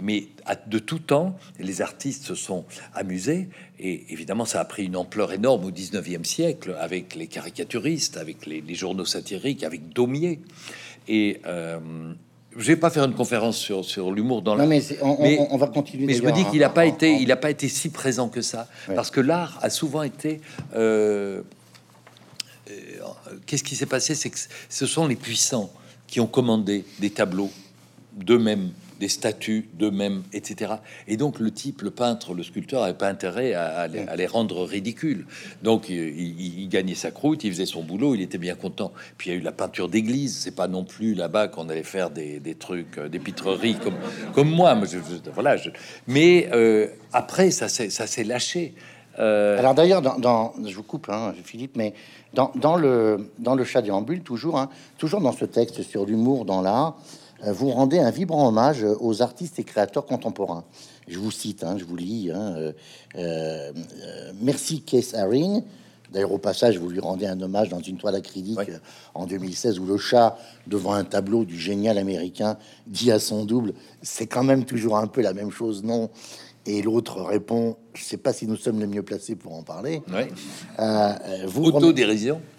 Mais 0.00 0.28
de 0.66 0.78
tout 0.78 0.98
temps, 0.98 1.36
les 1.58 1.82
artistes 1.82 2.24
se 2.24 2.34
sont 2.34 2.64
amusés 2.94 3.48
et 3.78 4.12
évidemment 4.12 4.44
ça 4.44 4.60
a 4.60 4.64
pris 4.64 4.84
une 4.84 4.96
ampleur 4.96 5.32
énorme 5.32 5.64
au 5.64 5.70
19e 5.70 6.24
siècle 6.24 6.76
avec 6.78 7.14
les 7.14 7.26
caricaturistes, 7.26 8.16
avec 8.16 8.46
les, 8.46 8.60
les 8.60 8.74
journaux 8.74 9.04
satiriques, 9.04 9.64
avec 9.64 9.90
Daumier. 9.90 10.40
Et 11.08 11.40
je 12.56 12.66
vais 12.66 12.76
pas 12.76 12.90
faire 12.90 13.04
une 13.04 13.14
conférence 13.14 13.56
sur, 13.56 13.84
sur 13.84 14.10
l'humour 14.12 14.42
dans 14.42 14.52
Non, 14.52 14.58
l'art. 14.58 14.66
mais 14.68 14.82
on, 15.00 15.16
Mais- 15.22 15.38
on- 15.40 15.54
on 15.54 15.56
va 15.56 15.66
continuer. 15.68 16.06
Mais 16.06 16.14
je 16.14 16.22
me 16.22 16.32
dis 16.32 16.44
qu'il 16.46 16.60
n'a 16.60 16.66
hein, 16.66 16.70
pas 16.70 16.86
été, 16.86 17.12
il 17.14 17.30
a 17.32 17.36
pas 17.36 17.50
été 17.50 17.68
si 17.68 17.88
présent 17.90 18.28
que 18.28 18.42
ça, 18.42 18.68
Ouais. 18.88 18.94
parce 18.94 19.10
que 19.10 19.20
l'art 19.20 19.58
a 19.62 19.70
souvent 19.70 20.02
été. 20.02 20.40
euh, 20.74 21.42
euh, 22.70 22.74
Qu'est-ce 23.46 23.64
qui 23.64 23.76
s'est 23.76 23.86
passé? 23.86 24.14
C'est 24.14 24.30
que 24.30 24.38
ce 24.68 24.86
sont 24.86 25.06
les 25.06 25.16
puissants 25.16 25.70
qui 26.06 26.20
ont 26.20 26.26
commandé 26.26 26.84
des 27.00 27.10
tableaux 27.10 27.50
d'eux-mêmes, 28.12 28.70
des 29.02 29.08
statues 29.08 29.68
d'eux-mêmes, 29.74 30.22
etc. 30.32 30.74
Et 31.08 31.16
donc 31.16 31.40
le 31.40 31.50
type, 31.50 31.82
le 31.82 31.90
peintre, 31.90 32.34
le 32.34 32.44
sculpteur, 32.44 32.82
n'avait 32.82 32.96
pas 32.96 33.08
intérêt 33.08 33.52
à, 33.52 33.88
les, 33.88 34.26
rendre 34.28 34.64
ridicules. 34.64 35.26
Donc 35.64 35.88
il, 35.88 36.68
gagnait 36.68 36.94
sa 36.94 37.10
croûte, 37.10 37.42
il 37.42 37.50
faisait 37.50 37.66
son 37.66 37.82
boulot, 37.82 38.14
il 38.14 38.22
était 38.22 38.38
bien 38.38 38.54
content. 38.54 38.92
Puis 39.18 39.30
il 39.30 39.32
y 39.32 39.36
a 39.36 39.40
eu 39.40 39.42
la 39.42 39.50
peinture 39.50 39.88
d'église. 39.88 40.38
C'est 40.38 40.54
pas 40.54 40.68
non 40.68 40.84
plus 40.84 41.14
là-bas 41.14 41.48
qu'on 41.48 41.68
allait 41.68 41.82
faire 41.82 42.10
des, 42.10 42.54
trucs, 42.56 42.96
euh, 42.96 43.08
des 43.08 43.18
pitreries 43.18 43.74
comme 43.74 43.96
comme 44.34 44.48
moi. 44.48 44.76
Moi, 44.76 44.86
je- 44.86 45.30
voilà. 45.34 45.56
je- 45.56 45.70
mais 46.06 46.48
euh, 46.52 46.86
après, 47.12 47.50
ça 47.50 47.68
s'est 47.68 48.24
lâché. 48.24 48.74
Euh, 49.18 49.58
Alors 49.58 49.74
d'ailleurs, 49.74 50.00
dans, 50.00 50.52
je 50.64 50.76
vous 50.76 50.84
coupe, 50.84 51.08
hein, 51.10 51.34
Philippe, 51.42 51.76
mais 51.76 51.92
dans, 52.34 52.76
le 52.76 53.30
dans 53.40 53.56
le 53.56 53.64
chat 53.64 53.82
déambule, 53.82 54.22
toujours, 54.22 54.60
hein, 54.60 54.70
toujours 54.96 55.20
dans 55.20 55.32
ce 55.32 55.44
texte 55.44 55.82
sur 55.82 56.06
l'humour 56.06 56.44
dans 56.44 56.62
l'art, 56.62 56.96
vous 57.50 57.70
rendez 57.70 57.98
un 57.98 58.10
vibrant 58.10 58.46
hommage 58.48 58.84
aux 59.00 59.22
artistes 59.22 59.58
et 59.58 59.64
créateurs 59.64 60.06
contemporains. 60.06 60.64
Je 61.08 61.18
vous 61.18 61.32
cite, 61.32 61.64
hein, 61.64 61.76
je 61.78 61.84
vous 61.84 61.96
lis. 61.96 62.30
hein, 62.30 62.54
euh, 62.56 62.72
euh, 63.16 63.72
euh, 64.02 64.32
merci 64.40 64.82
Keith 64.82 65.14
Haring. 65.14 65.62
D'ailleurs, 66.12 66.32
au 66.32 66.38
passage, 66.38 66.78
vous 66.78 66.90
lui 66.90 67.00
rendez 67.00 67.26
un 67.26 67.40
hommage 67.40 67.70
dans 67.70 67.80
une 67.80 67.96
toile 67.96 68.14
acrylique 68.14 68.68
euh, 68.68 68.78
en 69.14 69.26
2016 69.26 69.78
où 69.78 69.86
le 69.86 69.96
chat, 69.96 70.38
devant 70.66 70.92
un 70.92 71.04
tableau 71.04 71.44
du 71.44 71.58
génial 71.58 71.96
américain, 71.96 72.58
dit 72.86 73.10
à 73.10 73.18
son 73.18 73.44
double 73.44 73.72
C'est 74.02 74.26
quand 74.26 74.44
même 74.44 74.64
toujours 74.64 74.98
un 74.98 75.06
peu 75.06 75.22
la 75.22 75.32
même 75.32 75.50
chose, 75.50 75.82
non? 75.82 76.10
Et 76.64 76.80
l'autre 76.82 77.20
répond 77.22 77.76
Je 77.94 78.02
sais 78.04 78.16
pas 78.16 78.32
si 78.32 78.46
nous 78.46 78.56
sommes 78.56 78.78
les 78.80 78.86
mieux 78.86 79.02
placés 79.02 79.34
pour 79.34 79.54
en 79.54 79.62
parler. 79.62 80.00
ouais. 80.12 80.28
Euh, 80.78 80.82
euh, 80.82 81.46
vous, 81.46 81.64
remer- 81.64 81.92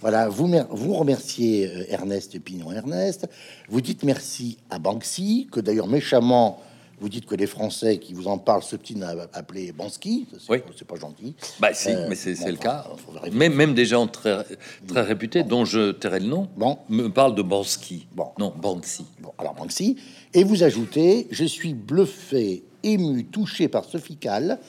voilà, 0.01 0.27
vous, 0.29 0.47
mer- 0.47 0.67
vous 0.69 0.93
remerciez 0.93 1.67
euh, 1.67 1.85
Ernest 1.89 2.37
Pignon-Ernest. 2.39 3.27
Vous 3.69 3.81
dites 3.81 4.03
merci 4.03 4.57
à 4.69 4.77
Banksy, 4.79 5.47
que 5.51 5.59
d'ailleurs 5.61 5.87
méchamment, 5.87 6.59
vous 6.99 7.09
dites 7.09 7.25
que 7.25 7.35
les 7.35 7.47
Français 7.47 7.97
qui 7.97 8.13
vous 8.13 8.27
en 8.27 8.37
parlent 8.37 8.61
s'obstinent 8.63 9.03
à 9.03 9.15
appeler 9.33 9.71
Bansky. 9.71 10.27
Ça, 10.31 10.37
C'est 10.39 10.51
Oui. 10.51 10.57
c'est 10.77 10.87
pas 10.87 10.95
gentil. 10.97 11.33
Bah 11.59 11.73
si, 11.73 11.89
Euh, 11.89 12.05
mais 12.09 12.15
c'est 12.15 12.35
bon, 12.35 12.47
le 12.49 12.55
cas. 12.57 12.85
Même, 13.31 13.53
même 13.53 13.73
des 13.73 13.85
gens 13.85 14.07
très, 14.07 14.45
très 14.87 15.01
réputés, 15.01 15.43
dont 15.43 15.65
je 15.65 15.91
tairai 15.91 16.19
le 16.19 16.27
nom, 16.27 16.47
Bon. 16.57 16.77
me 16.89 17.07
parlent 17.07 17.35
de 17.35 17.41
Bansky. 17.41 18.07
Bon. 18.13 18.27
Non, 18.37 18.53
Banksy. 18.55 19.05
Bon, 19.21 19.31
alors 19.37 19.53
Banksy. 19.55 19.95
Et 20.33 20.43
vous 20.43 20.63
ajoutez 20.63 21.27
Je 21.31 21.45
suis 21.45 21.73
bluffé, 21.73 22.63
ému, 22.83 23.25
touché 23.25 23.67
par 23.67 23.85
Sophie 23.85 24.17
Calle, 24.17 24.59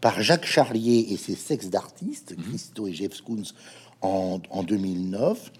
par 0.00 0.22
Jacques 0.22 0.46
Charlier 0.46 1.06
et 1.10 1.16
ses 1.16 1.34
sexes 1.34 1.68
d'artistes, 1.70 2.34
Christo 2.48 2.86
et 2.86 2.92
Jeff 2.92 3.20
Koons, 3.22 3.42
en, 4.02 4.40
en 4.50 4.62
2009. 4.62 5.50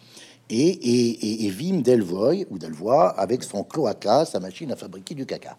Et, 0.51 0.57
et, 0.69 1.11
et, 1.27 1.47
et 1.47 1.51
Wim 1.53 1.81
Delvoye, 1.81 2.45
ou 2.51 2.59
Delvoye, 2.59 3.09
avec 3.17 3.43
son 3.43 3.65
cloaca, 3.65 4.27
sa 4.27 4.41
machine 4.41 4.71
à 4.73 4.77
fabriquer 4.77 5.15
du 5.15 5.25
caca. 5.25 5.57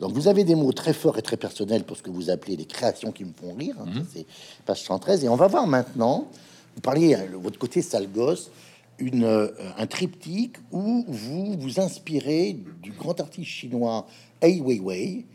Donc 0.00 0.12
vous 0.12 0.26
avez 0.26 0.42
des 0.42 0.54
mots 0.54 0.72
très 0.72 0.94
forts 0.94 1.18
et 1.18 1.22
très 1.22 1.36
personnels 1.36 1.84
pour 1.84 1.98
ce 1.98 2.02
que 2.02 2.08
vous 2.10 2.30
appelez 2.30 2.56
les 2.56 2.64
créations 2.64 3.12
qui 3.12 3.24
me 3.24 3.32
font 3.34 3.52
rire. 3.54 3.76
hein, 3.78 3.84
ça, 3.94 4.00
c'est 4.14 4.26
page 4.64 4.82
113. 4.84 5.24
Et 5.24 5.28
on 5.28 5.36
va 5.36 5.48
voir 5.48 5.66
maintenant, 5.66 6.28
vous 6.74 6.80
parliez, 6.80 7.14
hein, 7.14 7.26
votre 7.42 7.58
côté 7.58 7.82
sale 7.82 8.10
gosse, 8.10 8.50
une, 8.98 9.24
euh, 9.24 9.48
un 9.76 9.86
triptyque 9.86 10.56
où 10.72 11.04
vous 11.06 11.54
vous 11.60 11.78
inspirez 11.78 12.56
du 12.82 12.92
grand 12.92 13.20
artiste 13.20 13.48
chinois 13.50 14.06
Ai 14.40 14.60
Weiwei 14.62 15.26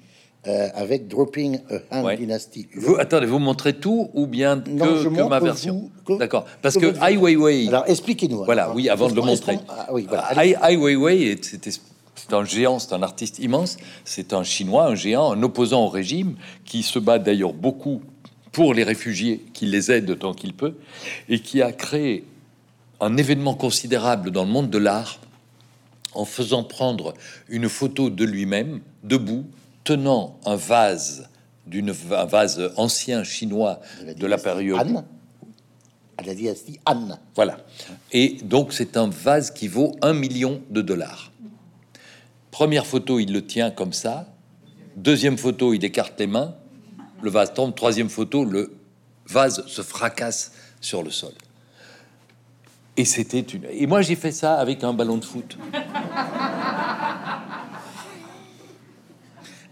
euh, 0.45 0.69
avec 0.75 1.07
Dropping 1.07 1.59
a 1.91 1.99
Han 1.99 2.03
Ouais. 2.05 2.17
Dynasty. 2.17 2.67
Vous, 2.75 2.95
attendez, 2.97 3.25
vous 3.25 3.39
montrez 3.39 3.73
tout 3.73 4.09
ou 4.13 4.27
bien 4.27 4.59
que, 4.59 4.69
Non, 4.69 4.97
je 4.97 5.09
que 5.09 5.23
ma 5.27 5.39
vous- 5.39 5.45
version? 5.45 5.89
D'accord. 6.19 6.45
Parce 6.61 6.77
que 6.77 6.85
Ai 7.05 7.17
Weiwei, 7.17 7.67
Alors 7.67 7.83
expliquez-nous. 7.87 8.43
voilà, 8.45 8.63
alors. 8.65 8.75
oui, 8.75 8.87
avant 8.89 9.09
de 9.09 9.15
le 9.15 9.21
montrer. 9.21 9.57
ah, 9.67 9.87
oui, 9.91 10.05
voilà. 10.07 10.31
Ai, 10.45 10.55
Ai 10.63 10.77
Weiwei, 10.77 11.23
est- 11.31 11.43
c'était- 11.43 11.71
c'est 11.71 12.33
un 12.33 12.45
géant, 12.45 12.79
c'est 12.79 12.93
un 12.93 13.03
artiste 13.03 13.39
immense. 13.39 13.77
C'est 14.05 14.31
un 14.33 14.43
Chinois, 14.43 14.85
un 14.87 14.95
géant, 14.95 15.31
un 15.33 15.43
opposant 15.43 15.83
au 15.85 15.89
régime 15.89 16.35
qui 16.65 16.83
se 16.83 16.99
bat 16.99 17.19
d'ailleurs 17.19 17.53
beaucoup 17.53 18.01
pour 18.53 18.73
les 18.73 18.83
réfugiés, 18.83 19.43
qui 19.53 19.65
les 19.65 19.91
aide 19.91 20.09
autant 20.09 20.33
qu'il 20.33 20.53
peut, 20.53 20.75
et 21.29 21.39
qui 21.39 21.61
a 21.61 21.71
créé 21.71 22.23
un 23.01 23.17
événement 23.17 23.53
considérable 23.53 24.31
dans 24.31 24.43
le 24.45 24.49
monde 24.49 24.69
de 24.69 24.77
l'art 24.77 25.19
en 26.15 26.25
faisant 26.25 26.63
prendre 26.63 27.13
une 27.49 27.69
photo 27.69 28.09
de 28.09 28.23
lui-même 28.25 28.79
debout, 29.03 29.45
tenant 29.87 30.37
un 30.45 30.57
vase 30.57 31.29
d'une 31.65 31.93
un 32.11 32.25
vase 32.25 32.73
ancien 32.75 33.23
chinois 33.23 33.79
de 34.17 34.27
la 34.27 34.37
période. 34.37 34.77
Han 34.79 35.05
à 36.17 36.23
la 36.23 36.35
dynastie 36.35 36.79
Han. 36.85 37.17
Voilà. 37.35 37.59
Et 38.11 38.37
donc 38.43 38.73
c'est 38.73 38.97
un 38.97 39.07
vase 39.07 39.51
qui 39.51 39.69
vaut 39.69 39.95
un 40.01 40.13
million 40.13 40.61
de 40.69 40.81
dollars. 40.81 41.31
Première 42.51 42.85
photo, 42.85 43.19
il 43.19 43.31
le 43.31 43.45
tient 43.45 43.71
comme 43.71 43.93
ça. 43.93 44.27
Deuxième 44.97 45.37
photo, 45.37 45.73
il 45.73 45.85
écarte 45.85 46.19
les 46.19 46.27
mains. 46.27 46.55
Le 47.21 47.29
vase 47.29 47.53
tombe. 47.53 47.73
Troisième 47.73 48.09
photo, 48.09 48.43
le 48.43 48.75
vase 49.27 49.65
se 49.67 49.81
fracasse 49.83 50.51
sur 50.81 51.01
le 51.01 51.11
sol. 51.11 51.33
Et 52.97 53.05
c'était 53.05 53.41
une. 53.41 53.65
Et 53.71 53.85
moi, 53.85 54.01
j'ai 54.01 54.15
fait 54.15 54.31
ça 54.31 54.55
avec 54.55 54.83
un 54.83 54.93
ballon 54.93 55.17
de 55.17 55.23
foot. 55.23 55.57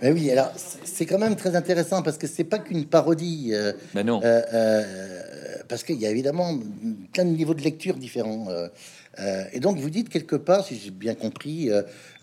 Ben 0.02 0.14
oui, 0.14 0.30
alors 0.30 0.52
c'est 0.84 1.06
quand 1.06 1.18
même 1.18 1.36
très 1.38 1.56
intéressant 1.56 2.02
parce 2.04 2.18
que 2.18 2.28
c'est 2.28 2.44
pas 2.44 2.60
qu'une 2.60 2.86
parodie. 2.86 3.52
euh, 3.54 3.72
Mais 3.94 4.04
non. 4.04 4.22
euh, 4.24 4.42
euh, 4.54 4.84
parce 5.70 5.84
qu'il 5.84 6.00
y 6.00 6.06
a 6.06 6.10
évidemment 6.10 6.54
plein 7.14 7.24
de 7.26 7.30
niveaux 7.30 7.54
de 7.54 7.62
lecture 7.62 7.96
différents. 7.96 8.48
euh, 8.50 8.68
et 9.54 9.62
donc 9.62 9.78
vous 9.80 9.90
dites 9.90 10.10
quelque 10.10 10.36
part, 10.36 10.66
si 10.66 10.78
j'ai 10.78 10.92
bien 10.92 11.16
compris, 11.16 11.70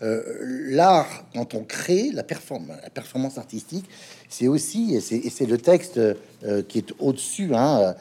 l'art 0.01 1.25
quand 1.33 1.55
on 1.55 1.63
crée 1.63 2.11
la 2.13 2.21
performance, 2.21 2.77
la 2.83 2.91
performance 2.91 3.39
artistique, 3.39 3.85
c'est 4.29 4.47
aussi 4.47 4.95
et 4.95 5.29
c'est 5.31 5.45
le 5.47 5.57
texte 5.57 5.99
qui 6.67 6.77
est 6.77 6.93
au-dessus. 6.99 7.55
Hein, 7.55 7.95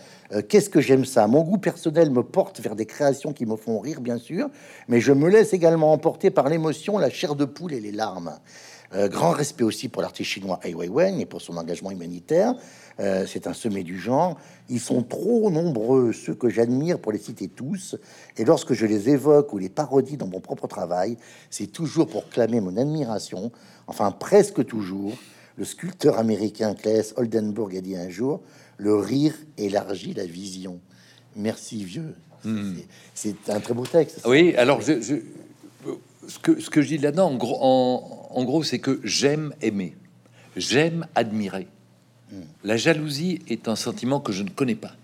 Qu'est-ce 0.48 0.68
que 0.68 0.82
j'aime 0.82 1.06
ça? 1.06 1.26
Mon 1.26 1.40
goût 1.42 1.56
personnel 1.56 2.10
me 2.10 2.22
porte 2.22 2.60
vers 2.60 2.76
des 2.76 2.84
créations 2.86 3.32
qui 3.32 3.46
me 3.46 3.56
font 3.56 3.78
rire, 3.80 4.02
bien 4.02 4.18
sûr, 4.18 4.50
mais 4.88 5.00
je 5.00 5.12
me 5.12 5.30
laisse 5.30 5.54
également 5.54 5.92
emporter 5.92 6.30
par 6.30 6.50
l'émotion, 6.50 6.98
la 6.98 7.08
chair 7.08 7.34
de 7.34 7.46
poule 7.46 7.72
et 7.72 7.80
les 7.80 7.92
larmes. 7.92 8.38
Euh, 8.94 9.08
grand 9.08 9.30
respect 9.30 9.64
aussi 9.64 9.88
pour 9.88 10.02
l'artiste 10.02 10.30
chinois 10.30 10.60
Ai 10.64 10.74
Weiwei 10.74 11.18
et 11.20 11.26
pour 11.26 11.40
son 11.40 11.56
engagement 11.56 11.90
humanitaire. 11.90 12.54
Euh, 13.00 13.24
c'est 13.26 13.46
un 13.46 13.54
sommet 13.54 13.82
du 13.84 13.98
genre. 13.98 14.38
Ils 14.68 14.80
sont 14.80 15.02
trop 15.02 15.50
nombreux, 15.50 16.12
ceux 16.12 16.34
que 16.34 16.50
j'admire 16.50 16.98
pour 16.98 17.10
les 17.12 17.18
citer 17.18 17.48
tous. 17.48 17.96
Et 18.36 18.44
lorsque 18.44 18.74
je 18.74 18.84
les 18.84 19.08
évoque 19.08 19.52
ou 19.54 19.58
les 19.58 19.70
parodie 19.70 20.18
dans 20.18 20.26
mon 20.26 20.40
propre 20.40 20.66
travail, 20.66 21.16
c'est 21.48 21.68
toujours 21.68 22.06
pour 22.06 22.28
clamer 22.28 22.60
mon 22.60 22.76
admiration, 22.76 23.50
enfin 23.86 24.10
presque 24.10 24.64
toujours. 24.66 25.12
Le 25.56 25.64
sculpteur 25.64 26.18
américain 26.18 26.74
Claes 26.74 27.12
Oldenburg 27.16 27.74
a 27.76 27.80
dit 27.80 27.96
un 27.96 28.08
jour 28.10 28.40
Le 28.78 28.94
rire 28.94 29.34
élargit 29.58 30.12
la 30.14 30.26
vision. 30.26 30.80
Merci, 31.36 31.82
vieux. 31.84 32.14
C'est 32.44 32.84
c'est 33.14 33.50
un 33.50 33.60
très 33.60 33.72
beau 33.72 33.86
texte. 33.86 34.20
Oui, 34.26 34.54
alors 34.56 34.80
je, 34.80 35.00
je- 35.00 35.14
ce, 36.28 36.38
que, 36.38 36.60
ce 36.60 36.70
que 36.70 36.82
je 36.82 36.88
dis 36.88 36.98
là-dedans, 36.98 37.30
en 37.30 37.36
gros, 37.36 37.58
en, 37.60 38.28
en 38.30 38.44
gros, 38.44 38.62
c'est 38.62 38.78
que 38.78 39.00
j'aime 39.04 39.54
aimer, 39.60 39.96
j'aime 40.56 41.06
admirer. 41.14 41.66
La 42.64 42.78
jalousie 42.78 43.40
est 43.48 43.68
un 43.68 43.76
sentiment 43.76 44.18
que 44.18 44.32
je 44.32 44.42
ne 44.42 44.48
connais 44.48 44.74
pas. 44.74 44.94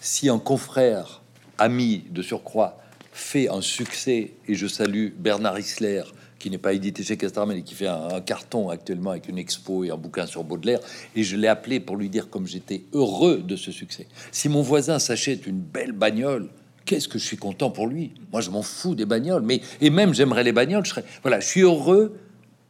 Si 0.00 0.28
un 0.28 0.38
confrère, 0.38 1.22
ami 1.58 2.04
de 2.10 2.22
surcroît, 2.22 2.78
fait 3.12 3.48
un 3.48 3.60
succès, 3.60 4.32
et 4.46 4.54
je 4.54 4.68
salue 4.68 5.08
Bernard 5.18 5.58
Isler, 5.58 6.04
qui 6.38 6.50
n'est 6.50 6.58
pas 6.58 6.72
édité 6.72 7.02
chez 7.02 7.16
Castorama, 7.16 7.56
et 7.56 7.62
qui 7.62 7.74
fait 7.74 7.88
un, 7.88 8.10
un 8.14 8.20
carton 8.20 8.68
actuellement 8.68 9.10
avec 9.10 9.28
une 9.28 9.38
expo 9.38 9.82
et 9.82 9.90
un 9.90 9.96
bouquin 9.96 10.26
sur 10.26 10.44
Baudelaire, 10.44 10.78
et 11.16 11.24
je 11.24 11.36
l'ai 11.36 11.48
appelé 11.48 11.80
pour 11.80 11.96
lui 11.96 12.08
dire 12.08 12.30
comme 12.30 12.46
j'étais 12.46 12.84
heureux 12.92 13.38
de 13.38 13.56
ce 13.56 13.72
succès. 13.72 14.06
Si 14.30 14.48
mon 14.48 14.62
voisin 14.62 15.00
s'achète 15.00 15.48
une 15.48 15.58
belle 15.58 15.90
bagnole, 15.90 16.48
qu'est-ce 16.88 17.06
que 17.08 17.18
je 17.18 17.24
suis 17.24 17.36
content 17.36 17.70
pour 17.70 17.86
lui? 17.86 18.12
Moi, 18.32 18.40
je 18.40 18.50
m'en 18.50 18.62
fous 18.62 18.94
des 18.94 19.04
bagnoles, 19.04 19.42
mais 19.42 19.60
et 19.80 19.90
même 19.90 20.14
j'aimerais 20.14 20.42
les 20.42 20.52
bagnoles. 20.52 20.84
Je 20.86 20.90
serais 20.90 21.04
voilà, 21.22 21.38
je 21.40 21.46
suis 21.46 21.60
heureux 21.60 22.16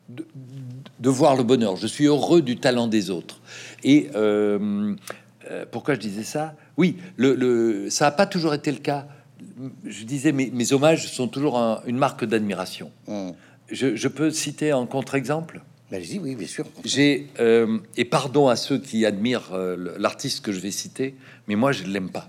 de, 0.09 0.27
de 0.99 1.09
voir 1.09 1.37
le 1.37 1.45
bonheur. 1.45 1.77
Je 1.77 1.87
suis 1.87 2.07
heureux 2.07 2.43
du 2.43 2.57
talent 2.57 2.89
des 2.89 3.11
autres. 3.11 3.41
Et 3.85 4.11
euh, 4.17 4.95
euh, 5.51 5.65
pourquoi 5.71 5.95
je 5.95 6.01
disais 6.01 6.25
ça? 6.25 6.57
Oui, 6.77 6.97
le, 7.17 7.35
le- 7.35 7.91
ça 7.91 8.07
n'a 8.07 8.11
pas 8.11 8.27
toujours 8.27 8.55
été 8.55 8.73
le 8.73 8.79
cas. 8.79 9.07
Je 9.87 10.05
disais, 10.05 10.33
mes, 10.33 10.51
mes 10.51 10.73
hommages 10.73 11.07
sont 11.13 11.29
toujours 11.29 11.59
un- 11.59 11.81
une 11.87 11.97
marque 11.97 12.25
d'admiration. 12.25 12.91
Hum. 13.07 13.33
Je, 13.71 13.95
je 13.97 14.09
peux 14.09 14.31
citer 14.31 14.71
un 14.73 14.87
contre-exemple? 14.87 15.61
Ben, 15.91 15.97
Allez-y, 15.99 16.19
oui, 16.19 16.35
bien 16.35 16.47
sûr. 16.49 16.67
j'ai 16.85 17.29
euh, 17.39 17.79
et 17.97 18.05
pardon 18.05 18.49
à 18.49 18.57
ceux 18.57 18.79
qui 18.79 19.07
admirent 19.07 19.53
l'artiste 19.99 20.45
que 20.45 20.53
je 20.53 20.61
vais 20.61 20.71
citer, 20.71 21.15
mais 21.47 21.55
moi 21.57 21.71
je 21.73 21.85
ne 21.85 21.89
l'aime 21.93 22.11
pas. 22.11 22.29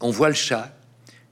On 0.00 0.10
voit 0.10 0.28
le 0.28 0.34
chat 0.34 0.70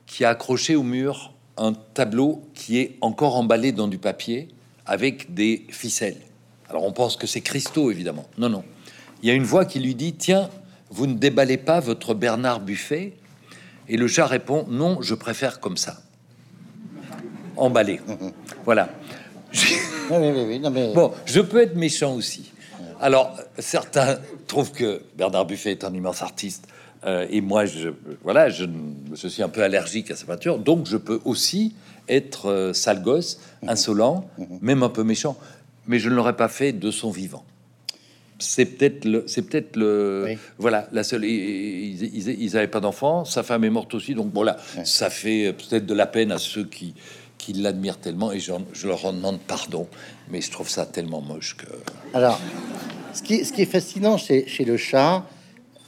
qui 0.07 0.25
a 0.25 0.31
accroché 0.31 0.77
au 0.77 0.83
mur 0.83 1.33
un 1.57 1.73
tableau 1.73 2.43
qui 2.55 2.79
est 2.79 2.97
encore 3.01 3.37
emballé 3.37 3.73
dans 3.73 3.89
du 3.89 3.99
papier 3.99 4.49
avec 4.85 5.35
des 5.35 5.67
ficelles. 5.71 6.21
Alors 6.69 6.85
on 6.85 6.93
pense 6.93 7.17
que 7.17 7.27
c'est 7.27 7.41
Christo 7.41 7.91
évidemment. 7.91 8.27
Non 8.39 8.49
non. 8.49 8.65
Il 9.23 9.29
y 9.29 9.33
a 9.33 9.35
une 9.35 9.45
voix 9.45 9.65
qui 9.65 9.81
lui 9.81 9.95
dit 9.95 10.15
tiens 10.15 10.51
vous 10.91 11.07
ne 11.07 11.15
déballez 11.15 11.57
pas 11.57 11.81
votre 11.81 12.15
Bernard 12.15 12.61
Buffet? 12.61 13.15
Et 13.89 13.97
le 13.97 14.07
chat 14.09 14.27
répond 14.27 14.67
non 14.69 15.01
je 15.03 15.15
préfère 15.15 15.61
comme 15.61 15.77
ça 15.77 15.99
emballé. 17.57 18.01
Voilà. 18.65 18.89
J'ai- 19.53 19.77
Oui, 20.11 20.19
oui, 20.21 20.31
oui, 20.37 20.45
oui, 20.47 20.61
non, 20.61 20.71
mais... 20.71 20.93
Bon, 20.95 21.13
je 21.25 21.41
peux 21.41 21.61
être 21.61 21.75
méchant 21.75 22.15
aussi. 22.15 22.53
Alors, 23.01 23.37
certains 23.59 24.19
trouvent 24.47 24.71
que 24.71 25.03
Bernard 25.17 25.47
Buffet 25.47 25.73
est 25.73 25.83
un 25.83 25.93
immense 25.93 26.23
artiste. 26.23 26.69
Euh, 27.07 27.27
et 27.31 27.41
moi, 27.41 27.67
je, 27.67 27.91
voilà, 28.23 28.49
je, 28.49 28.65
je 29.15 29.29
suis 29.29 29.43
un 29.43 29.49
peu 29.49 29.63
allergique 29.63 30.11
à 30.11 30.17
sa 30.17 30.27
peinture. 30.27 30.59
Donc, 30.59 30.87
je 30.87 30.97
peux 30.97 31.21
aussi 31.25 31.75
être 32.09 32.47
euh, 32.51 32.73
sale 32.73 33.03
gosse, 33.03 33.41
insolent, 33.67 34.29
même 34.61 34.83
un 34.83 34.89
peu 34.89 35.05
méchant. 35.05 35.37
Mais 35.87 35.99
je 35.99 36.09
ne 36.09 36.15
l'aurais 36.17 36.37
pas 36.37 36.49
fait 36.49 36.73
de 36.73 36.91
son 36.91 37.11
vivant. 37.11 37.45
C'est 38.39 38.67
peut-être 38.67 39.05
le, 39.07 39.25
c'est 39.27 39.43
peut-être 39.43 39.77
le, 39.77 40.25
Oui. 40.27 40.39
voilà, 40.59 40.89
la 40.93 41.03
seule. 41.05 41.25
Ils, 41.25 42.03
ils, 42.03 42.29
ils 42.43 42.57
avaient 42.59 42.67
pas 42.69 42.81
d'enfant. 42.81 43.25
Sa 43.25 43.43
femme 43.43 43.65
est 43.65 43.71
morte 43.71 43.95
aussi, 43.95 44.15
donc 44.15 44.31
voilà, 44.35 44.59
ça 44.85 45.09
fait 45.09 45.55
peut-être 45.55 45.87
de 45.87 45.95
la 45.95 46.07
peine 46.07 46.31
à 46.33 46.39
ceux 46.39 46.65
qui, 46.65 46.93
qui 47.39 47.55
l'admirent 47.55 47.97
tellement. 47.99 48.33
Et 48.33 48.41
j'en- 48.41 48.67
je 48.75 48.89
leur 48.89 49.07
en 49.07 49.15
demande 49.15 49.39
pardon, 49.41 49.87
mais 50.31 50.43
je 50.43 50.51
trouve 50.51 50.69
ça 50.69 50.85
tellement 50.85 51.23
moche 51.23 51.57
que. 51.57 51.67
Alors, 52.13 52.39
ce 53.15 53.23
qui 53.23 53.35
est, 53.37 53.45
ce 53.45 53.55
qui 53.55 53.63
est 53.63 53.71
fascinant 53.73 54.19
chez, 54.19 54.47
chez 54.47 54.67
le 54.67 54.77
chat, 54.77 55.25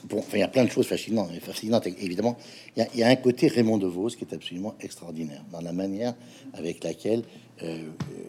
bon, 0.09 0.19
enfin, 0.19 0.37
il 0.39 0.41
y 0.41 0.43
a 0.43 0.49
plein 0.49 0.65
de 0.65 0.71
choses 0.71 0.87
fascinantes, 0.87 1.31
mais 1.33 1.41
fascinantes, 1.41 1.87
évidemment. 1.87 2.37
Il 2.77 2.81
y, 2.81 2.83
a, 2.83 2.89
il 2.95 3.01
y 3.01 3.03
a 3.03 3.09
un 3.09 3.17
côté 3.17 3.49
Raymond 3.49 3.79
DeVos 3.79 4.11
qui 4.11 4.25
est 4.25 4.35
absolument 4.35 4.75
extraordinaire 4.81 5.43
dans 5.53 5.61
la 5.61 5.73
manière 5.73 6.15
avec 6.55 6.85
laquelle 6.85 7.23
euh, 7.63 7.83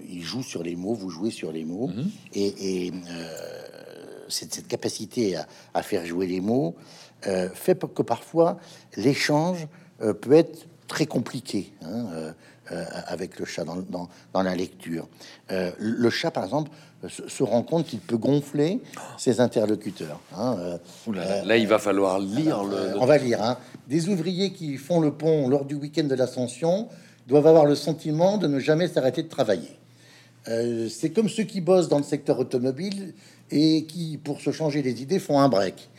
il 0.10 0.22
joue 0.22 0.44
sur 0.44 0.64
les 0.64 0.76
mots, 0.76 0.94
vous 0.94 1.10
jouez 1.10 1.32
sur 1.32 1.52
les 1.52 1.66
mots, 1.66 1.90
et, 2.34 2.88
et, 2.88 2.92
euh, 2.92 3.28
cette, 4.28 4.54
cette 4.54 4.68
capacité 4.68 5.36
à, 5.36 5.48
à 5.74 5.84
faire 5.84 6.06
jouer 6.06 6.28
les 6.28 6.42
mots 6.42 6.76
euh, 7.28 7.50
fait 7.50 7.78
que 7.94 8.02
parfois 8.02 8.60
l'échange 8.96 9.68
euh, 10.02 10.14
peut 10.14 10.34
être 10.34 10.68
très 10.88 11.06
compliqué 11.06 11.74
hein, 11.82 12.34
euh, 12.72 12.86
avec 13.08 13.40
le 13.40 13.46
chat 13.46 13.64
dans, 13.64 13.78
dans- 13.90 14.10
dans 14.34 14.44
la 14.44 14.56
lecture. 14.56 15.08
Euh, 15.52 15.72
le 15.80 16.10
chat, 16.10 16.32
par 16.32 16.44
exemple, 16.44 16.72
se, 17.08 17.28
se 17.30 17.44
rend 17.44 17.64
compte 17.64 17.86
qu'il 17.88 18.00
peut 18.00 18.18
gonfler 18.18 18.80
ses 19.18 19.40
interlocuteurs. 19.40 20.20
hein, 20.36 20.58
euh, 20.60 20.78
là, 21.46 21.58
il 21.58 21.68
va 21.68 21.80
falloir 21.80 22.20
lire 22.20 22.64
le. 22.64 22.98
on 23.00 23.06
va 23.06 23.18
lire. 23.18 23.42
hein. 23.42 23.58
Des 23.88 24.10
ouvriers 24.10 24.52
qui 24.52 24.78
font 24.78 25.00
le 25.00 25.12
pont 25.12 25.48
lors 25.50 25.66
du 25.66 25.76
week-end 25.76 26.04
de 26.04 26.16
l'Ascension 26.16 26.88
doivent 27.28 27.48
avoir 27.48 27.66
le 27.66 27.76
sentiment 27.76 28.38
de 28.38 28.48
ne 28.48 28.60
jamais 28.60 28.88
s'arrêter 28.88 29.24
de 29.24 29.30
travailler. 29.30 29.78
Euh, 30.48 30.88
c'est 30.90 31.10
comme 31.12 31.30
ceux 31.30 31.44
qui 31.44 31.62
bossent 31.62 31.90
dans 31.90 31.98
le 31.98 32.04
secteur 32.04 32.40
automobile 32.40 33.14
et 33.52 33.86
qui, 33.86 34.18
pour 34.24 34.42
se 34.42 34.52
changer 34.52 34.82
les 34.82 35.02
idées, 35.02 35.20
font 35.20 35.40
un 35.40 35.50
break. 35.50 35.90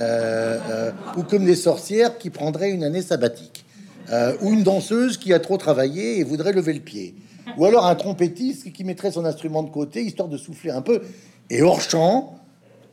Euh, 0.00 0.58
euh, 0.70 0.92
ou 1.16 1.22
comme 1.24 1.44
des 1.44 1.56
sorcières 1.56 2.16
qui 2.18 2.30
prendraient 2.30 2.70
une 2.70 2.84
année 2.84 3.02
sabbatique. 3.02 3.64
Euh, 4.12 4.36
ou 4.40 4.52
une 4.52 4.62
danseuse 4.64 5.16
qui 5.18 5.32
a 5.32 5.38
trop 5.38 5.56
travaillé 5.56 6.18
et 6.18 6.24
voudrait 6.24 6.52
lever 6.52 6.72
le 6.72 6.80
pied. 6.80 7.14
Ou 7.56 7.64
alors 7.64 7.86
un 7.86 7.94
trompettiste 7.94 8.72
qui 8.72 8.82
mettrait 8.84 9.12
son 9.12 9.24
instrument 9.24 9.62
de 9.62 9.70
côté 9.70 10.02
histoire 10.02 10.28
de 10.28 10.36
souffler 10.36 10.70
un 10.70 10.82
peu. 10.82 11.00
Et 11.48 11.62
hors 11.62 11.80
champ, 11.80 12.36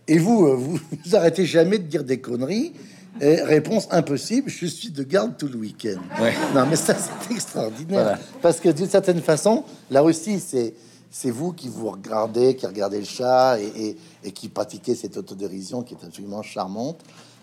et 0.07 0.19
vous, 0.19 0.45
euh, 0.45 0.55
vous 0.55 0.79
vous 1.05 1.15
arrêtez 1.15 1.45
jamais 1.45 1.79
de 1.79 1.83
dire 1.83 2.03
des 2.03 2.19
conneries. 2.19 2.73
Et 3.19 3.41
réponse 3.41 3.87
impossible, 3.89 4.47
je 4.49 4.67
suis 4.67 4.91
de 4.91 5.01
garde 5.01 5.37
tout 5.37 5.47
le 5.47 5.57
week-end. 5.57 5.99
Ouais. 6.21 6.33
Non, 6.53 6.67
mais 6.69 6.75
ça, 6.75 6.95
c'est 6.95 7.33
extraordinaire. 7.33 8.03
Voilà. 8.03 8.19
Parce 8.43 8.59
que 8.59 8.69
d'une 8.69 8.87
certaine 8.87 9.21
façon, 9.21 9.63
là 9.89 10.03
aussi, 10.03 10.39
c'est 10.39 10.75
c'est 11.09 11.31
vous 11.31 11.51
qui 11.53 11.67
vous 11.67 11.89
regardez, 11.89 12.55
qui 12.55 12.67
regardez 12.67 12.99
le 12.99 13.05
chat 13.05 13.57
et, 13.59 13.71
et- 13.87 13.97
et 14.25 14.31
qui 14.31 14.49
pratiquez 14.49 14.93
cette 14.93 15.17
autodérision 15.17 15.81
qui 15.81 15.95
est 15.95 16.05
absolument 16.05 16.43
charmante. 16.43 16.99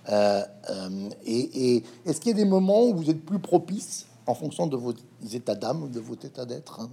Euh, 0.09 0.43
euh, 0.71 1.09
et 1.25 1.77
et 1.77 1.83
est-ce 2.07 2.21
qu'il 2.21 2.33
y 2.33 2.35
a 2.35 2.37
des 2.37 2.49
moments 2.49 2.85
où 2.85 2.95
vous 2.95 3.11
êtes 3.11 3.25
plus 3.25 3.39
propice 3.39 4.07
en 4.27 4.35
fonction 4.35 4.67
de 4.67 4.77
vos 4.77 4.95
états 5.33 5.55
d'âme 5.55 5.91
de 5.91 6.01
votre 6.01 6.27
état 6.27 6.45
d'être 6.45 6.81
hein 6.81 6.91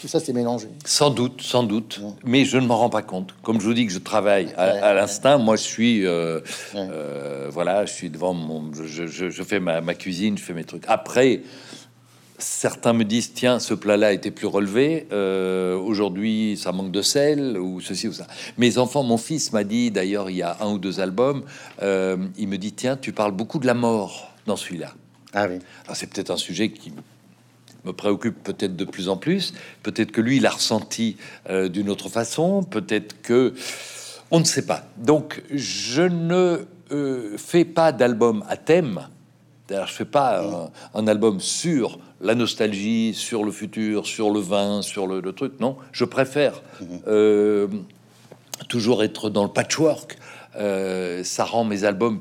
Tout 0.00 0.08
ça, 0.08 0.20
c'est 0.20 0.32
mélangé. 0.32 0.68
Sans 0.84 1.10
doute, 1.10 1.42
sans 1.42 1.62
doute, 1.62 2.00
mais 2.24 2.44
je 2.44 2.58
ne 2.58 2.66
m'en 2.66 2.76
rends 2.76 2.90
pas 2.90 3.02
compte. 3.02 3.34
Comme 3.42 3.60
je 3.60 3.66
vous 3.66 3.74
dis 3.74 3.86
que 3.86 3.92
je 3.92 3.98
travaille 3.98 4.52
à, 4.56 4.94
l'instinct, 4.94 5.38
moi 5.38 5.56
je 5.56 5.62
suis, 5.62 6.06
euh, 6.06 6.40
euh, 6.74 7.48
voilà, 7.50 7.84
je 7.84 7.92
suis 7.92 8.10
devant 8.10 8.34
mon, 8.34 8.72
je, 8.72 9.06
je, 9.06 9.30
je 9.30 9.42
fais 9.42 9.60
ma, 9.60 9.80
ma, 9.80 9.94
cuisine, 9.94 10.38
je 10.38 10.42
fais 10.42 10.54
mes 10.54 10.64
trucs. 10.64 10.84
Après, 10.88 11.42
certains 12.38 12.92
me 12.92 13.04
disent 13.04 13.32
tiens, 13.34 13.58
ce 13.58 13.74
plat-là 13.74 14.12
était 14.12 14.30
plus 14.30 14.46
relevé. 14.46 15.06
Euh, 15.12 15.76
aujourd'hui, 15.76 16.56
ça 16.56 16.72
manque 16.72 16.92
de 16.92 17.02
sel 17.02 17.58
ou 17.58 17.80
ceci 17.80 18.08
ou 18.08 18.12
ça. 18.12 18.26
Mes 18.58 18.78
enfants, 18.78 19.02
mon 19.02 19.18
fils 19.18 19.52
m'a 19.52 19.64
dit 19.64 19.90
d'ailleurs 19.90 20.30
il 20.30 20.36
y 20.36 20.42
a 20.42 20.56
un 20.60 20.72
ou 20.72 20.78
deux 20.78 21.00
albums, 21.00 21.44
il 21.80 22.48
me 22.48 22.56
dit 22.56 22.72
tiens, 22.72 22.96
tu 22.96 23.12
parles 23.12 23.32
beaucoup 23.32 23.58
de 23.58 23.66
la 23.66 23.74
mort 23.74 24.32
dans 24.46 24.56
celui-là. 24.56 24.94
Ah 25.32 25.46
oui. 25.48 25.58
c'est 25.92 26.08
peut-être 26.08 26.30
un 26.30 26.36
sujet 26.36 26.70
qui 26.70 26.92
me 27.84 27.92
préoccupe 27.92 28.42
peut-être 28.42 28.76
de 28.76 28.84
plus 28.84 29.08
en 29.08 29.16
plus. 29.16 29.54
Peut-être 29.82 30.12
que 30.12 30.20
lui, 30.20 30.38
il 30.38 30.46
a 30.46 30.50
ressenti 30.50 31.16
euh, 31.48 31.68
d'une 31.68 31.88
autre 31.88 32.08
façon. 32.08 32.62
Peut-être 32.62 33.20
que 33.22 33.54
on 34.30 34.40
ne 34.40 34.44
sait 34.44 34.66
pas. 34.66 34.84
Donc, 34.96 35.42
je 35.52 36.02
ne 36.02 36.66
euh, 36.90 37.36
fais 37.38 37.64
pas 37.64 37.92
d'album 37.92 38.44
à 38.48 38.56
thème. 38.56 39.08
D'ailleurs, 39.68 39.86
je 39.86 39.94
fais 39.94 40.04
pas 40.04 40.70
un, 40.94 41.06
album 41.06 41.40
sur 41.40 41.98
la 42.20 42.34
nostalgie, 42.34 43.14
sur 43.14 43.44
le 43.44 43.52
futur, 43.52 44.06
sur 44.06 44.30
le 44.30 44.40
vin, 44.40 44.82
sur 44.82 45.06
le, 45.06 45.20
truc. 45.32 45.60
Non, 45.60 45.76
je 45.92 46.04
préfère 46.04 46.62
euh, 47.06 47.68
toujours 48.68 49.02
être 49.04 49.30
dans 49.30 49.44
le 49.44 49.50
patchwork. 49.50 50.16
ça 50.54 51.44
rend 51.44 51.64
mes 51.64 51.84
albums, 51.84 52.20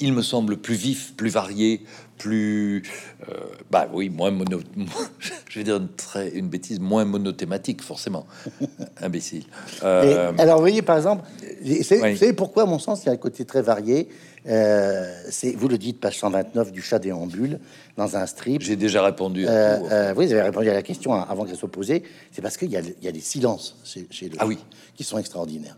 il 0.00 0.12
me 0.12 0.22
semble, 0.22 0.56
plus 0.56 0.74
vifs, 0.74 1.14
plus 1.16 1.30
variés, 1.30 1.82
plus, 2.20 2.82
euh, 3.28 3.34
bah 3.70 3.88
oui, 3.92 4.10
moins 4.10 4.30
mono, 4.30 4.60
je 5.48 5.58
vais 5.58 5.64
dire 5.64 5.76
une, 5.76 5.88
très, 5.88 6.28
une 6.30 6.48
bêtise, 6.48 6.78
moins 6.78 7.04
monothématique, 7.04 7.82
forcément, 7.82 8.26
imbécile. 9.00 9.44
Euh, 9.82 10.32
alors, 10.38 10.56
vous 10.56 10.62
voyez, 10.62 10.82
par 10.82 10.96
exemple, 10.96 11.24
vous 11.62 11.82
savez 11.82 12.32
pourquoi, 12.34 12.64
à 12.64 12.66
mon 12.66 12.78
sens, 12.78 13.04
il 13.04 13.06
y 13.06 13.08
a 13.08 13.12
un 13.12 13.16
côté 13.16 13.44
très 13.44 13.62
varié? 13.62 14.08
Euh, 14.46 15.22
c'est, 15.30 15.52
vous 15.52 15.68
le 15.68 15.78
dites, 15.78 16.00
page 16.00 16.18
129 16.18 16.72
du 16.72 16.80
chat 16.80 16.98
déambule 16.98 17.60
dans 17.96 18.16
un 18.16 18.26
strip. 18.26 18.62
J'ai 18.62 18.76
déjà 18.76 19.02
répondu. 19.02 19.46
À 19.46 20.12
oui, 20.16 20.26
vous 20.26 20.32
avez 20.32 20.42
répondu 20.42 20.70
à 20.70 20.74
la 20.74 20.82
question 20.82 21.12
avant 21.12 21.44
qu'elle 21.44 21.56
soit 21.56 21.70
posée. 21.70 22.02
C'est 22.32 22.42
parce 22.42 22.56
qu'il 22.56 22.68
y, 22.68 23.04
y, 23.04 23.08
a 23.08 23.12
des 23.12 23.20
silences 23.20 23.76
chez, 23.84 24.06
chez 24.10 24.28
le 24.28 24.36
ah 24.38 24.46
oui. 24.46 24.58
qui 24.96 25.04
sont 25.04 25.18
extraordinaires. 25.18 25.76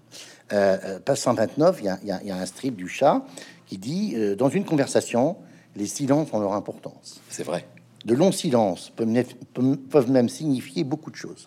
page 0.49 1.19
129, 1.19 1.81
il 1.81 1.87
y, 1.87 1.91
il 2.03 2.29
y, 2.29 2.31
a, 2.31 2.37
un 2.37 2.47
strip 2.47 2.77
du 2.77 2.89
chat 2.89 3.25
qui 3.67 3.79
dit 3.79 4.15
dans 4.37 4.49
une 4.49 4.65
conversation 4.65 5.37
les 5.77 5.87
silences 5.87 6.29
ont 6.33 6.41
leur 6.41 6.53
importance. 6.53 7.21
C'est 7.29 7.45
vrai. 7.45 7.67
De 8.05 8.15
longs 8.15 8.33
silences 8.33 8.91
peuvent 8.91 10.11
même 10.11 10.29
signifier 10.29 10.85
beaucoup 10.85 11.11
de 11.11 11.17
choses. 11.17 11.47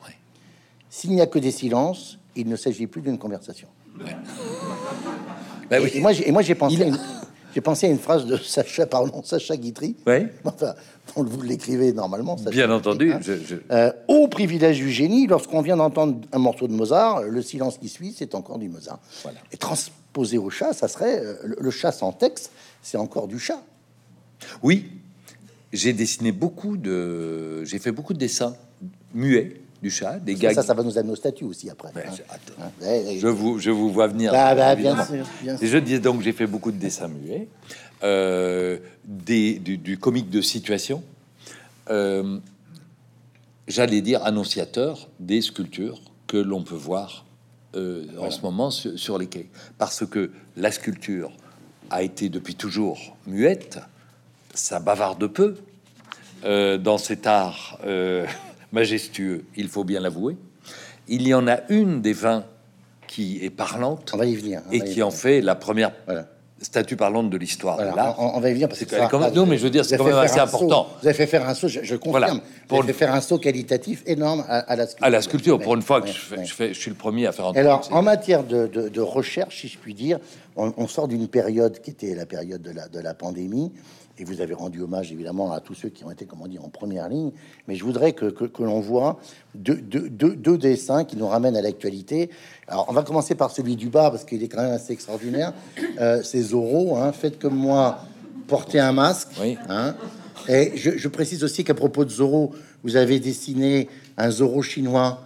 S'il 0.90 1.12
n'y 1.12 1.22
a 1.22 1.28
que 1.28 1.40
des 1.40 1.52
silences, 1.52 2.18
il 2.36 2.48
ne 2.48 2.56
s'agit 2.56 2.88
plus 2.88 3.02
d'une 3.02 3.18
conversation. 3.18 3.68
Bah 5.70 5.80
et, 5.80 6.00
moi, 6.00 6.12
j'ai 6.42 6.56
pensé, 6.56 6.92
j'ai 7.54 7.62
pensé 7.62 7.88
à 7.88 7.90
une 7.90 8.00
phrase 8.00 8.26
de 8.26 8.38
Sacha, 8.38 8.86
pardon, 8.86 9.24
Sacha 9.24 9.56
Guitry. 9.56 9.96
Oui. 10.06 10.28
Enfin, 10.46 10.74
vous 11.16 11.42
l'écrivez 11.42 11.94
normalement. 11.94 12.36
Bien 12.52 12.70
entendu. 12.72 13.14
Hein. 13.14 13.20
Euh, 13.72 13.92
au 14.08 14.28
privilège 14.28 14.78
du 14.78 14.92
génie, 14.92 15.28
lorsqu'on 15.28 15.62
vient 15.62 15.78
d'entendre 15.78 16.20
un 16.32 16.40
morceau 16.40 16.68
de 16.68 16.74
Mozart, 16.74 17.24
le 17.24 17.42
silence 17.42 17.78
qui 17.78 17.88
suit, 17.88 18.14
c'est 18.18 18.36
encore 18.36 18.58
du 18.58 18.68
Mozart. 18.68 19.00
Et 19.52 19.58
transposé 19.58 20.38
au 20.38 20.50
chat, 20.50 20.74
ça 20.74 20.88
serait 20.88 21.22
euh, 21.24 21.56
le 21.58 21.72
chat 21.72 21.92
sans 21.92 22.12
texte, 22.12 22.52
c'est 22.82 22.98
encore 22.98 23.28
du 23.28 23.40
chat. 23.40 23.62
Oui, 24.62 24.90
j'ai 25.72 25.94
dessiné 25.94 26.32
beaucoup 26.32 26.78
de, 26.78 27.64
j'ai 27.64 27.80
fait 27.80 27.92
beaucoup 27.92 28.14
de 28.14 28.20
dessins 28.20 28.56
muets 29.14 29.62
du 29.82 29.90
chat, 29.90 30.20
des 30.20 30.36
gars. 30.36 30.54
Ça, 30.54 30.64
ça 30.64 30.74
va 30.74 30.84
nous 30.84 30.98
amener 30.98 31.12
au 31.12 31.16
statut 31.16 31.44
aussi 31.44 31.70
après. 31.70 31.90
Hein. 31.96 32.12
Hein, 32.60 33.02
je, 33.20 33.28
vous, 33.28 33.60
je 33.60 33.72
vous 33.72 33.92
vois 33.92 34.08
venir. 34.08 34.32
Bah, 34.32 34.56
bah, 34.56 34.76
bien 34.76 35.04
sûr, 35.06 35.26
Et 35.62 35.68
je 35.68 35.78
dis 35.78 36.00
donc, 36.00 36.22
j'ai 36.22 36.32
fait 36.32 36.48
beaucoup 36.48 36.72
de 36.72 36.78
dessins 36.78 37.08
muets, 37.08 37.48
euh, 38.04 38.78
des, 39.06 39.60
du, 39.60 39.98
comique 39.98 40.30
de 40.30 40.42
situation. 40.42 41.04
Euh, 41.90 42.40
j'allais 43.68 44.02
dire 44.02 44.24
annonciateur 44.24 45.10
des 45.20 45.42
sculptures 45.42 46.02
que 46.28 46.38
l'on 46.38 46.64
peut 46.64 46.76
voir 46.76 47.26
euh, 47.76 48.06
en 48.20 48.32
ce 48.32 48.42
moment 48.42 48.72
sur, 48.72 48.98
sur 48.98 49.18
les 49.18 49.28
quais, 49.28 49.50
parce 49.78 50.06
que 50.06 50.32
la 50.56 50.72
sculpture 50.72 51.32
a 51.92 52.02
été 52.02 52.30
depuis 52.30 52.56
toujours 52.56 53.16
muette 53.28 53.80
ça 54.56 54.80
bavarde 54.80 55.28
peu 55.28 55.58
dans 56.44 56.98
cet 56.98 57.28
art 57.28 57.80
majestueux, 58.76 59.46
il 59.56 59.70
faut 59.70 59.84
bien 59.84 60.00
l'avouer. 60.00 60.38
Il 61.08 61.28
y 61.28 61.34
en 61.34 61.48
a 61.48 61.60
une 61.70 62.02
des 62.02 62.14
vingt 62.14 62.44
qui 63.08 63.44
est 63.44 63.50
parlante 63.50 64.12
on 64.14 64.18
va 64.18 64.26
y 64.26 64.36
venir, 64.36 64.62
et 64.72 64.82
qui 64.82 65.02
en 65.02 65.12
fait 65.12 65.42
la 65.42 65.56
première 65.56 65.92
statue 66.60 66.96
parlante 66.96 67.30
de 67.30 67.38
l'histoire. 67.38 67.78
on, 68.18 68.40
va 68.40 68.50
y 68.50 68.54
venir 68.54 68.68
parce 68.68 68.84
que 68.84 69.34
non, 69.36 69.46
mais 69.46 69.58
je 69.58 69.64
veux 69.64 69.70
dire, 69.70 69.86
c'est 69.86 69.98
quand 69.98 70.06
même 70.06 70.16
assez 70.16 70.40
important. 70.40 70.88
Vous 71.02 71.08
avez 71.08 71.16
fait 71.16 71.28
faire 71.28 71.48
un 71.48 71.54
saut, 71.54 71.68
je, 71.68 71.96
confirme. 71.96 72.42
Pour 72.68 72.82
vous 72.82 72.94
faire 72.94 73.14
un 73.14 73.22
saut 73.22 73.38
qualitatif 73.38 74.04
énorme 74.06 74.44
à, 74.48 74.76
la 74.76 74.88
sculpture. 74.88 75.06
À 75.06 75.10
la 75.10 75.22
sculpture, 75.22 75.60
pour 75.60 75.76
une 75.76 75.82
fois 75.82 76.02
que 76.02 76.08
je, 76.08 76.14
fais, 76.14 76.74
je, 76.74 76.80
suis 76.80 76.90
le 76.90 76.98
premier 76.98 77.28
à 77.28 77.32
faire. 77.32 77.46
Un 77.48 77.54
Alors, 77.54 77.88
en 77.92 78.02
matière 78.02 78.44
de, 78.44 79.02
recherche, 79.02 79.62
si 79.62 79.68
je 79.68 79.78
puis 79.78 79.94
dire, 79.94 80.20
on, 80.58 80.88
sort 80.88 81.08
d'une 81.08 81.28
période 81.28 81.80
qui 81.82 81.92
était 81.92 82.16
la 82.16 82.26
période 82.26 82.62
de 82.62 82.72
la, 82.72 82.88
de 82.88 83.00
la 83.00 83.14
pandémie 83.14 83.72
et 84.18 84.24
vous 84.24 84.42
avez 84.42 84.54
rendu 84.54 84.82
hommage 84.82 85.12
évidemment 85.12 85.52
à 85.52 85.60
tous 85.60 85.74
ceux 85.74 85.90
qui 85.90 86.06
ont 86.06 86.12
été, 86.12 86.26
comment 86.26 86.48
dire, 86.48 86.64
en 86.64 86.70
première 86.70 87.10
ligne. 87.10 87.32
Mais 87.68 87.76
je 87.76 87.84
voudrais 87.84 88.14
que, 88.14 88.26
que, 88.26 88.64
l'on 88.64 88.80
voit 88.80 89.20
deux, 89.54 89.76
deux, 89.76 90.10
deux, 90.10 90.58
dessins 90.58 91.04
qui 91.04 91.18
nous 91.18 91.28
ramènent 91.28 91.58
à 91.58 91.62
l'actualité. 91.62 92.30
Alors, 92.68 92.86
on 92.90 92.94
va 92.94 93.04
commencer 93.04 93.36
par 93.36 93.52
celui 93.52 93.76
du 93.76 93.90
bas 93.90 94.10
parce 94.10 94.24
qu'il 94.24 94.42
est 94.42 94.48
quand 94.48 94.62
même 94.62 94.72
assez 94.72 94.94
extraordinaire. 94.94 95.54
Euh, 96.00 96.22
c'est 96.24 96.42
Zorro, 96.42 96.98
hein, 96.98 97.12
faites 97.12 97.40
comme 97.40 97.56
moi, 97.56 98.00
portez 98.48 98.80
un 98.80 98.94
masque. 98.94 99.30
Oui. 99.42 99.58
Hein. 99.68 99.96
Et 100.48 100.74
je, 100.76 100.92
je, 100.92 101.08
précise 101.08 101.44
aussi 101.44 101.64
qu'à 101.64 101.74
propos 101.74 102.06
de 102.06 102.10
Zorro, 102.10 102.54
vous 102.84 102.96
avez 102.96 103.20
dessiné 103.20 103.90
un 104.18 104.30
Zorro 104.30 104.62
chinois 104.62 105.22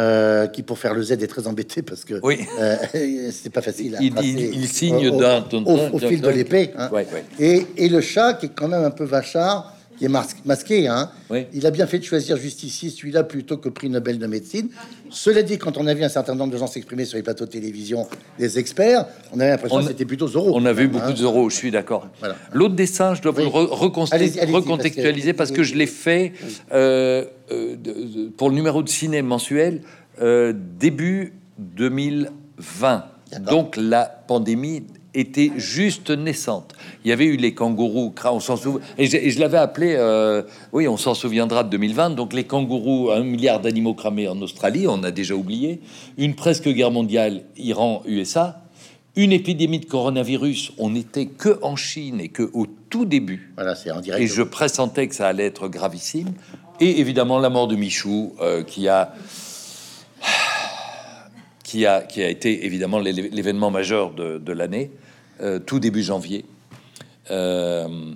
euh, 0.00 0.46
qui 0.46 0.62
pour 0.62 0.78
faire 0.78 0.94
le 0.94 1.02
Z 1.02 1.12
est 1.12 1.26
très 1.26 1.46
embêté 1.46 1.82
parce 1.82 2.04
que 2.04 2.20
oui. 2.22 2.46
euh, 2.60 2.76
c'est 3.32 3.50
pas 3.52 3.62
facile. 3.62 3.96
À 3.96 4.02
il, 4.02 4.14
il, 4.22 4.68
signe 4.68 5.10
d'un 5.16 5.44
au, 5.64 5.98
fil 5.98 6.20
de 6.20 6.28
l'épée. 6.28 6.70
Hein. 6.76 6.90
Et, 7.38 7.66
et, 7.76 7.88
le 7.88 8.00
chat 8.00 8.34
qui 8.34 8.46
est 8.46 8.52
quand 8.54 8.68
même 8.68 8.84
un 8.84 8.90
peu 8.90 9.04
vachard, 9.04 9.74
qui 9.98 10.04
est 10.04 10.44
masqué. 10.44 10.86
Hein. 10.86 11.10
Il 11.52 11.66
a 11.66 11.70
bien 11.70 11.86
fait 11.86 11.98
de 11.98 12.04
choisir 12.04 12.36
juste 12.36 12.62
ici 12.62 12.90
celui-là 12.90 13.24
plutôt 13.24 13.56
que 13.56 13.68
prix 13.68 13.90
Nobel 13.90 14.18
de 14.18 14.26
médecine. 14.26 14.68
Cela 15.10 15.42
dit, 15.42 15.58
quand 15.58 15.76
on 15.76 15.86
a 15.86 15.94
vu 15.94 16.04
un 16.04 16.08
certain 16.08 16.34
nombre 16.34 16.52
de 16.52 16.58
gens 16.58 16.66
s'exprimer 16.66 17.04
sur 17.04 17.16
les 17.16 17.22
plateaux 17.22 17.46
de 17.46 17.50
télévision, 17.50 18.06
des 18.38 18.58
experts, 18.58 19.06
on 19.32 19.40
avait 19.40 19.50
l'impression 19.50 19.80
que 19.80 19.88
c'était 19.88 20.04
plutôt 20.04 20.28
Zorro. 20.28 20.52
On 20.54 20.64
a 20.64 20.72
vu 20.72 20.88
beaucoup 20.88 21.06
hein. 21.06 21.12
de 21.12 21.16
Zorro, 21.16 21.50
je 21.50 21.56
suis 21.56 21.70
d'accord. 21.70 22.08
L'autre 22.52 22.74
dessin, 22.74 23.14
je 23.14 23.22
dois 23.22 23.32
vous 23.32 23.40
le 23.40 23.46
recontextualiser 23.48 25.32
parce 25.32 25.50
que, 25.50 25.62
je 25.62 25.74
l'ai 25.74 25.86
fait 25.86 26.32
euh, 26.72 27.24
euh, 27.50 27.76
pour 28.36 28.48
le 28.48 28.54
numéro 28.54 28.82
de 28.82 28.88
ciné 28.88 29.22
mensuel 29.22 29.82
euh, 30.22 30.54
début 30.78 31.34
2020. 31.58 33.04
Donc 33.40 33.76
la 33.76 34.04
pandémie 34.04 34.84
était 35.14 35.52
juste 35.56 36.10
naissante. 36.10 36.74
Il 37.04 37.08
y 37.08 37.12
avait 37.12 37.24
eu 37.24 37.36
les 37.36 37.54
kangourous, 37.54 38.14
on 38.24 38.40
s'en 38.40 38.56
souvient, 38.56 38.80
et 38.98 39.06
je, 39.06 39.40
l'avais 39.40 39.58
appelé, 39.58 39.94
euh, 39.96 40.42
oui, 40.72 40.86
on 40.86 40.96
s'en 40.96 41.14
souviendra 41.14 41.64
de 41.64 41.70
2020, 41.70 42.10
donc 42.10 42.32
les 42.32 42.44
kangourous, 42.44 43.10
un 43.10 43.22
milliard 43.22 43.60
d'animaux 43.60 43.94
cramés 43.94 44.28
en 44.28 44.40
Australie, 44.42 44.86
on 44.86 45.02
a 45.02 45.10
déjà 45.10 45.34
oublié, 45.34 45.80
une 46.16 46.34
presque 46.34 46.68
guerre 46.68 46.90
mondiale, 46.90 47.44
Iran-USA, 47.56 48.62
une 49.16 49.32
épidémie 49.32 49.80
de 49.80 49.86
coronavirus, 49.86 50.72
on 50.78 50.90
n'était 50.90 51.26
que 51.26 51.58
en 51.62 51.74
Chine 51.74 52.20
et 52.20 52.28
que 52.28 52.48
au 52.52 52.66
tout 52.66 53.04
début. 53.04 53.52
Voilà, 53.56 53.74
c'est 53.74 53.90
en 53.90 54.00
direct. 54.00 54.22
Et 54.22 54.28
je 54.28 54.42
pressentais 54.42 55.08
que 55.08 55.14
ça 55.14 55.26
allait 55.26 55.46
être 55.46 55.68
gravissime. 55.68 56.28
Et 56.78 57.00
évidemment 57.00 57.40
la 57.40 57.50
mort 57.50 57.66
de 57.66 57.74
Michou, 57.74 58.34
euh, 58.40 58.62
qui 58.62 58.86
a 58.86 59.12
qui 61.68 61.84
a, 61.84 62.00
qui 62.00 62.22
a 62.22 62.30
été 62.30 62.64
évidemment 62.64 62.98
l'événement 62.98 63.70
majeur 63.70 64.14
de, 64.14 64.52
l'année, 64.52 64.90
euh, 65.42 65.58
tout 65.58 65.78
début 65.78 66.02
janvier. 66.02 66.46
Euh, 67.30 68.14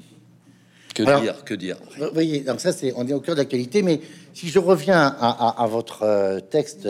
que 0.94 1.02
dire 1.20 1.44
Que 1.44 1.52
dire 1.52 1.76
Vous 1.98 2.06
voyez, 2.14 2.40
donc 2.40 2.60
ça, 2.60 2.72
c'est 2.72 2.94
on 2.96 3.06
est 3.06 3.12
au 3.12 3.20
cœur 3.20 3.34
de 3.34 3.40
l'actualité, 3.40 3.82
mais 3.82 4.00
si 4.32 4.48
je 4.48 4.58
reviens 4.58 5.04
à, 5.20 5.66
votre 5.66 6.02
euh, 6.02 6.40
texte 6.40 6.88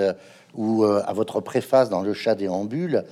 ou 0.54 0.84
à 0.84 1.12
votre 1.12 1.40
préface 1.40 1.90
dans 1.90 2.00
Le 2.00 2.14
chat 2.14 2.36
déambule, 2.36 3.04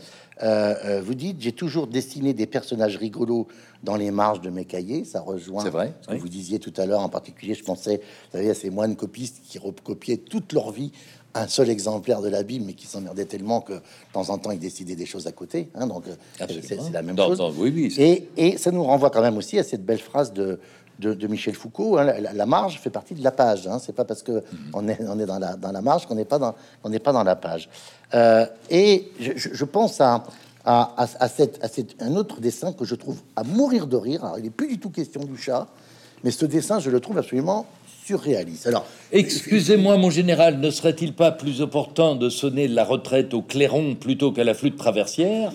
euh, 0.43 1.03
vous 1.05 1.15
dites 1.15 1.37
j'ai 1.41 1.53
toujours 1.53 1.87
dessiné 1.87 2.33
des 2.33 2.47
personnages 2.47 2.97
rigolos 2.97 3.47
dans 3.83 3.97
les 3.97 4.11
marges 4.11 4.41
de 4.41 4.51
mes 4.51 4.65
cahiers. 4.65 5.05
Ça 5.05 5.21
rejoint 5.21 5.69
vrai, 5.69 5.93
ce 6.03 6.15
que 6.15 6.17
vous 6.17 6.29
disiez 6.29 6.59
tout 6.59 6.73
à 6.77 6.87
l'heure. 6.87 7.01
En 7.01 7.09
particulier, 7.09 7.55
je 7.55 7.65
pensais, 7.65 7.97
vous 7.97 8.39
savez, 8.39 8.51
à 8.51 8.55
ces 8.55 8.71
moines 8.71 8.97
copistes 8.97 9.41
qui 9.47 9.59
recopiaient 9.59 10.17
toute 10.17 10.53
leur 10.53 10.71
vie 10.71 10.93
un 11.35 11.47
seul 11.47 11.71
exemplaire 11.71 12.21
de 12.23 12.29
la 12.29 12.43
Bible, 12.43 12.65
mais 12.67 12.73
qui 12.75 12.87
s'emmerdait 12.87 13.25
tellement 13.25 13.61
que 13.61 13.75
de 13.75 13.81
temps 14.13 14.31
en 14.31 14.39
temps 14.39 14.51
il 14.51 14.59
décidait 14.59 14.97
des 14.97 15.07
choses 15.07 15.27
à 15.27 15.33
côté. 15.33 15.71
Hein, 15.75 15.87
donc 15.87 16.05
euh, 16.09 16.47
c'est 16.63 16.93
la 16.93 17.03
même 17.03 17.17
chose. 17.17 17.55
oui, 17.59 17.73
oui, 17.75 17.95
et, 17.99 18.29
et, 18.37 18.59
ça 18.59 18.71
nous 18.71 18.83
renvoie 18.83 19.11
quand 19.11 19.23
même 19.23 19.37
aussi 19.37 19.59
à 19.59 19.63
cette 19.63 19.85
belle 19.85 20.01
phrase 20.01 20.33
de, 20.33 20.59
de, 20.99 21.15
de 21.15 21.27
Michel 21.29 21.55
Foucault. 21.55 21.99
hein, 21.99 22.05
la, 22.05 22.33
la 22.33 22.47
marge 22.47 22.81
fait 22.81 22.91
partie 22.91 23.15
de 23.15 23.23
la 23.23 23.31
page. 23.31 23.67
Hein, 23.69 23.79
c'est 23.79 23.95
pas 23.95 24.05
parce 24.05 24.23
que 24.23 24.43
on 24.75 24.89
est, 24.89 24.99
on 25.09 25.19
est 25.21 25.27
dans 25.27 25.39
la, 25.39 25.57
dans 25.57 25.71
la 25.73 25.81
marge 25.83 26.07
qu'on 26.07 26.17
n'est 26.17 26.25
pas 26.25 26.39
dans, 26.39 26.55
on 26.83 26.89
n'est 26.89 26.99
pas 26.99 27.13
dans 27.13 27.23
la 27.25 27.37
page. 27.37 27.69
Euh, 28.15 28.45
et 28.69 29.11
je, 29.21 29.65
pense 29.65 30.01
à 30.01 30.25
à, 30.65 30.93
à, 31.05 31.09
à 31.21 31.29
cette, 31.29 31.63
à 31.65 31.69
cette- 31.69 32.03
un 32.03 32.17
autre 32.17 32.39
dessin 32.41 32.73
que 32.75 32.85
je 32.85 32.95
trouve 32.95 33.19
à 33.35 33.45
mourir 33.45 33.87
de 33.87 33.97
rire. 33.97 34.25
Alors, 34.25 34.39
il 34.39 34.45
n'est 34.45 34.51
plus 34.51 34.69
du 34.69 34.79
tout 34.79 34.91
question 34.91 35.25
du 35.25 35.39
chat, 35.39 35.67
mais 36.23 36.31
ce 36.31 36.45
dessin, 36.45 36.81
je 36.81 36.91
le 36.91 37.01
trouve 37.01 37.17
absolument 37.17 37.65
surréaliste. 38.11 38.67
Alors, 38.67 38.87
Excusez-moi, 39.13 39.97
mon 39.97 40.11
général, 40.11 40.59
ne 40.59 40.71
serait-il 40.71 41.13
pas 41.15 41.31
plus 41.31 41.61
opportun 41.61 42.17
de 42.17 42.29
sonner 42.29 42.67
la 42.69 42.85
retraite 42.85 43.35
au 43.35 43.43
clairon 43.43 43.95
plutôt 43.95 44.33
qu'à 44.33 44.43
la 44.45 44.55
flûte 44.55 44.77
traversière? 44.77 45.53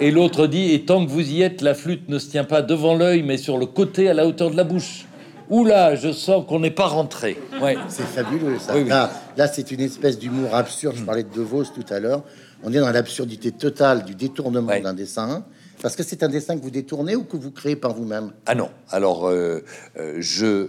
Et 0.00 0.10
l'autre 0.10 0.46
dit, 0.46 0.72
et 0.72 0.84
tant 0.84 1.04
que 1.04 1.10
vous 1.10 1.30
y 1.30 1.42
êtes, 1.42 1.62
la 1.62 1.74
flûte 1.74 2.08
ne 2.08 2.18
se 2.18 2.28
tient 2.30 2.44
pas 2.44 2.60
devant 2.62 2.94
l'œil, 2.94 3.22
mais 3.22 3.36
sur 3.38 3.56
le 3.56 3.66
côté 3.66 4.08
à 4.10 4.14
la 4.14 4.26
hauteur 4.26 4.50
de 4.50 4.56
la 4.56 4.64
bouche. 4.64 5.06
Oula, 5.48 5.94
je 5.96 6.12
sens 6.12 6.44
qu'on 6.46 6.60
n'est 6.60 6.70
pas 6.70 6.86
rentré. 6.86 7.38
Ouais. 7.60 7.76
C'est 7.88 8.06
fabuleux 8.06 8.58
ça. 8.58 8.74
Oui, 8.74 8.82
oui. 8.82 8.88
Là, 8.88 9.10
là, 9.36 9.46
c'est 9.48 9.70
une 9.70 9.80
espèce 9.80 10.18
d'humour 10.18 10.54
absurde. 10.54 10.96
Je 10.98 11.04
parlais 11.04 11.22
de 11.24 11.28
De 11.34 11.40
Vos 11.42 11.64
tout 11.64 11.84
à 11.90 12.00
l'heure. 12.00 12.22
On 12.64 12.72
est 12.72 12.78
dans 12.78 12.90
l'absurdité 12.90 13.50
totale 13.52 14.04
du 14.04 14.14
détournement 14.14 14.68
Ouais. 14.68 14.80
d'un 14.80 14.94
dessin. 14.94 15.44
Parce 15.82 15.96
que 15.96 16.02
c'est 16.04 16.22
un 16.22 16.28
dessin 16.28 16.56
que 16.56 16.62
vous 16.62 16.70
détournez 16.70 17.16
ou 17.16 17.24
que 17.24 17.36
vous 17.36 17.50
créez 17.50 17.76
par 17.76 17.92
vous-même? 17.92 18.30
Ah 18.46 18.54
non. 18.54 18.70
Alors, 18.90 19.26
euh, 19.26 19.62
euh, 19.98 20.16
je, 20.20 20.68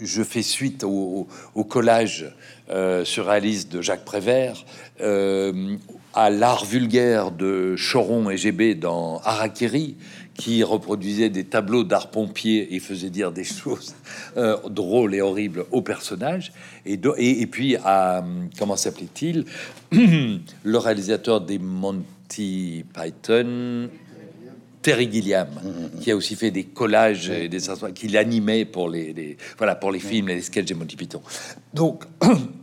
je 0.00 0.22
fais 0.22 0.42
suite 0.42 0.84
au, 0.84 1.26
collage 1.68 2.32
euh, 2.70 3.04
surréaliste 3.04 3.72
de 3.72 3.82
Jacques 3.82 4.04
Prévert, 4.04 4.64
euh, 5.00 5.76
à 6.14 6.30
l'art 6.30 6.64
vulgaire 6.64 7.30
de 7.30 7.74
Choron 7.76 8.30
et 8.30 8.36
GB 8.36 8.74
dans 8.74 9.20
Harakiri, 9.24 9.96
qui 10.34 10.62
reproduisait 10.62 11.28
des 11.28 11.44
tableaux 11.44 11.84
d'art 11.84 12.10
pompier 12.10 12.74
et 12.74 12.80
faisait 12.80 13.10
dire 13.10 13.32
des 13.32 13.44
choses 13.44 13.94
euh, 14.36 14.56
drôles 14.68 15.14
et 15.14 15.20
horribles 15.20 15.66
aux 15.70 15.82
personnages. 15.82 16.52
Et, 16.86 16.98
et, 17.18 17.46
puis, 17.46 17.76
à, 17.84 18.24
comment 18.58 18.76
s'appelait-il? 18.76 19.44
Le 19.92 20.78
réalisateur 20.78 21.40
des 21.40 21.58
Monty 21.58 22.84
Python, 22.94 23.88
Terry 24.82 25.08
Gilliam, 25.10 25.48
qui 26.00 26.10
a 26.10 26.16
aussi 26.16 26.34
fait 26.34 26.50
des 26.50 26.64
collages 26.64 27.30
et 27.30 27.48
des 27.48 27.70
instruments, 27.70 27.92
qui 27.92 28.08
l'animait 28.08 28.64
pour 28.64 28.88
les, 28.88 29.12
les- 29.12 29.36
voilà 29.56 29.76
pour 29.76 29.92
les 29.92 30.00
films, 30.00 30.26
les 30.28 30.42
sketchs 30.42 30.70
et 30.70 30.74
Monty 30.74 30.96
Python. 30.96 31.22
Donc 31.72 32.04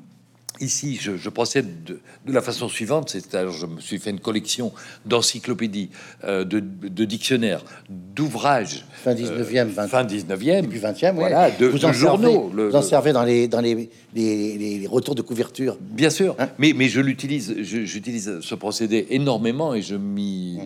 ici, 0.62 0.98
je, 1.02 1.18
je 1.18 1.30
procède 1.30 1.84
de, 1.84 2.00
de 2.26 2.34
la 2.34 2.42
façon 2.42 2.70
suivante, 2.70 3.10
c'est-à-dire 3.10 3.52
je 3.52 3.66
me 3.66 3.80
suis 3.80 4.00
fait 4.00 4.10
une 4.10 4.20
collection 4.20 4.72
d'encyclopédies, 5.06 5.90
euh, 6.24 6.44
de, 6.44 6.60
de 6.60 7.06
dictionnaires, 7.06 7.64
d'ouvrages. 7.90 8.86
Fin 8.92 9.14
19e, 9.14 9.66
20 9.68 9.84
Euh, 9.84 9.88
fin 9.88 10.04
19e, 10.04 10.62
Début 10.62 10.80
20e, 10.80 11.10
oui. 11.12 11.16
voilà, 11.16 11.52
de, 11.52 11.66
vous 11.68 11.86
en 11.86 11.94
journaux. 11.94 12.32
Servez, 12.32 12.56
le- 12.56 12.70
vous 12.70 12.76
en 12.76 12.82
servez 12.82 13.14
dans 13.14 13.24
les, 13.24 13.48
dans 13.48 13.62
les, 13.62 13.90
les, 14.16 14.88
retours 14.88 15.16
de 15.16 15.22
couverture. 15.22 15.78
Bien 15.80 16.10
sûr, 16.10 16.36
Hein 16.40 16.50
mais, 16.58 16.74
mais 16.76 16.90
je 16.90 17.00
l'utilise, 17.00 17.56
j'utilise 17.62 18.40
ce 18.42 18.56
procédé 18.56 19.08
énormément 19.12 19.74
et 19.74 19.82
je 19.82 19.96
m'y, 19.96 20.60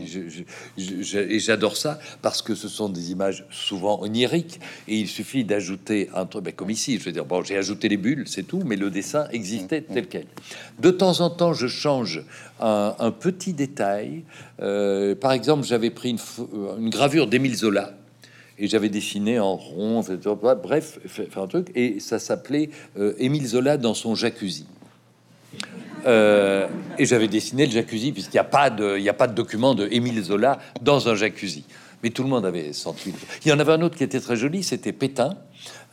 je- 0.78 1.18
et 1.18 1.40
j'adore 1.40 1.78
ça 1.78 2.00
parce 2.22 2.42
que 2.42 2.56
ce 2.56 2.68
sont 2.68 2.90
des 2.90 3.12
images 3.12 3.46
souvent 3.52 4.02
oniriques 4.02 4.60
et 4.88 4.98
il 4.98 5.08
suffit 5.08 5.44
d'ajouter 5.44 6.10
un 6.16 6.26
truc, 6.26 6.44
ben, 6.46 6.54
comme 6.54 6.70
ici, 6.70 6.98
je 7.00 7.04
veux 7.06 7.12
dire, 7.12 7.26
bon, 7.26 7.44
j'ai 7.44 7.58
ajouté 7.58 7.90
les 7.90 7.98
bulles, 7.98 8.24
c'est 8.28 8.44
tout, 8.44 8.62
mais 8.66 8.76
le 8.76 8.90
dessin 8.90 9.28
existait 9.32 9.83
tel 9.84 10.08
quel. 10.08 10.26
De 10.80 10.92
temps 10.92 11.22
en 11.22 11.30
temps, 11.30 11.54
je 11.54 11.68
change 11.68 12.24
un, 12.60 13.12
petit 13.12 13.54
détail. 13.54 14.24
Euh, 14.62 15.16
par 15.16 15.32
exemple, 15.32 15.66
j'avais 15.66 15.90
pris 15.90 16.10
une, 16.12 16.18
pho- 16.18 16.50
une 16.80 16.90
gravure 16.90 17.28
d'Émile 17.28 17.56
Zola 17.56 17.94
et 18.60 18.68
j'avais 18.68 18.90
dessiné 18.90 19.40
en 19.40 19.56
rond, 19.56 20.02
bref, 20.56 21.00
un 21.38 21.48
truc, 21.48 21.68
et 21.76 22.00
ça 22.00 22.20
s'appelait 22.20 22.70
euh, 22.98 23.14
Émile 23.18 23.48
Zola 23.48 23.78
dans 23.78 23.94
son 23.94 24.16
jacuzzi. 24.16 24.66
Euh, 26.06 26.68
et 27.00 27.06
j'avais 27.06 27.28
dessiné 27.28 27.66
le 27.66 27.72
jacuzzi, 27.72 28.12
puisqu'il 28.12 28.36
n'y 28.36 28.40
a, 28.40 28.44
pas 28.44 28.70
de- 28.70 29.34
document 29.34 29.74
de 29.74 29.88
Zola 30.24 30.60
dans 30.82 31.08
un 31.10 31.16
jacuzzi. 31.16 31.64
Mais 32.04 32.10
tout 32.10 32.24
le 32.24 32.30
monde 32.30 32.46
avait 32.46 32.74
senti. 32.74 33.14
Il 33.46 33.50
y 33.50 33.54
en 33.54 33.60
avait 33.60 33.72
un 33.72 33.82
autre 33.82 33.96
qui 33.96 34.04
était 34.04 34.20
très 34.20 34.36
joli, 34.36 34.62
c'était 34.62 34.92
Pétain, 34.92 35.38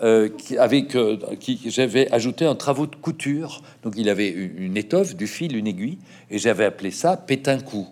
euh, 0.02 0.28
qui, 0.28 0.58
avec, 0.58 0.96
euh, 0.96 1.16
qui 1.38 1.70
j'avais 1.70 2.10
ajouté 2.10 2.44
un 2.44 2.56
travaux 2.56 2.88
de 2.88 2.96
couture. 2.96 3.62
Donc 3.84 3.94
il 3.96 4.08
avait 4.08 4.28
une, 4.28 4.76
étoffe, 4.76 5.14
du 5.14 5.28
fil, 5.28 5.56
une 5.56 5.68
aiguille, 5.68 5.98
et 6.28 6.38
j'avais 6.38 6.64
appelé 6.64 6.90
ça 6.90 7.16
Pétain 7.16 7.60
coup. 7.60 7.86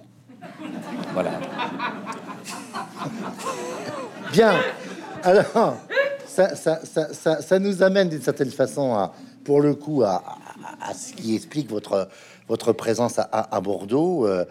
Voilà. 1.14 1.38
Bien. 4.32 4.54
Alors, 5.22 5.76
ça, 6.26 6.56
ça, 6.56 6.80
ça, 6.84 7.40
ça, 7.40 7.58
nous 7.60 7.84
amène 7.84 8.08
d'une 8.08 8.22
certaine 8.22 8.50
façon, 8.50 8.94
à, 8.94 9.12
pour 9.44 9.60
le 9.60 9.74
coup, 9.74 10.02
à, 10.02 10.22
ce 10.92 11.12
qui 11.12 11.36
explique 11.36 11.70
votre, 11.70 12.08
votre 12.48 12.72
présence 12.72 13.18
à 13.18 13.60
Bordeaux. 13.60 14.26
Euh, 14.26 14.44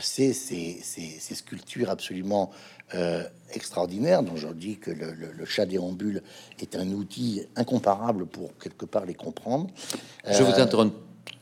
ces, 0.00 0.32
ces- 0.32 1.16
ces 1.20 1.34
sculptures 1.34 1.90
absolument 1.90 2.50
euh, 2.94 3.24
extraordinaires, 3.54 4.22
dont 4.22 4.36
je 4.36 4.48
dis 4.48 4.76
que 4.76 4.90
le, 4.90 5.12
le- 5.12 5.32
le 5.32 5.44
chat 5.46 5.64
déambule 5.66 6.22
est 6.60 6.76
un 6.76 6.88
outil 6.90 7.42
incomparable 7.56 8.26
pour 8.26 8.56
quelque 8.58 8.84
part 8.84 9.06
les 9.06 9.14
comprendre. 9.14 9.68
Je 10.30 10.42
vous 10.42 10.50
Euh, 10.52 10.62
interromps 10.62 10.94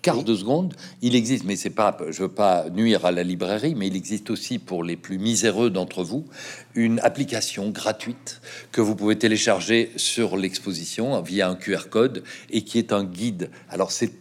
quart 0.03 0.22
de 0.22 0.35
seconde. 0.37 0.74
Il 1.03 1.14
existe, 1.16 1.45
mais 1.45 1.57
c'est 1.57 1.70
pas, 1.70 1.97
je 2.11 2.22
veux 2.22 2.28
pas 2.31 2.68
nuire 2.70 3.05
à 3.05 3.11
la 3.12 3.22
librairie, 3.22 3.74
mais 3.74 3.89
il 3.89 3.97
existe 3.97 4.31
aussi 4.31 4.59
pour 4.59 4.85
les 4.85 4.97
plus 4.97 5.18
miséreux 5.18 5.70
d'entre 5.70 6.05
vous 6.05 6.24
une 6.74 7.01
application 7.01 7.70
gratuite 7.70 8.41
que 8.72 8.81
vous 8.81 8.95
pouvez 8.95 9.18
télécharger 9.18 9.91
sur 9.97 10.37
l'exposition 10.37 11.20
via 11.22 11.49
un 11.49 11.57
QR 11.57 11.89
code 11.91 12.22
et 12.51 12.62
qui 12.62 12.78
est 12.78 12.93
un 12.93 13.05
guide. 13.05 13.51
Alors 13.68 13.91
c'est 13.91 14.12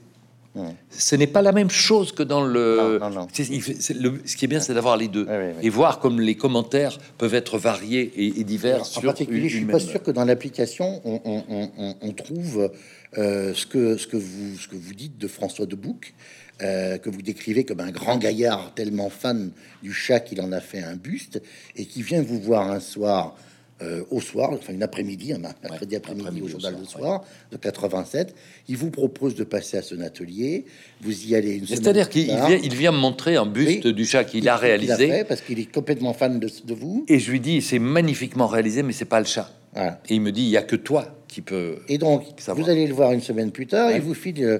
ce 0.90 1.16
n'est 1.16 1.28
pas 1.28 1.42
la 1.42 1.52
même 1.52 1.70
chose 1.70 2.12
que 2.12 2.24
dans 2.24 2.44
le. 2.44 2.98
Non, 3.00 3.10
non, 3.10 3.16
non. 3.22 3.28
c'est- 3.34 3.48
il 3.50 3.62
fait- 3.62 3.78
c'est 3.80 3.94
le- 3.96 4.22
ce 4.26 4.36
qui 4.36 4.46
est 4.46 4.48
bien, 4.48 4.60
c'est 4.60 4.74
d'avoir 4.74 4.98
les 4.98 5.08
deux 5.08 5.28
et 5.62 5.70
voir 5.70 6.00
comme 6.00 6.20
les 6.20 6.36
commentaires 6.36 6.98
peuvent 7.18 7.34
être 7.36 7.58
variés 7.58 8.12
et, 8.16 8.40
et 8.40 8.44
divers. 8.44 8.82
En 8.82 8.84
sur 8.84 9.02
particulier, 9.04 9.42
une- 9.44 9.50
je 9.50 9.58
suis 9.58 9.66
pas 9.66 9.74
même- 9.78 9.88
sûr 9.88 10.02
que 10.04 10.12
dans 10.12 10.26
l'application 10.26 11.02
on, 11.06 11.20
on- 11.26 11.44
on- 11.50 11.70
on- 11.78 11.96
on 12.02 12.12
trouve 12.12 12.72
euh, 13.18 13.54
ce 13.56 13.66
que 13.66 13.98
ce 13.98 14.08
que 14.08 14.18
vous 14.18 14.58
ce 14.58 14.68
que 14.68 14.76
vous 14.76 14.94
dites 14.94 15.18
de 15.18 15.28
François 15.28 15.66
de 15.66 15.76
Bouc, 15.76 16.14
euh, 16.62 16.98
que 16.98 17.10
vous 17.10 17.22
décrivez 17.22 17.64
comme 17.64 17.80
un 17.80 17.92
grand 17.92 18.18
gaillard 18.18 18.72
tellement 18.76 19.10
fan 19.10 19.52
du 19.82 19.94
chat 19.94 20.20
qu'il 20.20 20.42
en 20.42 20.52
a 20.52 20.60
fait 20.60 20.82
un 20.84 20.96
buste 20.96 21.42
et 21.76 21.86
qui 21.86 22.02
vient 22.04 22.22
vous 22.22 22.40
voir 22.40 22.70
un 22.70 22.80
soir. 22.80 23.36
Euh, 23.82 24.04
au 24.12 24.20
soir, 24.20 24.50
enfin 24.52 24.74
une 24.74 24.84
après-midi, 24.84 25.32
un 25.34 25.38
mercredi 25.38 25.96
après-midi 25.96 26.22
après-midi 26.28 26.42
au 26.42 26.46
au 26.46 26.50
journal 26.50 26.74
soir, 26.74 26.82
le 26.82 26.88
soir 26.88 27.24
de 27.52 27.58
87, 27.58 28.36
il 28.68 28.76
vous 28.78 28.90
propose 28.92 29.36
de 29.36 29.44
passer 29.44 29.78
à 29.78 29.82
son 29.82 30.00
atelier. 30.02 30.66
Vous 31.02 31.26
y 31.28 31.36
allez 31.36 31.56
une 31.56 31.66
semaine 31.66 31.82
C'est-à-dire 31.82 32.10
qu'il 32.10 32.26
vient, 32.26 32.50
il 32.62 32.76
vient 32.76 32.92
me 32.92 32.98
montrer 32.98 33.36
un 33.38 33.46
buste 33.46 33.86
Oui. 33.86 33.94
du 33.94 34.06
chat 34.06 34.24
qu'il 34.26 34.48
a 34.50 34.58
réalisé. 34.58 35.08
fait 35.08 35.24
parce 35.24 35.42
qu'il 35.42 35.60
est 35.60 35.72
complètement 35.72 36.14
fan 36.14 36.40
de, 36.40 36.50
de 36.66 36.74
vous. 36.74 37.06
Et 37.08 37.20
je 37.20 37.32
lui 37.32 37.40
dis, 37.40 37.62
c'est 37.62 37.80
magnifiquement 37.80 38.48
réalisé, 38.48 38.84
mais 38.84 38.92
c'est 38.94 39.06
pas 39.06 39.20
le 39.20 39.26
chat. 39.26 39.50
Voilà. 39.74 40.02
Et 40.10 40.16
il 40.16 40.22
me 40.22 40.32
dit, 40.32 40.42
il 40.42 40.50
y 40.50 40.58
a 40.58 40.64
que 40.64 40.76
toi 40.76 41.08
qui 41.28 41.42
peux. 41.42 41.78
Et 41.88 41.98
donc, 41.98 42.24
Ça 42.38 42.54
vous 42.54 42.70
allez 42.70 42.86
le 42.88 42.94
voir 42.94 43.12
une 43.14 43.22
semaine 43.22 43.52
plus 43.52 43.68
tard, 43.68 43.88
Ouais. 43.90 43.96
il 43.98 44.02
vous 44.02 44.14
file 44.16 44.44
euh, 44.44 44.60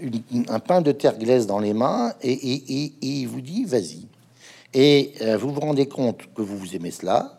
une- 0.00 0.44
un 0.48 0.58
pain 0.58 0.80
de 0.82 0.92
terre 0.92 1.18
glaise 1.18 1.46
dans 1.46 1.58
les 1.60 1.72
mains 1.72 2.14
et, 2.22 2.32
et- 2.32 2.64
et- 2.68 2.84
et 2.84 3.06
il 3.06 3.28
vous 3.28 3.40
dit 3.42 3.64
vas-y. 3.64 4.06
Et 4.74 5.12
euh, 5.22 5.36
vous 5.36 5.52
vous 5.52 5.60
rendez 5.60 5.86
compte 5.86 6.20
que 6.34 6.42
vous 6.42 6.58
vous 6.58 6.74
aimez 6.74 6.90
cela. 6.90 7.38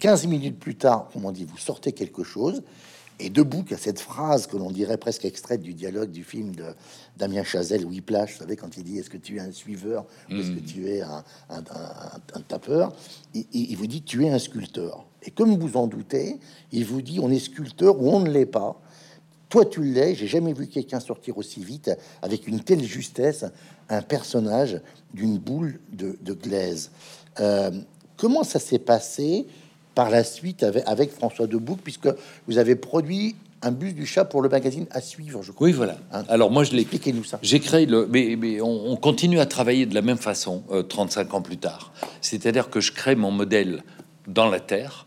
15 0.00 0.26
minutes 0.26 0.58
plus 0.58 0.74
tard, 0.76 1.08
on 1.14 1.30
dit, 1.30 1.44
vous 1.44 1.58
sortez 1.58 1.92
quelque 1.92 2.24
chose. 2.24 2.62
Et 3.22 3.28
debout, 3.28 3.64
a 3.70 3.76
cette 3.76 4.00
phrase 4.00 4.46
que 4.46 4.56
l'on 4.56 4.70
dirait 4.70 4.96
presque 4.96 5.26
extraite 5.26 5.60
du 5.60 5.74
dialogue 5.74 6.10
du 6.10 6.24
film 6.24 6.54
de 6.54 6.64
Damien 7.18 7.44
Chazelle, 7.44 7.84
Whiplash, 7.84 8.32
vous 8.32 8.38
savez, 8.38 8.56
quand 8.56 8.78
il 8.78 8.84
dit 8.84 8.98
Est-ce 8.98 9.10
que 9.10 9.18
tu 9.18 9.36
es 9.36 9.40
un 9.40 9.52
suiveur 9.52 10.06
ou 10.30 10.36
est-ce 10.36 10.52
que 10.52 10.60
tu 10.60 10.88
es 10.88 11.02
un, 11.02 11.22
un- 11.50 11.58
un- 11.58 12.20
un 12.34 12.40
tapeur 12.40 12.94
il, 13.34 13.44
il- 13.52 13.70
il 13.72 13.76
vous 13.76 13.86
dit 13.86 14.00
Tu 14.00 14.24
es 14.24 14.30
un 14.30 14.38
sculpteur. 14.38 15.04
Et 15.22 15.30
comme 15.30 15.54
vous 15.58 15.76
en 15.76 15.86
doutez, 15.86 16.38
il 16.72 16.86
vous 16.86 17.02
dit 17.02 17.20
On 17.20 17.30
est 17.30 17.38
sculpteur 17.38 18.00
ou 18.00 18.08
on 18.08 18.20
ne 18.20 18.30
l'est 18.30 18.46
pas. 18.46 18.80
Toi, 19.50 19.66
tu 19.66 19.82
l'es. 19.82 20.14
J'ai 20.14 20.26
jamais 20.28 20.54
vu 20.54 20.66
quelqu'un 20.68 20.98
sortir 21.00 21.36
aussi 21.36 21.62
vite, 21.62 21.90
avec 22.22 22.48
une 22.48 22.60
telle 22.60 22.82
justesse, 22.82 23.44
un 23.90 24.00
personnage 24.00 24.80
d'une 25.12 25.36
boule 25.36 25.78
de, 25.92 26.16
de 26.22 26.32
glaise. 26.32 26.90
Euh, 27.38 27.70
comment 28.16 28.44
ça 28.44 28.58
s'est 28.60 28.78
passé 28.78 29.46
par 29.94 30.10
la 30.10 30.24
suite 30.24 30.62
avec, 30.62 30.84
avec 30.86 31.10
François 31.12 31.46
Debouc, 31.46 31.78
puisque 31.82 32.08
vous 32.46 32.58
avez 32.58 32.76
produit 32.76 33.34
un 33.62 33.72
bus 33.72 33.94
du 33.94 34.06
chat 34.06 34.24
pour 34.24 34.40
le 34.40 34.48
magazine 34.48 34.86
à 34.90 35.00
suivre, 35.02 35.42
je 35.42 35.52
crois. 35.52 35.66
Oui, 35.66 35.72
voilà. 35.72 35.98
Hein. 36.12 36.24
Alors 36.28 36.50
moi, 36.50 36.64
je 36.64 36.72
l'ai. 36.72 36.80
Expliquez-nous 36.82 37.24
ça. 37.24 37.38
J'ai 37.42 37.60
créé 37.60 37.84
le. 37.86 38.06
Mais, 38.10 38.36
mais 38.38 38.60
on, 38.62 38.90
on 38.90 38.96
continue 38.96 39.38
à 39.38 39.46
travailler 39.46 39.84
de 39.84 39.94
la 39.94 40.00
même 40.02 40.16
façon 40.16 40.62
euh, 40.70 40.82
35 40.82 41.34
ans 41.34 41.42
plus 41.42 41.58
tard. 41.58 41.92
C'est-à-dire 42.22 42.70
que 42.70 42.80
je 42.80 42.92
crée 42.92 43.16
mon 43.16 43.30
modèle 43.30 43.82
dans 44.26 44.48
la 44.48 44.60
terre. 44.60 45.06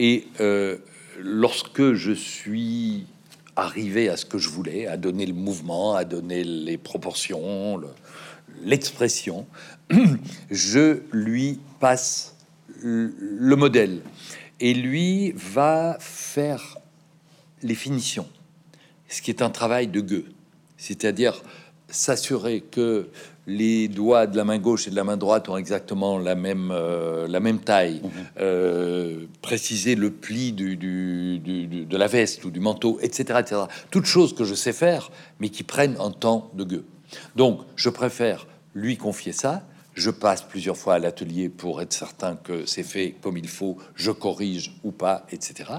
Et 0.00 0.26
euh, 0.40 0.78
lorsque 1.20 1.92
je 1.94 2.12
suis 2.12 3.06
arrivé 3.54 4.08
à 4.08 4.16
ce 4.16 4.24
que 4.26 4.36
je 4.38 4.48
voulais, 4.48 4.86
à 4.86 4.96
donner 4.96 5.24
le 5.24 5.32
mouvement, 5.32 5.94
à 5.94 6.04
donner 6.04 6.42
les 6.44 6.76
proportions, 6.76 7.76
le- 7.76 7.88
l'expression, 8.64 9.46
je 10.50 11.00
lui 11.12 11.58
passe 11.80 12.35
le 12.82 13.12
le 13.20 13.56
modèle. 13.56 14.00
Et 14.60 14.72
lui 14.74 15.32
va 15.32 15.96
faire 16.00 16.78
les 17.62 17.74
finitions, 17.74 18.26
ce 19.08 19.20
qui 19.22 19.30
est 19.30 19.42
un 19.42 19.50
travail 19.50 19.86
de 19.88 20.00
gueux, 20.00 20.24
c'est-à-dire 20.78 21.42
s'assurer 21.88 22.60
que 22.62 23.08
les 23.46 23.86
doigts 23.86 24.26
de 24.26 24.36
la 24.36 24.44
main 24.44 24.58
gauche 24.58 24.88
et 24.88 24.90
de 24.90 24.96
la 24.96 25.04
main 25.04 25.16
droite 25.16 25.48
ont 25.48 25.56
exactement 25.56 26.18
la 26.18 26.34
même, 26.34 26.70
euh, 26.72 27.28
la 27.28 27.38
même 27.38 27.60
taille, 27.60 28.00
Mhm. 28.02 28.10
euh, 28.40 29.26
préciser 29.40 29.94
le 29.94 30.10
pli 30.10 30.52
du, 30.52 30.76
du- 30.76 31.38
du- 31.38 31.66
du- 31.68 31.84
de 31.84 31.96
la 31.96 32.08
veste 32.08 32.44
ou 32.44 32.50
du 32.50 32.58
manteau, 32.58 32.98
etc., 33.02 33.38
etc. 33.40 33.60
Toutes 33.92 34.06
choses 34.06 34.34
que 34.34 34.44
je 34.44 34.54
sais 34.54 34.72
faire, 34.72 35.10
mais 35.38 35.48
qui 35.48 35.62
prennent 35.62 35.96
un 36.00 36.10
temps 36.10 36.50
de 36.54 36.64
gueux. 36.64 36.84
Donc, 37.36 37.60
je 37.76 37.88
préfère 37.88 38.48
lui 38.74 38.96
confier 38.96 39.32
ça. 39.32 39.64
Je 39.96 40.10
passe 40.10 40.42
plusieurs 40.42 40.76
fois 40.76 40.94
à 40.94 40.98
l'atelier 40.98 41.48
pour 41.48 41.80
être 41.80 41.94
certain 41.94 42.36
que 42.36 42.66
c'est 42.66 42.82
fait 42.82 43.14
comme 43.22 43.38
il 43.38 43.48
faut, 43.48 43.78
je 43.94 44.10
corrige 44.10 44.72
ou 44.84 44.90
pas, 44.90 45.24
etc. 45.32 45.70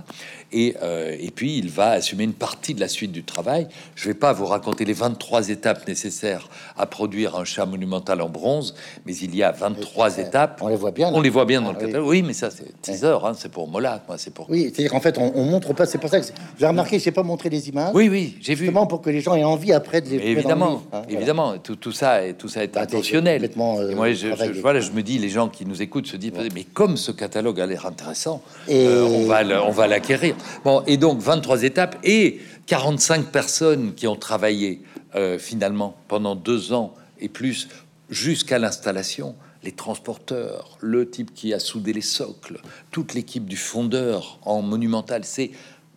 Et, 0.52 0.76
euh, 0.82 1.16
et 1.20 1.30
puis, 1.30 1.56
il 1.60 1.70
va 1.70 1.92
assumer 1.92 2.24
une 2.24 2.34
partie 2.34 2.74
de 2.74 2.80
la 2.80 2.88
suite 2.88 3.12
du 3.12 3.24
travail. 3.24 3.68
Je 3.96 4.08
vais 4.08 4.16
pas 4.16 4.34
vous 4.34 4.48
raconter 4.48 4.86
les 4.86 4.94
23 4.94 5.50
étapes 5.50 5.88
nécessaires 5.88 6.50
à 6.78 6.88
produire 6.88 7.36
un 7.36 7.44
chat 7.46 7.68
monumental 7.68 8.20
en 8.22 8.30
bronze, 8.30 8.74
mais 9.06 9.16
il 9.18 9.36
y 9.36 9.44
a 9.44 9.52
23 9.52 10.18
Euh, 10.18 10.24
étapes. 10.24 10.62
on 10.64 10.68
les 10.70 10.76
voit 10.76 10.90
bien, 10.92 11.12
là. 11.12 11.18
On 11.18 11.22
les 11.22 11.30
voit 11.30 11.46
bien 11.46 11.62
dans 11.62 11.70
Ah 11.70 11.74
le 11.80 11.86
catalogue. 11.86 12.08
Oui, 12.08 12.24
mais 12.24 12.34
ça, 12.34 12.50
c'est 12.50 12.82
teaser, 12.82 13.18
hein, 13.24 13.34
c'est 13.38 13.52
pour 13.52 13.68
Mola, 13.68 14.04
moi, 14.08 14.18
c'est 14.18 14.34
pour... 14.34 14.50
Oui, 14.50 14.64
c'est-à-dire 14.74 14.90
qu'en 14.90 15.00
fait, 15.00 15.20
on, 15.20 15.32
on 15.36 15.44
montre 15.44 15.74
pas. 15.74 15.86
C'est 15.86 16.00
pour 16.00 16.10
ça 16.10 16.20
que 16.20 16.26
avez 16.58 16.66
remarqué, 16.68 16.98
j'ai 16.98 17.12
pas 17.12 17.22
montré 17.22 17.50
les 17.52 17.70
images. 17.70 17.92
Oui, 17.94 18.10
oui, 18.10 18.36
j'ai 18.42 18.56
vu. 18.56 18.66
Justement 18.66 18.88
pour 18.88 19.02
que 19.02 19.12
les 19.12 19.22
gens 19.22 19.36
aient 19.36 19.44
envie 19.44 19.74
après 19.74 20.02
de 20.02 20.10
les. 20.10 20.18
Le 20.18 20.24
évidemment, 20.26 20.70
livre, 20.70 20.84
hein, 20.92 21.02
voilà. 21.04 21.12
évidemment, 21.18 21.58
tout, 21.60 21.76
tout 21.76 21.92
ça 21.92 22.26
est 22.26 22.34
tout 22.34 22.48
ça 22.50 22.64
est 22.64 22.74
Bah, 22.74 22.82
intentionnel. 22.82 23.42
complètement, 23.42 23.78
euh, 23.78 23.92
Et 23.92 23.96
moi, 23.96 24.07
je, 24.16 24.28
voilà, 24.62 24.80
je 24.80 24.92
me 24.92 25.02
dis, 25.04 25.18
les 25.18 25.30
gens 25.30 25.50
qui 25.50 25.66
nous 25.66 25.82
écoutent 25.82 26.08
se 26.08 26.18
disent, 26.18 26.32
mais 26.54 26.64
comme 26.64 26.98
ce 26.98 27.12
catalogue 27.12 27.60
a 27.62 27.66
l'air 27.66 27.86
intéressant, 27.86 28.42
Et- 28.68 28.86
euh, 28.88 29.04
on 29.06 29.26
va 29.28 29.44
le- 29.44 29.62
on 29.62 29.72
va 29.72 29.88
l'acquérir. 29.88 30.36
Bon, 30.64 30.84
et 30.88 30.98
donc 30.98 31.20
23 31.20 31.64
étapes 31.64 31.98
et 32.04 32.40
45 32.68 33.26
personnes 33.32 33.94
qui 33.96 34.08
ont 34.08 34.16
travaillé 34.16 34.82
euh, 35.16 35.40
finalement 35.40 35.96
pendant 36.08 36.36
deux 36.36 36.74
ans 36.74 36.94
et 37.20 37.30
plus 37.30 37.68
jusqu'à 38.10 38.60
l'installation. 38.60 39.36
Les 39.64 39.72
transporteurs, 39.72 40.78
le 40.82 41.10
type 41.10 41.34
qui 41.34 41.54
a 41.54 41.60
soudé 41.60 41.92
les 41.92 42.02
socles, 42.02 42.60
toute 42.92 43.14
l'équipe 43.16 43.46
du 43.46 43.58
fondeur 43.58 44.38
en 44.44 44.62
monumental, 44.62 45.24
c'est 45.26 45.52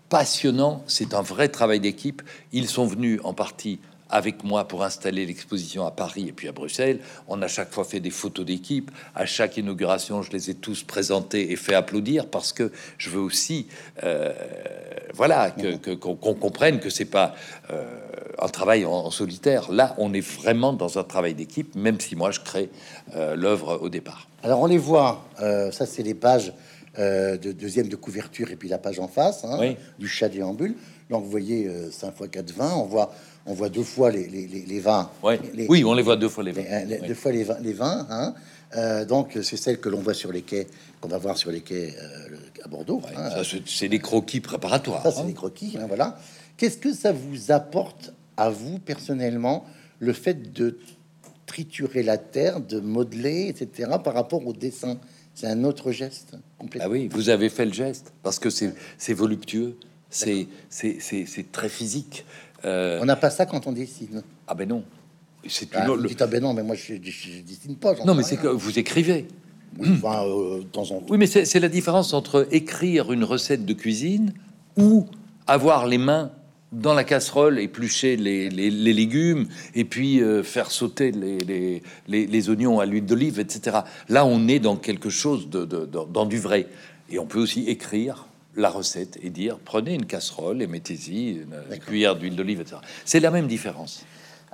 passionnant, 0.09 0.83
c'est 0.87 1.15
un 1.15 1.23
vrai 1.23 1.49
travail 1.49 1.79
d'équipe. 1.81 2.23
Ils 2.53 2.69
sont 2.69 2.87
venus 2.87 3.21
en 3.23 3.33
partie 3.35 3.79
avec 4.11 4.45
moi 4.45 4.67
pour 4.67 4.83
installer 4.83 5.25
l'exposition 5.27 5.87
à 5.87 5.91
Paris 5.91 6.27
et 6.29 6.33
puis 6.33 6.49
à 6.49 6.53
Bruxelles. 6.53 7.01
On 7.29 7.41
a 7.43 7.49
chaque 7.49 7.71
fois 7.73 7.85
fait 7.85 8.01
des 8.01 8.11
photos 8.11 8.45
d'équipe. 8.45 8.91
À 9.15 9.27
chaque 9.27 9.57
inauguration, 9.57 10.23
je 10.23 10.31
les 10.33 10.51
ai 10.51 10.55
tous 10.55 10.83
présentés 10.83 11.53
et 11.53 11.57
fait 11.57 11.75
applaudir 11.75 12.27
parce 12.27 12.53
que 12.53 12.73
je 12.99 13.11
veux 13.11 13.21
aussi, 13.21 13.67
euh, 14.03 14.33
voilà, 15.15 15.51
que- 15.51 15.95
qu'on 15.95 16.17
comprenne 16.35 16.81
que 16.81 16.91
c'est 16.91 17.05
pas 17.05 17.35
euh, 17.71 17.85
un 18.39 18.49
travail 18.49 18.85
en, 18.85 18.93
en 18.93 19.11
solitaire. 19.11 19.71
Là, 19.71 19.95
on 19.99 20.13
est 20.15 20.21
vraiment 20.21 20.73
dans 20.73 20.99
un 20.99 21.05
travail 21.05 21.35
d'équipe, 21.35 21.75
même 21.75 22.01
si 22.01 22.17
moi 22.17 22.31
je 22.31 22.41
crée 22.41 22.71
euh, 23.15 23.35
l'œuvre 23.37 23.79
au 23.83 23.89
départ. 23.89 24.29
Alors 24.43 24.61
on 24.61 24.67
les 24.67 24.79
voit. 24.79 25.25
ça, 25.39 25.87
c'est 25.87 26.03
les 26.03 26.15
pages 26.15 26.53
euh, 26.99 27.37
de 27.37 27.53
deuxième 27.53 27.89
de 27.89 27.97
couverture 27.97 28.51
et 28.51 28.57
puis 28.57 28.69
la 28.69 28.79
page 28.79 28.99
en 28.99 29.07
face 29.09 29.45
hein, 29.45 29.57
Oui. 29.61 29.77
du 29.99 30.09
chat 30.09 30.29
déambule. 30.29 30.75
Donc 31.09 31.25
vous 31.25 31.31
voyez 31.31 31.67
euh, 31.69 31.91
5 31.91 32.17
fois 32.17 32.29
4 32.29 32.53
20. 32.53 32.75
On 32.75 32.85
voit 32.85 33.13
on 33.47 33.55
voit 33.55 33.68
deux 33.68 33.82
fois 33.82 34.11
les 34.11 34.26
les, 34.28 34.47
les, 34.47 34.62
les 34.66 34.80
20. 34.80 35.11
Ouais. 35.22 35.41
Les- 35.55 35.66
oui, 35.68 35.84
on 35.84 35.95
les 35.95 36.03
voit 36.03 36.16
deux 36.16 36.28
fois 36.28 36.45
les, 36.45 36.53
Oui. 36.53 37.09
deux 37.09 37.14
fois 37.14 37.32
les 37.32 37.45
20. 37.45 37.59
Les 37.61 37.72
20 37.72 38.07
hein. 38.11 38.34
Euh, 38.76 39.05
donc 39.05 39.36
c'est 39.43 39.57
celle 39.57 39.80
que 39.80 39.88
l'on 39.88 39.99
voit 40.01 40.14
sur 40.14 40.30
les 40.30 40.43
quais, 40.43 40.68
qu'on 41.01 41.09
va 41.09 41.18
voir 41.18 41.36
sur 41.36 41.51
les 41.51 41.61
quais 41.61 41.93
euh, 42.01 42.36
à 42.64 42.68
Bordeaux. 42.68 43.03
hein. 43.16 43.30
C'est- 43.66 43.88
des 43.88 43.99
croquis 43.99 44.41
préparatoires. 44.41 45.03
Ça, 45.03 45.11
c'est 45.11 45.20
hein. 45.20 45.24
des 45.24 45.34
croquis, 45.34 45.76
voilà. 45.88 46.16
Qu'est-ce 46.57 46.76
que 46.78 46.93
ça 46.93 47.11
vous 47.12 47.51
apporte 47.51 48.12
à 48.36 48.49
vous 48.51 48.78
personnellement 48.78 49.64
le 49.99 50.12
fait 50.12 50.53
de 50.53 50.78
triturer 51.47 52.05
la 52.05 52.16
terre, 52.16 52.61
de 52.61 52.78
modeler, 52.78 53.49
etc. 53.49 53.91
par 54.05 54.14
rapport 54.14 54.47
au 54.47 54.53
dessin? 54.53 54.99
C'est 55.34 55.47
un 55.49 55.64
autre 55.64 55.91
geste 55.91 56.36
complètement. 56.59 56.88
Ah 56.88 56.93
oui, 56.93 57.09
vous 57.11 57.28
avez 57.28 57.49
fait 57.49 57.64
le 57.64 57.72
geste 57.72 58.12
parce 58.22 58.38
que 58.38 58.51
c'est 58.51 59.14
voluptueux, 59.14 59.76
c'est 60.11 60.47
très 61.51 61.68
physique. 61.68 62.24
Euh, 62.65 62.99
On 63.03 63.05
n'a 63.07 63.17
pas 63.17 63.31
ça 63.31 63.47
quand 63.47 63.67
on 63.67 63.73
dessine. 63.73 64.23
ah 64.47 64.55
ben 64.55 64.69
non, 64.69 64.85
c'est 65.49 65.69
Ah, 65.75 65.87
une- 65.89 65.95
le- 66.03 66.11
ah 66.19 66.27
ben 66.27 66.43
non, 66.43 66.53
mais 66.55 66.63
moi 66.63 66.75
je, 66.77 66.95
je, 67.03 67.11
je 67.11 67.43
dessine 67.43 67.77
pas. 67.77 67.95
non 68.05 68.15
mais 68.15 68.23
c'est 68.23 68.37
que 68.37 68.49
vous 68.49 68.79
écrivez. 68.79 69.27
Oui, 69.79 69.89
enfin, 70.03 70.25
euh, 70.27 70.59
de 70.59 70.65
temps 70.65 70.83
en 70.83 71.01
temps. 71.01 71.07
Oui, 71.09 71.19
mais 71.19 71.27
c'est 71.27 71.61
la 71.61 71.69
différence 71.69 72.13
entre 72.13 72.47
écrire 72.51 73.13
une 73.13 73.25
recette 73.25 73.65
de 73.65 73.73
cuisine 73.73 74.33
ou 74.77 75.07
avoir 75.47 75.87
les 75.87 75.99
mains 75.99 76.33
dans 76.73 76.95
la 76.95 77.03
casserole, 77.03 77.59
éplucher 77.59 78.17
les, 78.17 78.49
les- 78.49 78.71
les 78.71 78.93
légumes 78.93 79.49
et 79.75 79.85
puis 79.85 80.21
euh, 80.23 80.43
faire 80.45 80.71
sauter 80.71 81.11
les, 81.11 81.39
les- 81.39 81.83
les- 82.07 82.27
les 82.27 82.49
oignons 82.51 82.79
à 82.79 82.87
l'huile 82.87 83.07
d'olive, 83.07 83.41
etc. 83.41 83.79
Là, 84.09 84.25
on 84.27 84.47
est 84.49 84.61
dans 84.61 84.77
quelque 84.77 85.11
chose 85.11 85.49
de, 85.51 85.65
de- 85.65 85.87
de- 85.87 86.13
dans 86.13 86.27
du 86.27 86.39
vrai. 86.39 86.67
Et 87.11 87.19
on 87.19 87.27
peut 87.27 87.41
aussi 87.41 87.65
écrire 87.69 88.27
la 88.57 88.69
recette 88.71 89.19
et 89.23 89.31
dire 89.31 89.59
prenez 89.65 89.95
une 89.95 90.07
casserole 90.07 90.63
et 90.63 90.67
mettez-y 90.67 91.31
une 91.43 91.79
cuillère 91.79 92.17
d'huile 92.17 92.37
d'olive, 92.37 92.61
etc. 92.61 92.77
C'est 93.05 93.21
la 93.21 93.31
même 93.31 93.47
différence. 93.47 94.05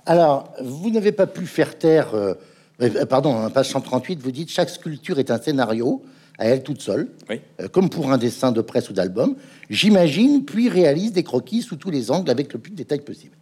Alors, 0.05 0.53
vous 0.63 0.91
n'avez 0.91 1.13
pas 1.13 1.27
pu 1.27 1.47
faire 1.47 1.79
taire. 1.79 2.15
euh, 2.15 2.35
euh, 2.83 3.07
pardon, 3.07 3.35
hein, 3.37 3.51
page 3.51 3.69
138, 3.71 4.21
vous 4.21 4.31
dites 4.33 4.51
chaque 4.51 4.71
sculpture 4.71 5.19
est 5.19 5.31
un 5.31 5.41
scénario 5.41 6.03
à 6.39 6.47
elle 6.49 6.63
toute 6.63 6.83
seule, 6.83 7.09
Oui. 7.31 7.41
euh, 7.61 7.69
comme 7.69 7.89
pour 7.89 8.13
un 8.13 8.19
dessin 8.19 8.53
de 8.53 8.61
presse 8.61 8.91
ou 8.91 8.93
d'album. 8.93 9.37
J'imagine, 9.71 10.45
puis 10.45 10.69
réalise 10.69 11.13
des 11.13 11.23
croquis 11.23 11.63
sous 11.63 11.77
tous 11.77 11.91
les 11.91 12.11
angles 12.11 12.31
avec 12.31 12.53
le 12.53 12.59
plus 12.59 12.71
de 12.73 12.77
détails 12.77 13.01
possible. 13.01 13.35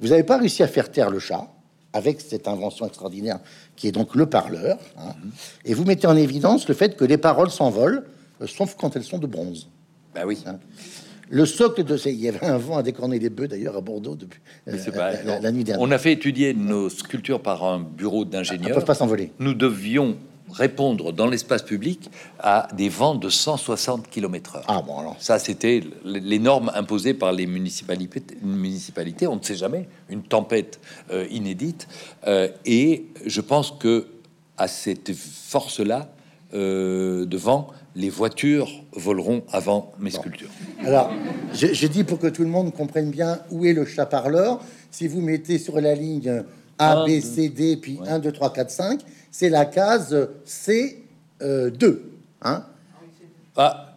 Vous 0.00 0.08
n'avez 0.08 0.24
pas 0.24 0.36
réussi 0.36 0.62
à 0.62 0.68
faire 0.68 0.90
taire 0.92 1.08
le 1.10 1.18
chat 1.18 1.48
avec 1.94 2.20
cette 2.20 2.46
invention 2.48 2.86
extraordinaire 2.86 3.38
qui 3.76 3.88
est 3.88 3.92
donc 3.92 4.14
le 4.14 4.26
parleur, 4.26 4.78
hein, 4.98 5.14
et 5.64 5.72
vous 5.74 5.84
mettez 5.84 6.06
en 6.06 6.16
évidence 6.16 6.68
le 6.68 6.74
fait 6.74 6.96
que 6.96 7.04
les 7.04 7.16
paroles 7.16 7.50
s'envolent, 7.50 8.04
euh, 8.42 8.46
sauf 8.46 8.74
quand 8.76 8.94
elles 8.96 9.04
sont 9.04 9.18
de 9.18 9.26
bronze. 9.26 9.68
Bah 10.14 10.22
oui. 10.26 10.38
Le 11.30 11.46
socle 11.46 11.84
de 11.84 11.96
ces... 11.96 12.12
Il 12.12 12.20
y 12.20 12.28
avait 12.28 12.44
un 12.44 12.58
vent 12.58 12.76
à 12.76 12.82
décorner 12.82 13.18
les 13.18 13.30
bœufs 13.30 13.48
d'ailleurs 13.48 13.76
à 13.76 13.80
Bordeaux 13.80 14.14
depuis 14.14 14.40
euh, 14.68 14.76
pas- 14.92 15.12
la, 15.12 15.22
la- 15.22 15.40
la 15.40 15.52
nuit 15.52 15.64
dernière. 15.64 15.82
On 15.86 15.90
a 15.90 15.98
fait 15.98 16.12
étudier 16.12 16.52
nos 16.54 16.88
sculptures 16.90 17.40
par 17.40 17.64
un 17.64 17.80
bureau 17.80 18.20
Elles 18.22 18.26
ne 18.26 18.32
d'ingénieurs. 18.32 18.74
peuvent 18.74 18.84
pas 18.84 18.94
s'envoler. 18.94 19.32
nous 19.38 19.54
devions 19.54 20.16
répondre 20.52 21.10
dans 21.12 21.26
l'espace 21.26 21.62
public 21.62 22.10
à 22.38 22.68
des 22.76 22.90
vents 22.90 23.14
de 23.14 23.30
160 23.30 24.08
km/h. 24.10 24.62
Ah 24.68 24.82
bon 24.86 24.98
alors. 25.00 25.16
Ça, 25.18 25.38
c'était 25.38 25.82
les 26.04 26.38
normes 26.38 26.70
imposées 26.74 27.14
par 27.14 27.32
les 27.32 27.46
municipalités. 27.46 28.22
municipalités. 28.42 29.26
On 29.26 29.36
ne 29.36 29.42
sait 29.42 29.56
jamais, 29.56 29.88
une 30.10 30.22
tempête 30.22 30.78
euh, 31.10 31.26
inédite. 31.30 31.88
Euh, 32.28 32.48
et 32.66 33.06
je 33.24 33.40
pense 33.40 33.70
que 33.72 34.06
à 34.58 34.68
cette 34.68 35.12
force-là, 35.14 36.10
euh, 36.52 37.24
de 37.24 37.36
vent, 37.38 37.68
les 37.96 38.10
voitures 38.10 38.68
voleront 38.92 39.42
avant 39.52 39.92
mes 40.00 40.10
sculptures. 40.10 40.50
Alors, 40.84 41.10
je, 41.52 41.68
je 41.68 41.86
dis 41.86 42.02
pour 42.04 42.18
que 42.18 42.26
tout 42.26 42.42
le 42.42 42.48
monde 42.48 42.72
comprenne 42.72 43.10
bien 43.10 43.38
où 43.50 43.64
est 43.64 43.72
le 43.72 43.84
chat 43.84 44.06
parleur. 44.06 44.60
Si 44.90 45.06
vous 45.08 45.20
mettez 45.20 45.58
sur 45.58 45.80
la 45.80 45.94
ligne 45.94 46.42
A, 46.78 47.04
B, 47.06 47.20
C, 47.20 47.48
D, 47.48 47.76
puis 47.76 47.98
1, 48.06 48.18
2, 48.18 48.32
3, 48.32 48.52
4, 48.52 48.70
5, 48.70 49.00
c'est 49.30 49.48
la 49.48 49.64
case 49.64 50.28
C2. 50.46 51.98
hein 52.42 52.64
Ah, 53.56 53.90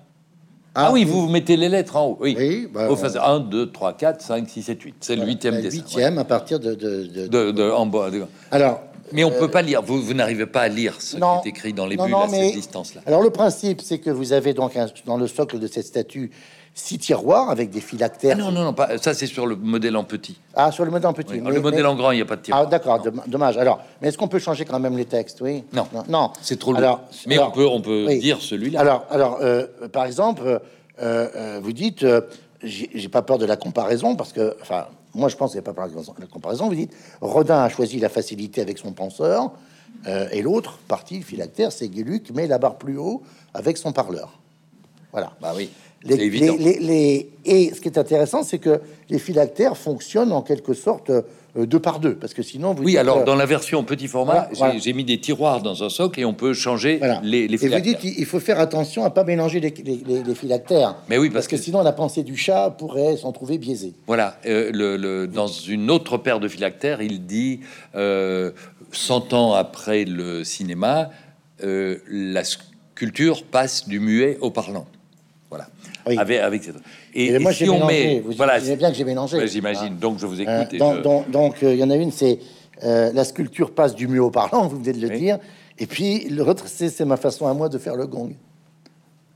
ah 0.76 0.92
oui, 0.92 1.04
vous 1.04 1.28
mettez 1.28 1.58
les 1.58 1.70
lettres 1.70 1.96
en 1.96 2.10
haut. 2.10 2.18
Oui, 2.22 2.36
Oui, 2.38 2.68
bah, 2.72 2.88
Au 2.90 2.94
on- 2.94 2.96
phase 2.96 3.18
1, 3.18 3.40
2, 3.40 3.72
3, 3.72 3.94
4, 3.98 4.22
5, 4.22 4.48
6, 4.48 4.62
7, 4.64 4.82
8. 4.84 4.96
C'est 5.02 5.16
le 5.16 5.26
huitième 5.26 5.56
la 5.56 5.62
dessin. 5.62 5.78
huitième 5.78 6.18
à 6.20 6.24
partir 6.24 6.60
de... 6.60 6.76
de, 6.76 7.04
de- 7.08 7.22
ouais. 7.22 7.28
De, 7.30 7.52
de- 7.52 7.72
en 7.72 7.86
bas. 7.88 8.12
de- 8.12 8.26
Alors, 8.52 8.82
Mais 9.12 9.24
on 9.24 9.32
peut 9.32 9.50
pas 9.50 9.62
lire. 9.62 9.82
Vous, 9.82 10.02
vous 10.02 10.14
n'arrivez 10.14 10.46
pas 10.46 10.62
à 10.62 10.68
lire 10.68 11.02
ce 11.02 11.18
non, 11.18 11.40
qui 11.40 11.48
est 11.48 11.52
écrit 11.52 11.74
dans 11.74 11.86
les 11.86 11.96
non, 11.96 12.04
bulles 12.06 12.12
non, 12.14 12.22
à 12.22 12.28
mais- 12.28 12.48
cette 12.48 12.56
distance-là. 12.56 13.02
Alors, 13.06 13.22
le 13.22 13.30
principe, 13.30 13.82
c'est 13.82 14.00
que 14.00 14.10
vous 14.10 14.34
avez 14.34 14.54
donc 14.54 14.76
un- 14.76 14.88
dans 15.06 15.18
le 15.18 15.28
socle 15.28 15.60
de 15.60 15.68
cette 15.68 15.86
statue 15.86 16.32
six 16.74 17.00
tiroirs 17.00 17.50
avec 17.50 17.72
des 17.72 17.80
Ah 17.84 17.88
phylactères. 17.88 18.38
non, 18.38 18.52
non, 18.52 18.64
non, 18.64 18.74
pas, 18.74 19.00
ça 19.00 19.16
c'est 19.16 19.26
sur 19.26 19.48
le 19.48 19.56
modèle 19.56 19.98
en 19.98 20.04
petit. 20.04 20.40
Ah, 20.54 20.72
sur 20.72 20.86
le 20.86 20.92
modèle 20.92 21.08
en 21.08 21.14
petit. 21.14 21.34
Oui, 21.34 21.42
mais- 21.44 21.52
le 21.52 21.60
modèle 21.62 21.82
mais- 21.82 21.88
en 21.90 21.96
grand, 21.96 22.12
il 22.12 22.18
n'y 22.18 22.22
a 22.22 22.26
pas 22.26 22.36
de 22.36 22.42
Ah, 22.42 22.46
tiroir. 22.46 22.68
d'accord, 22.68 23.00
domm- 23.02 23.24
dommage. 23.28 23.58
Alors, 23.58 23.80
mais 24.02 24.10
est-ce 24.10 24.18
qu'on 24.18 24.28
peut 24.28 24.38
changer 24.40 24.64
quand 24.66 24.80
même 24.80 24.96
les 24.96 25.06
textes 25.06 25.42
Oui? 25.42 25.64
Non. 25.74 25.88
non. 26.08 26.32
C'est 26.42 26.60
trop 26.60 26.72
lourd. 26.74 26.78
Alors, 26.80 27.02
Mais 27.26 27.36
alors- 27.36 27.48
on 27.48 27.52
peut, 27.52 27.66
on 27.68 27.82
peut 27.82 28.06
oui. 28.08 28.20
dire 28.20 28.40
celui-là. 28.42 28.80
Alors, 28.80 29.06
alors 29.10 29.40
euh, 29.42 29.66
par 29.92 30.06
exemple, 30.06 30.44
euh, 30.46 30.60
euh, 31.36 31.60
vous 31.64 31.74
dites, 31.74 32.04
euh, 32.04 32.22
j'ai 32.64 33.10
pas 33.10 33.22
peur 33.24 33.40
de 33.40 33.46
la 33.48 33.56
comparaison 33.56 34.16
parce 34.16 34.32
que, 34.34 34.56
enfin, 34.62 34.86
moi 35.18 35.30
je 35.30 35.36
pense 35.36 35.52
a 35.60 35.62
pas 35.62 35.74
de 36.14 36.22
la 36.22 36.28
comparaison. 36.28 36.68
Vous 36.70 36.76
dites, 36.76 36.94
Rodin 37.22 37.60
a 37.64 37.70
choisi 37.70 38.00
la 38.00 38.10
facilité 38.10 38.62
avec 38.62 38.78
son 38.78 38.94
penseur, 38.94 39.52
euh, 40.08 40.28
et 40.32 40.42
l'autre 40.42 40.78
partie, 40.88 41.22
phylactère, 41.24 41.72
c'est 41.72 41.88
Gueluc 41.90 42.32
met 42.32 42.48
la 42.48 42.58
barre 42.60 42.76
plus 42.78 42.98
haut 42.98 43.22
avec 43.54 43.78
son 43.78 43.92
parleur. 43.92 44.38
Voilà. 45.12 45.34
Bah 45.42 45.54
oui. 45.56 45.70
C'est 46.08 46.16
les- 46.16 46.30
les- 46.30 46.80
les- 46.80 47.30
et 47.44 47.74
ce 47.74 47.82
qui 47.82 47.88
est 47.88 47.98
intéressant, 47.98 48.44
c'est 48.44 48.60
que 48.60 48.80
les 49.10 49.18
phylactères 49.20 49.76
fonctionnent 49.76 50.32
en 50.32 50.44
quelque 50.44 50.74
sorte 50.74 51.10
euh, 51.10 51.24
deux 51.66 51.80
par 51.80 52.00
deux, 52.00 52.16
parce 52.16 52.34
que 52.34 52.44
sinon, 52.44 52.74
vous 52.74 52.84
Oui, 52.84 52.92
dites, 52.92 53.00
alors 53.00 53.20
euh, 53.20 53.24
dans 53.24 53.36
la 53.36 53.46
version 53.46 53.84
petit 53.84 54.08
format, 54.08 54.48
Voilà, 54.54 54.74
j'ai 54.76 54.80
voilà. 54.80 54.94
mis 54.98 55.04
des 55.04 55.20
tiroirs 55.20 55.62
dans 55.62 55.84
un 55.84 55.90
socle 55.90 56.20
et 56.20 56.26
on 56.26 56.34
peut 56.34 56.54
changer 56.54 56.98
voilà. 57.00 57.20
les, 57.24 57.48
les 57.48 57.66
et 57.66 57.70
vous 57.70 57.80
dites, 57.80 58.04
il 58.04 58.26
faut 58.26 58.40
faire 58.40 58.60
attention 58.60 59.04
à 59.06 59.10
pas 59.10 59.24
mélanger 59.24 59.60
les, 59.60 59.74
les- 60.24 60.36
phylactères. 60.36 60.96
Mais 61.10 61.18
oui, 61.18 61.30
parce 61.30 61.46
parce 61.46 61.48
que, 61.48 61.56
que- 61.56 61.62
sinon 61.62 61.82
la 61.82 61.94
pensée 61.94 62.24
du 62.24 62.36
chat 62.38 62.70
pourrait 62.78 63.18
s'en 63.18 63.32
trouver 63.32 63.58
biaisée. 63.58 63.94
Voilà, 64.06 64.38
euh, 64.46 64.72
le, 64.74 64.98
le- 64.98 65.28
dans 65.28 65.48
une 65.48 65.90
autre 65.90 66.18
paire 66.18 66.40
de 66.40 66.48
phylactères, 66.48 67.02
il 67.02 67.26
dit 67.26 67.62
euh, 67.96 68.52
100 68.92 69.34
ans 69.34 69.54
après 69.54 70.06
le 70.06 70.44
cinéma, 70.44 71.10
euh, 71.64 71.98
la 72.10 72.44
sculpture 72.44 73.44
passe 73.44 73.88
du 73.88 74.00
muet 74.00 74.38
au 74.42 74.52
parlant. 74.52 74.86
Oui. 76.08 76.18
Avec, 76.18 76.40
avec 76.40 76.64
cette- 76.64 76.76
Et, 77.14 77.38
moi, 77.40 77.52
j'ai 77.52 77.66
mélangé. 77.66 77.86
met, 77.86 78.20
Vous 78.22 78.32
voilà, 78.34 78.58
imaginez 78.58 78.76
bien 78.78 78.90
que 78.92 78.96
j'ai 78.98 79.04
mélangé. 79.04 79.38
Ouais, 79.38 79.48
j'imagine. 79.48 79.94
Hein. 79.94 79.98
Donc 80.00 80.20
je 80.20 80.26
vous 80.26 80.40
écoute. 80.40 80.54
Euh, 80.74 80.78
donc, 80.78 80.96
je- 80.98 81.02
donc- 81.02 81.30
donc, 81.32 81.64
euh, 81.64 81.74
il 81.74 81.80
y 81.80 81.84
en 81.84 81.90
a 81.90 81.96
une, 81.96 82.12
c'est 82.12 82.40
euh, 82.84 83.12
la 83.14 83.24
sculpture 83.24 83.72
passe 83.74 83.96
du 83.96 84.08
mieux 84.08 84.22
au 84.24 84.30
parlant, 84.32 84.68
vous 84.68 84.78
venez 84.80 84.94
de 84.94 85.02
le 85.02 85.10
Oui. 85.14 85.20
dire. 85.20 85.40
Et 85.80 85.86
puis 85.88 86.30
l'autre, 86.30 86.66
c'est 86.68 86.90
c'est 86.90 87.06
ma 87.06 87.18
façon 87.18 87.48
à 87.48 87.54
moi 87.54 87.70
de 87.70 87.78
faire 87.78 87.96
le 87.96 88.06
gong. 88.08 88.34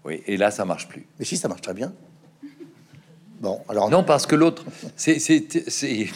Oui, 0.05 0.21
et 0.27 0.37
là, 0.37 0.49
ça 0.51 0.65
marche 0.65 0.87
plus. 0.87 1.05
Mais 1.19 1.25
si, 1.25 1.37
ça 1.37 1.47
marche 1.47 1.61
très 1.61 1.73
bien. 1.73 1.91
Bon, 3.39 3.59
alors 3.69 3.89
Non, 3.89 4.03
parce 4.03 4.25
que 4.27 4.35
l'autre, 4.35 4.63
c'est. 4.95 5.17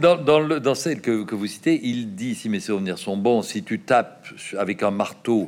Dans, 0.00 0.16
dans, 0.16 0.40
le, 0.40 0.60
dans 0.60 0.74
celle 0.74 1.00
que, 1.00 1.24
que 1.24 1.34
vous 1.34 1.46
citez, 1.46 1.80
il 1.82 2.14
dit, 2.14 2.34
si 2.34 2.48
mes 2.50 2.60
souvenirs 2.60 2.98
sont 2.98 3.16
bons, 3.16 3.40
si 3.42 3.62
tu 3.62 3.80
tapes 3.80 4.26
avec 4.58 4.82
un 4.82 4.90
marteau 4.90 5.46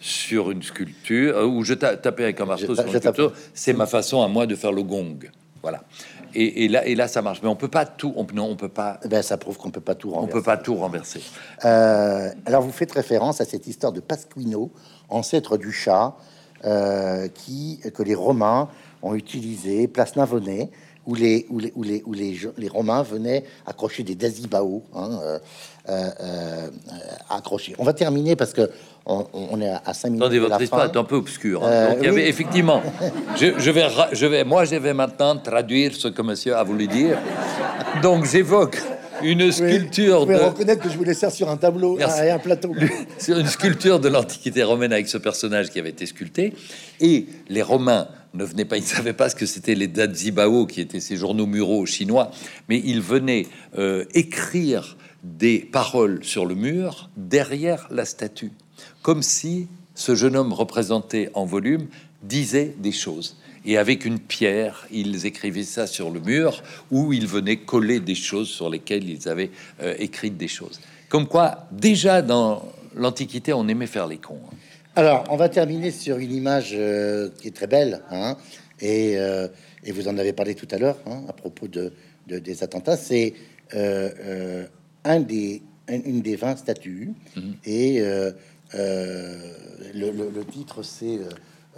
sur 0.00 0.50
une 0.50 0.62
sculpture, 0.62 1.36
euh, 1.36 1.44
ou 1.46 1.62
je 1.62 1.74
ta- 1.74 1.96
tapais 1.98 2.24
avec 2.24 2.40
un 2.40 2.46
marteau 2.46 2.68
Je- 2.68 2.74
sur 2.74 2.88
je 2.88 2.94
une 2.94 3.00
sculpture, 3.00 3.32
c'est 3.52 3.74
ma 3.74 3.86
façon 3.86 4.22
à 4.22 4.28
moi 4.28 4.46
de 4.46 4.54
faire 4.56 4.72
le 4.72 4.82
gong. 4.82 5.18
Voilà. 5.60 5.82
Et, 6.34 6.64
et 6.64 6.68
là, 6.68 6.86
et 6.86 6.94
là, 6.94 7.06
ça 7.06 7.20
marche. 7.20 7.40
Mais 7.42 7.48
on 7.48 7.54
peut 7.56 7.68
pas 7.68 7.84
tout. 7.84 8.14
On, 8.16 8.26
non, 8.34 8.44
on 8.50 8.56
peut 8.56 8.70
pas. 8.70 8.98
eh 9.04 9.08
ben, 9.08 9.20
ça 9.22 9.36
prouve 9.36 9.58
qu'on 9.58 9.70
peut 9.70 9.80
pas 9.82 9.94
tout 9.94 10.08
On 10.08 10.14
renverser. 10.20 10.32
peut 10.32 10.42
pas 10.42 10.56
tout 10.56 10.74
renverser. 10.74 11.20
Euh, 11.66 12.30
alors, 12.46 12.62
vous 12.62 12.72
faites 12.72 12.92
référence 12.92 13.40
à 13.42 13.44
cette 13.44 13.66
histoire 13.66 13.92
de 13.92 14.00
Pasquino, 14.00 14.70
ancêtre 15.10 15.58
du 15.58 15.70
chat, 15.70 16.16
euh, 16.64 17.28
qui, 17.28 17.80
que 17.94 18.02
les 18.02 18.14
Romains 18.14 18.70
ont 19.02 19.14
utilisé, 19.14 19.86
place 19.86 20.16
Navonnet, 20.16 20.70
où 21.06 21.14
les, 21.14 21.46
où 21.50 21.58
les, 21.58 21.72
où 21.74 21.82
les, 21.82 22.02
où 22.06 22.12
les, 22.12 22.38
les 22.58 22.68
Romains 22.68 23.02
venaient 23.02 23.44
accrocher 23.66 24.02
des 24.02 24.14
dazibao, 24.14 24.84
hein, 24.94 25.10
euh, 25.22 25.38
euh, 25.88 26.10
euh, 26.20 26.68
accrochés. 27.28 27.74
On 27.78 27.84
va 27.84 27.92
terminer 27.92 28.36
parce 28.36 28.52
que 28.52 28.70
on, 29.04 29.26
on 29.34 29.60
est 29.60 29.68
à 29.84 29.92
5 29.94 30.10
minutes 30.10 30.22
Attendez, 30.22 30.36
de 30.38 30.42
la 30.42 30.48
votre 30.50 30.62
histoire 30.62 30.84
est 30.84 30.96
un 30.96 31.04
peu 31.04 31.16
obscure. 31.16 31.64
hein. 31.64 31.88
Donc, 31.90 31.98
il 32.02 32.06
y 32.06 32.10
oui. 32.10 32.20
avait 32.20 32.28
effectivement. 32.28 32.82
Je, 33.36 33.58
je 33.58 33.70
vais, 33.70 33.86
je 34.12 34.26
vais, 34.26 34.44
moi, 34.44 34.64
je 34.64 34.76
vais 34.76 34.94
maintenant 34.94 35.36
traduire 35.36 35.94
ce 35.94 36.06
que 36.08 36.22
monsieur 36.22 36.54
a 36.54 36.62
voulu 36.62 36.86
dire. 36.86 37.18
Donc, 38.02 38.24
j'évoque 38.26 38.80
une 39.22 39.42
Oui, 39.42 39.52
sculpture 39.52 40.20
vous 40.20 40.26
pouvez 40.26 40.38
de. 40.38 40.42
reconnaître 40.44 40.82
que 40.82 40.90
je 40.90 40.96
vous 40.96 41.04
laisse 41.04 41.24
sur 41.30 41.48
un 41.50 41.56
tableau 41.56 41.96
Merci. 41.96 42.22
et 42.22 42.30
un 42.30 42.38
plateau. 42.38 42.74
sur 43.18 43.38
une 43.38 43.46
sculpture 43.46 44.00
de 44.00 44.08
l'Antiquité 44.08 44.62
romaine 44.62 44.92
avec 44.92 45.08
ce 45.08 45.18
personnage 45.18 45.70
qui 45.70 45.78
avait 45.78 45.90
été 45.90 46.06
sculpté. 46.06 46.52
Et 47.00 47.26
les 47.48 47.62
Romains 47.62 48.08
ne 48.34 48.44
venaient 48.44 48.64
pas, 48.64 48.76
ils 48.76 48.82
ne 48.82 48.86
savaient 48.86 49.12
pas 49.12 49.28
ce 49.28 49.36
que 49.36 49.46
c'était 49.46 49.74
les 49.74 49.88
Dazibao, 49.88 50.66
qui 50.66 50.80
étaient 50.80 51.00
ces 51.00 51.16
journaux 51.16 51.46
muraux 51.46 51.84
chinois, 51.86 52.30
mais 52.68 52.80
ils 52.84 53.00
venaient 53.00 53.46
euh, 53.78 54.04
écrire 54.14 54.96
des 55.22 55.58
paroles 55.58 56.20
sur 56.22 56.46
le 56.46 56.54
mur 56.54 57.10
derrière 57.16 57.86
la 57.90 58.04
statue, 58.04 58.52
comme 59.02 59.22
si 59.22 59.68
ce 59.94 60.14
jeune 60.14 60.36
homme 60.36 60.52
représenté 60.52 61.28
en 61.34 61.44
volume 61.44 61.86
disait 62.22 62.74
des 62.78 62.92
choses. 62.92 63.36
Et 63.64 63.78
avec 63.78 64.04
une 64.04 64.18
pierre, 64.18 64.86
ils 64.90 65.24
écrivaient 65.26 65.62
ça 65.62 65.86
sur 65.86 66.10
le 66.10 66.20
mur, 66.20 66.62
ou 66.90 67.12
ils 67.12 67.26
venaient 67.26 67.58
coller 67.58 68.00
des 68.00 68.14
choses 68.16 68.48
sur 68.48 68.68
lesquelles 68.68 69.08
ils 69.08 69.28
avaient 69.28 69.50
euh, 69.82 69.94
écrit 69.98 70.30
des 70.30 70.48
choses. 70.48 70.80
Comme 71.08 71.28
quoi, 71.28 71.68
déjà 71.70 72.22
dans 72.22 72.64
l'Antiquité, 72.96 73.52
on 73.52 73.68
aimait 73.68 73.86
faire 73.86 74.06
les 74.06 74.18
cons. 74.18 74.40
hein. 74.50 74.54
Alors, 74.96 75.24
on 75.30 75.36
va 75.36 75.48
terminer 75.48 75.90
sur 75.90 76.18
une 76.18 76.32
image 76.32 76.72
euh, 76.74 77.30
qui 77.40 77.48
est 77.48 77.56
très 77.56 77.66
belle, 77.66 78.02
hein, 78.10 78.36
et, 78.80 79.16
euh, 79.16 79.48
et 79.84 79.92
vous 79.92 80.06
en 80.08 80.18
avez 80.18 80.32
parlé 80.34 80.54
tout 80.54 80.68
à 80.70 80.76
l'heure 80.78 80.98
hein, 81.06 81.22
à 81.28 81.32
propos 81.32 81.66
de, 81.68 81.92
de- 82.26 82.38
des 82.38 82.62
attentats. 82.62 82.96
C'est 82.98 83.32
un 85.04 85.20
des, 85.20 85.62
un- 85.88 86.02
une 86.04 86.20
des 86.20 86.36
20 86.36 86.56
statues, 86.56 87.12
Mhm. 87.36 87.54
et 87.64 88.00
le, 88.02 88.34
le- 90.10 90.30
le 90.34 90.44
titre 90.44 90.82
c'est 90.82 91.18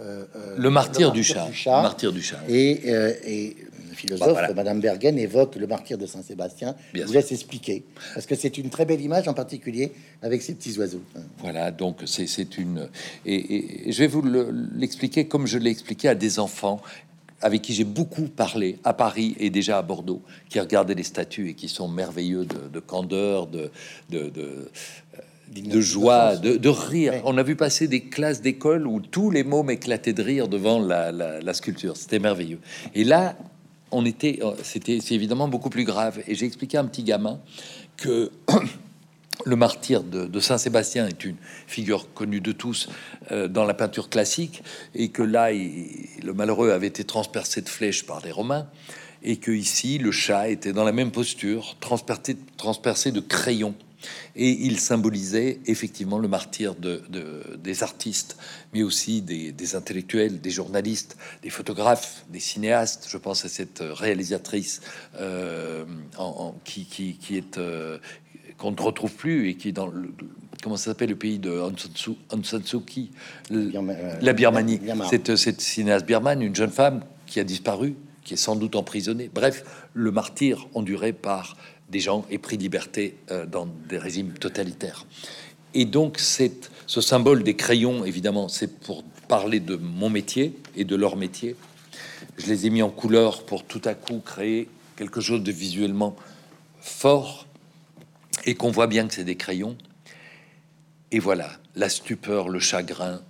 euh, 0.01 0.25
Le 0.57 0.69
martyr 0.69 1.11
du 1.11 1.23
chat. 1.23 1.47
Le 1.65 1.71
martyr 1.81 2.11
du 2.11 2.21
chat. 2.21 2.39
Et, 2.49 2.81
euh, 2.87 3.13
et 3.25 3.55
le 3.89 3.95
philosophe, 3.95 4.27
Bah, 4.27 4.33
voilà. 4.33 4.53
Madame 4.53 4.79
Bergen, 4.81 5.17
évoque 5.17 5.55
le 5.55 5.67
martyr 5.67 5.97
de 5.97 6.05
Saint-Sébastien. 6.05 6.75
Je 6.93 7.03
vous 7.03 7.13
laisse 7.13 7.31
expliquer, 7.31 7.85
parce 8.13 8.25
que 8.25 8.35
c'est 8.35 8.57
une 8.57 8.69
très 8.69 8.85
belle 8.85 9.01
image, 9.01 9.27
en 9.27 9.33
particulier 9.33 9.91
avec 10.21 10.41
ces 10.41 10.53
petits 10.55 10.77
oiseaux. 10.77 11.01
Voilà, 11.39 11.71
donc 11.71 11.99
c'est 12.05 12.57
une... 12.57 12.89
Et, 13.25 13.35
et- 13.35 13.89
et 13.89 13.91
je 13.91 13.99
vais 13.99 14.07
vous 14.07 14.21
le- 14.21 14.49
l'expliquer 14.75 15.27
comme 15.27 15.47
je 15.47 15.57
l'ai 15.57 15.69
expliqué 15.71 16.09
à 16.09 16.15
des 16.15 16.39
enfants 16.39 16.81
avec 17.41 17.61
qui 17.61 17.73
j'ai 17.73 17.83
beaucoup 17.83 18.23
parlé 18.23 18.79
à 18.83 18.93
Paris 18.93 19.35
et 19.39 19.49
déjà 19.49 19.77
à 19.77 19.81
Bordeaux, 19.81 20.21
qui 20.49 20.59
regardaient 20.59 20.95
les 20.95 21.03
statues 21.03 21.49
et 21.49 21.53
qui 21.53 21.67
sont 21.69 21.87
merveilleux 21.87 22.45
de, 22.45 22.69
de 22.73 22.79
candeur, 22.79 23.45
de, 23.47 23.69
de, 24.09 24.29
de, 24.29 24.41
euh, 24.41 25.21
de 25.53 25.79
joie, 25.81 26.35
de, 26.35 26.57
de 26.57 26.69
rire. 26.69 27.13
Ouais. 27.13 27.21
On 27.25 27.37
a 27.37 27.43
vu 27.43 27.55
passer 27.55 27.87
des 27.87 28.01
classes 28.01 28.41
d'école 28.41 28.87
où 28.87 28.99
tous 28.99 29.31
les 29.31 29.43
mômes 29.43 29.69
éclataient 29.69 30.13
de 30.13 30.21
rire 30.23 30.47
devant 30.47 30.79
la, 30.79 31.11
la- 31.11 31.39
la 31.39 31.53
sculpture. 31.53 31.95
C'était 31.97 32.19
merveilleux. 32.19 32.59
Et 32.93 33.03
là, 33.03 33.37
on 33.91 34.05
était, 34.05 34.39
euh, 34.41 34.51
c'était, 34.63 34.99
c'est 35.01 35.15
évidemment 35.15 35.47
beaucoup 35.47 35.69
plus 35.69 35.83
grave. 35.85 36.19
Et 36.27 36.35
j'ai 36.35 36.45
expliqué 36.45 36.77
à 36.77 36.81
un 36.81 36.85
petit 36.85 37.03
gamin 37.03 37.39
que 37.97 38.31
le 39.45 39.55
martyr 39.55 40.03
de, 40.03 40.25
de 40.25 40.39
Saint-Sébastien 40.39 41.07
est 41.07 41.23
une 41.23 41.35
figure 41.67 42.13
connue 42.13 42.41
de 42.41 42.51
tous 42.51 42.89
euh, 43.31 43.47
dans 43.47 43.65
la 43.65 43.73
peinture 43.73 44.09
classique, 44.09 44.63
et 44.93 45.09
que 45.09 45.21
là, 45.23 45.51
il- 45.51 45.89
le 46.23 46.33
malheureux 46.33 46.71
avait 46.71 46.87
été 46.87 47.03
transpercé 47.03 47.61
de 47.61 47.69
flèches 47.69 48.05
par 48.05 48.21
les 48.25 48.31
Romains, 48.31 48.67
et 49.23 49.37
que 49.37 49.51
ici, 49.51 49.97
le 49.97 50.11
chat 50.11 50.49
était 50.49 50.73
dans 50.73 50.83
la 50.83 50.91
même 50.91 51.11
posture, 51.11 51.75
transpercé, 51.79 52.35
transpercé 52.57 53.11
de 53.11 53.19
crayons. 53.21 53.75
Et 54.35 54.49
il 54.49 54.79
symbolisait 54.79 55.59
effectivement 55.65 56.19
le 56.19 56.27
martyr 56.27 56.75
de, 56.75 57.01
de- 57.09 57.55
des 57.57 57.83
artistes, 57.83 58.37
mais 58.73 58.83
aussi 58.83 59.21
des, 59.21 59.51
des 59.51 59.75
intellectuels, 59.75 60.41
des 60.41 60.49
journalistes, 60.51 61.17
des 61.41 61.49
photographes, 61.49 62.25
des 62.29 62.39
cinéastes. 62.39 63.07
Je 63.09 63.17
pense 63.17 63.45
à 63.45 63.49
cette 63.49 63.81
réalisatrice 63.81 64.81
euh, 65.19 65.85
en- 66.17 66.23
en- 66.23 66.55
qui, 66.63 66.85
qui, 66.85 67.13
qui 67.17 67.37
est 67.37 67.57
euh, 67.57 67.97
qu'on 68.57 68.71
ne 68.71 68.81
retrouve 68.81 69.11
plus 69.13 69.49
et 69.49 69.55
qui 69.55 69.69
est 69.69 69.73
dans 69.73 69.87
le 69.87 70.09
comment 70.63 70.77
ça 70.77 70.85
s'appelle 70.85 71.09
le 71.09 71.15
pays 71.15 71.37
de 71.37 71.51
Birma- 73.51 73.93
euh, 73.95 74.17
la 74.21 74.33
Birmanie. 74.33 74.79
Cette, 75.09 75.35
cette 75.35 75.61
cinéaste 75.61 76.05
birmane, 76.07 76.41
une 76.41 76.55
jeune 76.55 76.71
femme 76.71 77.03
qui 77.27 77.39
a 77.39 77.43
disparu, 77.43 77.95
qui 78.23 78.33
est 78.33 78.37
sans 78.37 78.55
doute 78.55 78.75
emprisonnée. 78.75 79.29
Bref, 79.31 79.63
le 79.93 80.09
martyr 80.11 80.67
enduré 80.73 81.13
par 81.13 81.55
des 81.89 81.99
gens 81.99 82.25
épris 82.29 82.57
de 82.57 82.63
liberté 82.63 83.17
euh, 83.31 83.45
dans 83.45 83.65
des 83.65 83.97
régimes 83.97 84.33
totalitaires. 84.33 85.05
Et 85.73 85.85
donc, 85.85 86.19
c'est 86.19 86.69
ce 86.87 87.01
symbole 87.01 87.43
des 87.43 87.55
crayons, 87.55 88.05
évidemment, 88.05 88.47
c'est 88.47 88.79
pour 88.79 89.03
parler 89.27 89.59
de 89.59 89.75
mon 89.75 90.09
métier 90.09 90.57
et 90.75 90.83
de 90.83 90.95
leur 90.95 91.15
métier. 91.15 91.55
Je 92.37 92.47
les 92.47 92.65
ai 92.65 92.69
mis 92.69 92.81
en 92.81 92.89
couleur 92.89 93.45
pour 93.45 93.65
tout 93.65 93.81
à 93.85 93.93
coup 93.93 94.19
créer 94.19 94.69
quelque 94.95 95.21
chose 95.21 95.43
de 95.43 95.51
visuellement 95.51 96.15
fort 96.79 97.47
et 98.45 98.55
qu'on 98.55 98.71
voit 98.71 98.87
bien 98.87 99.07
que 99.07 99.13
c'est 99.13 99.23
des 99.23 99.35
crayons. 99.35 99.77
Et 101.11 101.19
voilà, 101.19 101.51
la 101.75 101.89
stupeur, 101.89 102.49
le 102.49 102.59
chagrin, 102.59 103.21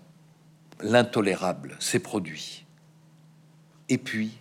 l'intolérable 0.81 1.77
s'est 1.79 1.99
produit. 1.99 2.65
Et 3.89 3.97
puis, 3.97 4.31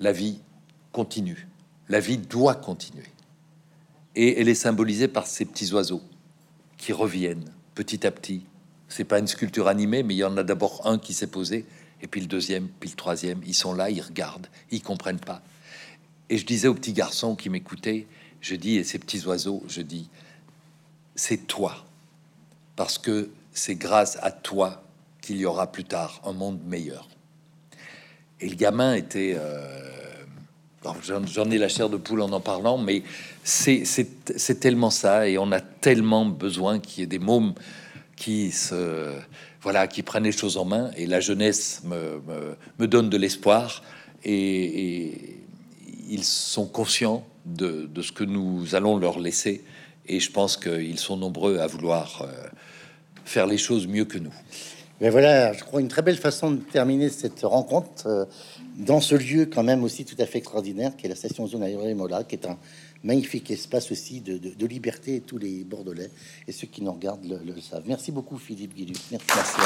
la 0.00 0.12
vie 0.12 0.40
continue. 0.92 1.47
La 1.88 2.00
vie 2.00 2.18
doit 2.18 2.54
continuer. 2.54 3.06
Et 4.14 4.40
elle 4.40 4.48
est 4.48 4.54
symbolisée 4.54 5.08
par 5.08 5.26
ces 5.26 5.44
petits 5.44 5.72
oiseaux 5.72 6.02
qui 6.76 6.92
reviennent 6.92 7.50
petit 7.74 8.06
à 8.06 8.10
petit. 8.10 8.42
C'est 8.88 9.04
pas 9.04 9.18
une 9.18 9.26
sculpture 9.26 9.68
animée, 9.68 10.02
mais 10.02 10.14
il 10.14 10.18
y 10.18 10.24
en 10.24 10.36
a 10.36 10.42
d'abord 10.42 10.82
un 10.86 10.98
qui 10.98 11.14
s'est 11.14 11.28
posé, 11.28 11.66
et 12.02 12.06
puis 12.06 12.20
le 12.20 12.26
deuxième, 12.26 12.68
puis 12.68 12.90
le 12.90 12.96
troisième. 12.96 13.40
Ils 13.46 13.54
sont 13.54 13.74
là, 13.74 13.90
ils 13.90 14.00
regardent, 14.00 14.48
ils 14.70 14.82
comprennent 14.82 15.20
pas. 15.20 15.42
Et 16.30 16.38
je 16.38 16.46
disais 16.46 16.68
aux 16.68 16.74
petits 16.74 16.92
garçons 16.92 17.36
qui 17.36 17.50
m'écoutaient, 17.50 18.06
je 18.40 18.54
dis, 18.54 18.76
et 18.76 18.84
ces 18.84 18.98
petits 18.98 19.24
oiseaux, 19.26 19.62
je 19.68 19.82
dis, 19.82 20.08
c'est 21.14 21.46
toi, 21.46 21.84
parce 22.76 22.98
que 22.98 23.30
c'est 23.52 23.74
grâce 23.74 24.18
à 24.22 24.30
toi 24.30 24.82
qu'il 25.20 25.36
y 25.36 25.46
aura 25.46 25.72
plus 25.72 25.84
tard 25.84 26.20
un 26.24 26.32
monde 26.32 26.60
meilleur. 26.64 27.08
Et 28.40 28.48
le 28.48 28.54
gamin 28.54 28.94
était, 28.94 29.34
euh, 29.36 29.97
j'en 31.02 31.50
ai 31.50 31.58
la 31.58 31.68
chair 31.68 31.88
de 31.88 31.96
poule 31.96 32.20
en 32.22 32.32
en 32.32 32.40
parlant, 32.40 32.78
mais 32.78 33.02
c'est 33.44 34.60
tellement 34.60 34.90
ça, 34.90 35.28
et 35.28 35.38
on 35.38 35.52
a 35.52 35.60
tellement 35.60 36.26
besoin 36.26 36.78
qu'il 36.78 37.00
y 37.00 37.04
ait 37.04 37.06
des 37.06 37.18
mômes 37.18 37.54
qui 38.16 38.50
se 38.50 39.12
voilà, 39.60 39.86
qui 39.86 40.02
prennent 40.02 40.24
les 40.24 40.32
choses 40.32 40.56
en 40.56 40.64
main. 40.64 40.90
Et 40.96 41.06
la 41.06 41.20
jeunesse 41.20 41.82
me, 41.84 42.86
donne 42.86 43.10
de 43.10 43.16
l'espoir. 43.16 43.82
Et, 44.24 45.36
ils 46.10 46.24
sont 46.24 46.64
conscients 46.64 47.22
de, 47.44 47.86
de, 47.92 48.00
ce 48.00 48.12
que 48.12 48.24
nous 48.24 48.74
allons 48.74 48.96
leur 48.96 49.18
laisser. 49.18 49.62
Et 50.06 50.20
je 50.20 50.30
pense 50.30 50.56
qu'ils 50.56 50.98
sont 50.98 51.18
nombreux 51.18 51.58
à 51.58 51.66
vouloir 51.66 52.22
euh, 52.22 52.48
faire 53.26 53.46
les 53.46 53.58
choses 53.58 53.86
mieux 53.86 54.06
que 54.06 54.16
nous. 54.16 54.32
Mais 55.02 55.10
voilà, 55.10 55.52
je 55.52 55.62
crois 55.64 55.82
une 55.82 55.88
très 55.88 56.00
belle 56.00 56.16
façon 56.16 56.52
de 56.52 56.62
terminer 56.62 57.10
cette 57.10 57.42
rencontre 57.42 58.06
euh, 58.06 58.24
dans 58.78 59.00
ce 59.00 59.14
lieu 59.16 59.46
quand 59.46 59.62
même 59.64 59.82
aussi 59.82 60.04
tout 60.04 60.16
à 60.18 60.26
fait 60.26 60.38
extraordinaire 60.38 60.96
qui 60.96 61.06
est 61.06 61.08
la 61.08 61.16
station 61.16 61.46
zone 61.46 61.94
Mola, 61.94 62.24
qui 62.24 62.36
est 62.36 62.46
un 62.46 62.56
magnifique 63.02 63.50
espace 63.50 63.90
aussi 63.92 64.20
de, 64.20 64.38
de, 64.38 64.50
de, 64.50 64.66
liberté. 64.66 65.20
Tous 65.20 65.38
les 65.38 65.64
Bordelais 65.64 66.10
et 66.46 66.52
ceux 66.52 66.66
qui 66.68 66.82
nous 66.82 66.92
regardent 66.92 67.24
le, 67.24 67.60
savent. 67.60 67.84
Merci 67.86 68.12
beaucoup 68.12 68.38
Philippe 68.38 68.74
Guillu. 68.74 68.94
Merci. 69.10 69.26
Merci 69.34 69.56